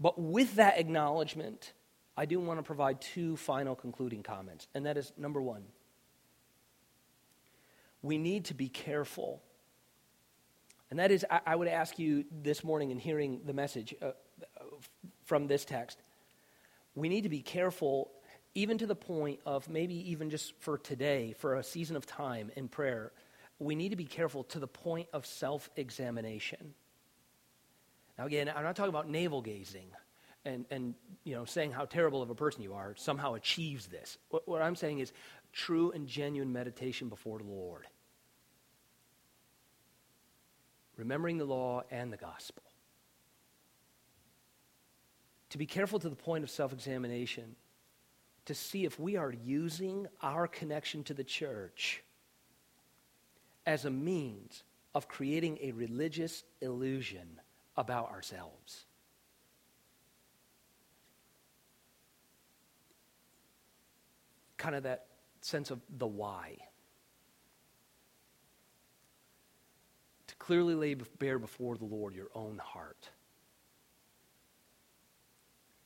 But 0.00 0.18
with 0.18 0.54
that 0.54 0.78
acknowledgement, 0.78 1.72
I 2.16 2.24
do 2.24 2.40
want 2.40 2.58
to 2.58 2.62
provide 2.62 3.00
two 3.00 3.36
final 3.36 3.74
concluding 3.74 4.22
comments. 4.22 4.66
And 4.74 4.86
that 4.86 4.96
is 4.96 5.12
number 5.16 5.42
one, 5.42 5.62
we 8.02 8.16
need 8.16 8.46
to 8.46 8.54
be 8.54 8.68
careful. 8.68 9.42
And 10.90 10.98
that 10.98 11.10
is, 11.10 11.24
I, 11.30 11.54
would 11.54 11.68
ask 11.68 11.98
you 11.98 12.24
this 12.42 12.64
morning 12.64 12.90
in 12.90 12.98
hearing 12.98 13.42
the 13.44 13.52
message, 13.52 13.94
uh, 14.02 14.12
from 15.24 15.46
this 15.46 15.64
text. 15.64 16.02
We 16.94 17.08
need 17.08 17.22
to 17.22 17.28
be 17.28 17.42
careful, 17.42 18.10
even 18.54 18.78
to 18.78 18.86
the 18.86 18.96
point 18.96 19.38
of 19.46 19.68
maybe 19.68 20.10
even 20.10 20.30
just 20.30 20.54
for 20.58 20.76
today, 20.76 21.34
for 21.38 21.54
a 21.54 21.62
season 21.62 21.94
of 21.94 22.06
time 22.06 22.50
in 22.56 22.66
prayer, 22.66 23.12
we 23.60 23.74
need 23.76 23.90
to 23.90 23.96
be 23.96 24.06
careful 24.06 24.42
to 24.44 24.58
the 24.58 24.66
point 24.66 25.08
of 25.12 25.24
self 25.26 25.70
examination. 25.76 26.74
Now, 28.20 28.26
again, 28.26 28.52
I'm 28.54 28.64
not 28.64 28.76
talking 28.76 28.90
about 28.90 29.08
navel 29.08 29.40
gazing 29.40 29.86
and, 30.44 30.66
and 30.70 30.94
you 31.24 31.34
know, 31.34 31.46
saying 31.46 31.72
how 31.72 31.86
terrible 31.86 32.20
of 32.20 32.28
a 32.28 32.34
person 32.34 32.60
you 32.60 32.74
are 32.74 32.94
somehow 32.94 33.32
achieves 33.32 33.86
this. 33.86 34.18
What, 34.28 34.46
what 34.46 34.60
I'm 34.60 34.76
saying 34.76 34.98
is 34.98 35.14
true 35.54 35.90
and 35.92 36.06
genuine 36.06 36.52
meditation 36.52 37.08
before 37.08 37.38
the 37.38 37.46
Lord. 37.46 37.86
Remembering 40.98 41.38
the 41.38 41.46
law 41.46 41.82
and 41.90 42.12
the 42.12 42.18
gospel 42.18 42.62
to 45.48 45.56
be 45.56 45.64
careful 45.64 45.98
to 45.98 46.10
the 46.10 46.14
point 46.14 46.44
of 46.44 46.50
self 46.50 46.74
examination, 46.74 47.56
to 48.44 48.54
see 48.54 48.84
if 48.84 49.00
we 49.00 49.16
are 49.16 49.32
using 49.32 50.06
our 50.20 50.46
connection 50.46 51.02
to 51.04 51.14
the 51.14 51.24
church 51.24 52.02
as 53.64 53.86
a 53.86 53.90
means 53.90 54.62
of 54.94 55.08
creating 55.08 55.58
a 55.62 55.72
religious 55.72 56.44
illusion 56.60 57.39
about 57.76 58.10
ourselves. 58.10 58.84
Kind 64.56 64.74
of 64.74 64.82
that 64.82 65.06
sense 65.40 65.70
of 65.70 65.80
the 65.98 66.06
why. 66.06 66.56
To 70.26 70.34
clearly 70.36 70.74
lay 70.74 70.94
bare 70.94 71.38
before 71.38 71.76
the 71.76 71.84
Lord 71.86 72.14
your 72.14 72.28
own 72.34 72.58
heart. 72.58 73.08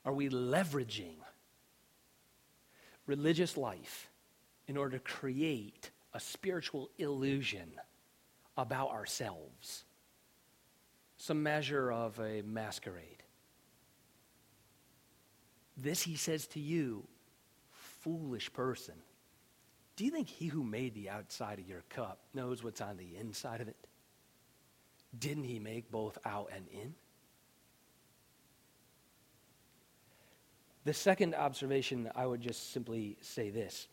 Are 0.04 0.12
we 0.12 0.28
leveraging 0.28 1.16
religious 3.06 3.56
life 3.56 4.10
in 4.66 4.76
order 4.76 4.98
to 4.98 5.04
create 5.04 5.90
a 6.12 6.20
spiritual 6.20 6.90
illusion 6.98 7.72
about 8.56 8.90
ourselves? 8.90 9.84
Some 11.24 11.42
measure 11.42 11.90
of 11.90 12.20
a 12.20 12.42
masquerade. 12.42 13.22
This 15.74 16.02
he 16.02 16.16
says 16.16 16.46
to 16.48 16.60
you, 16.60 17.06
foolish 17.70 18.52
person. 18.52 18.96
Do 19.96 20.04
you 20.04 20.10
think 20.10 20.28
he 20.28 20.48
who 20.48 20.62
made 20.62 20.92
the 20.92 21.08
outside 21.08 21.58
of 21.58 21.66
your 21.66 21.82
cup 21.88 22.18
knows 22.34 22.62
what's 22.62 22.82
on 22.82 22.98
the 22.98 23.16
inside 23.18 23.62
of 23.62 23.68
it? 23.68 23.86
Didn't 25.18 25.44
he 25.44 25.58
make 25.58 25.90
both 25.90 26.18
out 26.26 26.50
and 26.54 26.66
in? 26.70 26.94
The 30.84 30.92
second 30.92 31.34
observation, 31.34 32.10
I 32.14 32.26
would 32.26 32.42
just 32.42 32.70
simply 32.70 33.16
say 33.22 33.48
this 33.48 33.88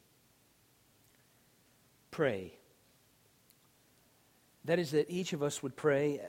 pray. 2.11 2.57
That 4.65 4.79
is, 4.79 4.91
that 4.91 5.09
each 5.09 5.31
of 5.31 5.41
us 5.41 5.63
would 5.63 5.77
pray 5.77 6.19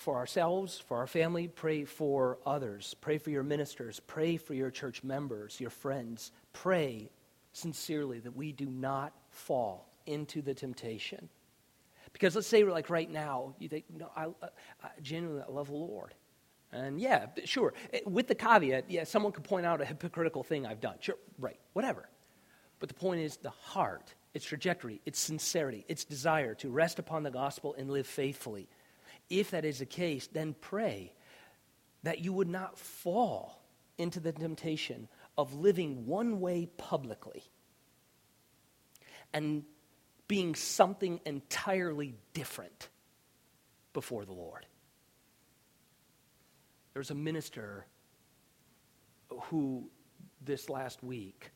for 0.00 0.16
ourselves, 0.16 0.78
for 0.78 0.96
our 0.96 1.06
family, 1.06 1.46
pray 1.46 1.84
for 1.84 2.38
others, 2.46 2.96
pray 3.02 3.18
for 3.18 3.28
your 3.28 3.42
ministers, 3.42 4.00
pray 4.00 4.38
for 4.38 4.54
your 4.54 4.70
church 4.70 5.04
members, 5.04 5.60
your 5.60 5.68
friends. 5.68 6.32
Pray 6.54 7.10
sincerely 7.52 8.18
that 8.20 8.34
we 8.34 8.50
do 8.50 8.64
not 8.64 9.12
fall 9.28 9.92
into 10.06 10.40
the 10.40 10.54
temptation. 10.54 11.28
Because 12.14 12.34
let's 12.34 12.46
say, 12.46 12.64
like 12.64 12.88
right 12.88 13.10
now, 13.10 13.54
you 13.58 13.68
think, 13.68 13.84
no, 13.94 14.10
I, 14.16 14.28
I 14.82 14.88
genuinely 15.02 15.44
love 15.50 15.66
the 15.66 15.74
Lord. 15.74 16.14
And 16.72 16.98
yeah, 16.98 17.26
sure, 17.44 17.74
eh, 17.92 18.00
with 18.06 18.26
the 18.26 18.34
caveat, 18.34 18.90
yeah, 18.90 19.04
someone 19.04 19.32
could 19.32 19.44
point 19.44 19.66
out 19.66 19.82
a 19.82 19.84
hypocritical 19.84 20.42
thing 20.42 20.64
I've 20.64 20.80
done. 20.80 20.96
Sure, 21.00 21.16
right, 21.38 21.60
whatever. 21.74 22.08
But 22.78 22.88
the 22.88 22.94
point 22.94 23.20
is 23.20 23.36
the 23.36 23.50
heart, 23.50 24.14
its 24.32 24.46
trajectory, 24.46 25.02
its 25.04 25.20
sincerity, 25.20 25.84
its 25.88 26.04
desire 26.04 26.54
to 26.54 26.70
rest 26.70 26.98
upon 26.98 27.22
the 27.22 27.30
gospel 27.30 27.74
and 27.76 27.90
live 27.90 28.06
faithfully. 28.06 28.66
If 29.30 29.52
that 29.52 29.64
is 29.64 29.78
the 29.78 29.86
case, 29.86 30.26
then 30.26 30.54
pray 30.60 31.14
that 32.02 32.18
you 32.18 32.32
would 32.32 32.48
not 32.48 32.78
fall 32.78 33.62
into 33.96 34.20
the 34.20 34.32
temptation 34.32 35.08
of 35.38 35.54
living 35.54 36.06
one 36.06 36.40
way 36.40 36.66
publicly 36.76 37.44
and 39.32 39.64
being 40.26 40.54
something 40.54 41.20
entirely 41.24 42.14
different 42.34 42.88
before 43.92 44.24
the 44.24 44.32
Lord. 44.32 44.66
There's 46.94 47.10
a 47.10 47.14
minister 47.14 47.86
who, 49.44 49.88
this 50.44 50.68
last 50.68 51.02
week, 51.02 51.50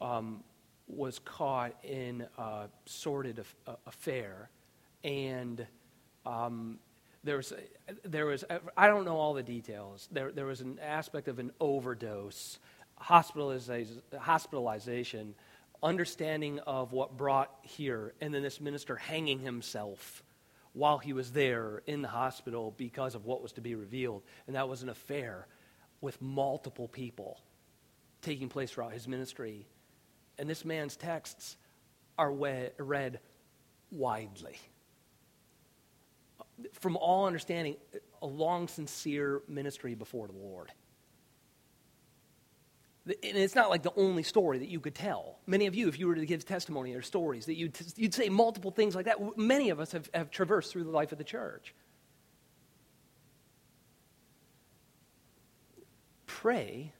um, 0.00 0.42
was 0.86 1.18
caught 1.18 1.74
in 1.84 2.26
a 2.38 2.68
sordid 2.86 3.44
affair, 3.86 4.50
and 5.04 5.66
um, 6.26 6.78
there 7.24 7.36
was, 7.36 7.52
there 8.04 8.26
was, 8.26 8.44
I 8.76 8.86
don't 8.86 9.04
know 9.04 9.16
all 9.16 9.34
the 9.34 9.42
details. 9.42 10.08
There, 10.10 10.30
there 10.32 10.46
was 10.46 10.60
an 10.60 10.78
aspect 10.82 11.28
of 11.28 11.38
an 11.38 11.52
overdose, 11.60 12.58
hospitalization, 12.96 14.02
hospitalization, 14.18 15.34
understanding 15.82 16.58
of 16.60 16.92
what 16.92 17.16
brought 17.16 17.50
here, 17.62 18.14
and 18.20 18.32
then 18.32 18.42
this 18.42 18.60
minister 18.60 18.96
hanging 18.96 19.38
himself 19.40 20.22
while 20.72 20.98
he 20.98 21.12
was 21.12 21.32
there 21.32 21.82
in 21.86 22.02
the 22.02 22.08
hospital 22.08 22.72
because 22.76 23.14
of 23.14 23.24
what 23.24 23.42
was 23.42 23.52
to 23.52 23.60
be 23.60 23.74
revealed. 23.74 24.22
And 24.46 24.54
that 24.56 24.68
was 24.68 24.82
an 24.82 24.88
affair 24.88 25.46
with 26.00 26.20
multiple 26.22 26.88
people 26.88 27.40
taking 28.22 28.48
place 28.48 28.70
throughout 28.70 28.92
his 28.92 29.08
ministry. 29.08 29.66
And 30.38 30.48
this 30.48 30.64
man's 30.64 30.96
texts 30.96 31.56
are 32.16 32.32
read 32.32 33.20
widely. 33.90 34.56
From 36.72 36.96
all 36.96 37.26
understanding, 37.26 37.76
a 38.22 38.26
long, 38.26 38.68
sincere 38.68 39.42
ministry 39.48 39.94
before 39.94 40.26
the 40.26 40.34
Lord. 40.34 40.72
And 43.06 43.16
it's 43.22 43.54
not 43.54 43.70
like 43.70 43.82
the 43.82 43.92
only 43.96 44.22
story 44.22 44.58
that 44.58 44.68
you 44.68 44.80
could 44.80 44.94
tell. 44.94 45.38
Many 45.46 45.66
of 45.66 45.74
you, 45.74 45.88
if 45.88 45.98
you 45.98 46.08
were 46.08 46.14
to 46.14 46.26
give 46.26 46.44
testimony 46.44 46.94
or 46.94 47.00
stories, 47.00 47.46
that 47.46 47.54
you'd, 47.54 47.78
you'd 47.96 48.12
say 48.12 48.28
multiple 48.28 48.70
things 48.70 48.94
like 48.94 49.06
that. 49.06 49.38
Many 49.38 49.70
of 49.70 49.80
us 49.80 49.92
have, 49.92 50.10
have 50.12 50.30
traversed 50.30 50.72
through 50.72 50.84
the 50.84 50.90
life 50.90 51.12
of 51.12 51.18
the 51.18 51.24
church. 51.24 51.74
Pray 56.26 56.92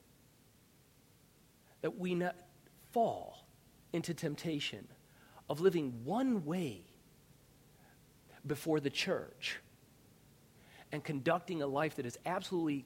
that 1.82 1.98
we 1.98 2.14
not 2.14 2.36
fall 2.92 3.46
into 3.92 4.14
temptation 4.14 4.88
of 5.50 5.60
living 5.60 6.04
one 6.04 6.44
way 6.44 6.84
before 8.48 8.80
the 8.80 8.90
church 8.90 9.58
and 10.90 11.04
conducting 11.04 11.62
a 11.62 11.66
life 11.66 11.96
that 11.96 12.06
is 12.06 12.18
absolutely 12.26 12.84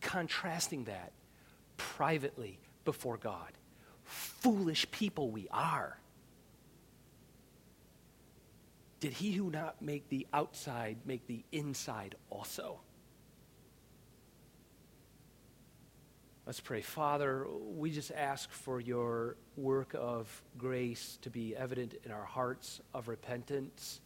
contrasting 0.00 0.84
that 0.84 1.12
privately 1.76 2.58
before 2.84 3.16
God. 3.16 3.52
Foolish 4.04 4.90
people 4.90 5.30
we 5.30 5.48
are. 5.50 5.98
Did 9.00 9.12
he 9.12 9.32
who 9.32 9.50
not 9.50 9.82
make 9.82 10.08
the 10.08 10.26
outside 10.32 10.96
make 11.04 11.26
the 11.26 11.44
inside 11.52 12.14
also? 12.30 12.80
Let's 16.46 16.60
pray. 16.60 16.80
Father, 16.80 17.44
we 17.74 17.90
just 17.90 18.12
ask 18.12 18.50
for 18.52 18.80
your 18.80 19.36
work 19.56 19.96
of 19.98 20.42
grace 20.56 21.18
to 21.22 21.30
be 21.30 21.56
evident 21.56 21.94
in 22.04 22.12
our 22.12 22.24
hearts 22.24 22.80
of 22.94 23.08
repentance, 23.08 24.00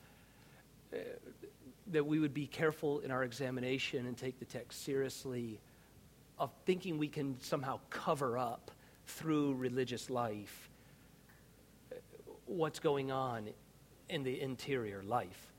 that 1.91 2.07
we 2.07 2.19
would 2.19 2.35
be 2.35 2.47
careful 2.47 3.01
in 3.01 3.11
our 3.11 3.25
examination 3.25 4.07
and 4.07 4.17
take 4.17 4.39
the 4.39 4.45
text 4.45 4.85
seriously 4.85 5.61
of 6.39 6.51
thinking 6.65 6.99
we 6.99 7.09
can 7.09 7.39
somehow 7.41 7.79
cover 7.91 8.39
up 8.39 8.71
through 9.07 9.55
religious 9.55 10.09
life 10.09 10.71
what's 12.47 12.81
going 12.81 13.13
on 13.13 13.49
in 14.09 14.25
the 14.25 14.41
interior 14.41 15.03
life. 15.03 15.53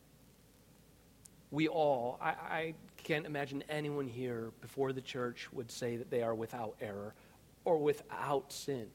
We 1.51 1.67
all, 1.67 2.17
I, 2.21 2.29
I, 2.29 2.73
can't 3.03 3.25
imagine 3.25 3.63
anyone 3.67 4.07
here 4.07 4.51
before 4.61 4.93
the 4.93 5.01
church 5.01 5.51
would 5.51 5.71
say 5.71 5.95
that 5.97 6.11
they 6.11 6.21
are 6.21 6.35
without 6.35 6.75
error 6.79 7.15
or 7.65 7.79
without 7.79 8.53
sin. 8.53 8.85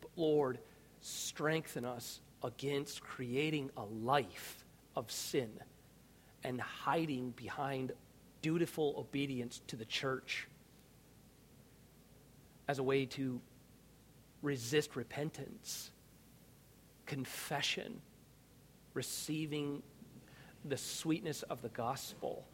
But 0.00 0.10
Lord, 0.14 0.60
strengthen 1.00 1.84
us 1.84 2.20
against 2.44 3.02
creating 3.02 3.70
a 3.76 3.82
life 3.82 4.64
of 4.94 5.10
sin 5.10 5.50
and 6.44 6.60
hiding 6.60 7.30
behind 7.30 7.92
dutiful 8.42 8.94
obedience 8.98 9.60
to 9.66 9.76
the 9.76 9.84
church 9.84 10.46
as 12.68 12.78
a 12.78 12.82
way 12.82 13.06
to 13.06 13.40
resist 14.42 14.94
repentance, 14.94 15.90
confession, 17.06 18.00
receiving 18.94 19.82
the 20.64 20.76
sweetness 20.76 21.42
of 21.44 21.62
the 21.62 21.68
gospel. 21.70 22.46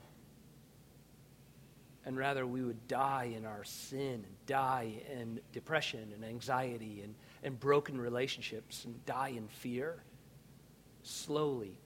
And 2.07 2.17
rather, 2.17 2.47
we 2.47 2.63
would 2.63 2.87
die 2.87 3.33
in 3.35 3.47
our 3.47 3.65
sin, 3.65 4.25
and 4.27 4.47
die 4.47 5.03
in 5.11 5.41
depression 5.53 6.11
and 6.15 6.25
anxiety 6.25 7.01
and, 7.03 7.15
and 7.43 7.59
broken 7.59 7.99
relationships, 7.99 8.85
and 8.85 9.05
die 9.07 9.33
in 9.37 9.49
fear. 9.49 10.03
Slowly, 11.03 11.79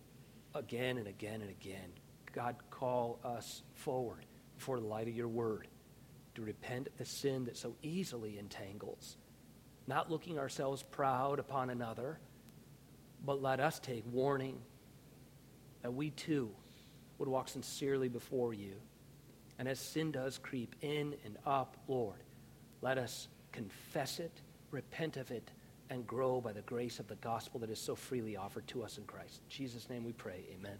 again 0.54 0.98
and 0.98 1.06
again 1.06 1.40
and 1.40 1.50
again, 1.50 1.90
God, 2.32 2.56
call 2.70 3.18
us 3.24 3.62
forward 3.74 4.24
before 4.56 4.80
the 4.80 4.86
light 4.86 5.08
of 5.08 5.14
your 5.14 5.28
word 5.28 5.68
to 6.34 6.42
repent 6.42 6.86
of 6.86 6.96
the 6.96 7.04
sin 7.04 7.44
that 7.46 7.56
so 7.56 7.74
easily 7.82 8.38
entangles, 8.38 9.16
not 9.86 10.10
looking 10.10 10.38
ourselves 10.38 10.82
proud 10.82 11.38
upon 11.38 11.70
another, 11.70 12.18
but 13.24 13.42
let 13.42 13.60
us 13.60 13.78
take 13.78 14.04
warning 14.12 14.58
that 15.82 15.92
we 15.92 16.10
too 16.10 16.50
would 17.18 17.28
walk 17.28 17.48
sincerely 17.48 18.08
before 18.08 18.54
you. 18.54 18.74
And 19.58 19.66
as 19.66 19.80
sin 19.80 20.12
does 20.12 20.38
creep 20.38 20.76
in 20.80 21.14
and 21.24 21.36
up, 21.44 21.76
Lord, 21.88 22.22
let 22.80 22.98
us 22.98 23.28
confess 23.50 24.20
it, 24.20 24.40
repent 24.70 25.16
of 25.16 25.30
it, 25.30 25.50
and 25.90 26.06
grow 26.06 26.40
by 26.40 26.52
the 26.52 26.62
grace 26.62 26.98
of 26.98 27.08
the 27.08 27.16
gospel 27.16 27.60
that 27.60 27.70
is 27.70 27.78
so 27.78 27.94
freely 27.94 28.36
offered 28.36 28.66
to 28.68 28.82
us 28.82 28.98
in 28.98 29.04
Christ. 29.04 29.40
In 29.44 29.50
Jesus' 29.50 29.88
name 29.88 30.04
we 30.04 30.12
pray. 30.12 30.44
Amen. 30.58 30.78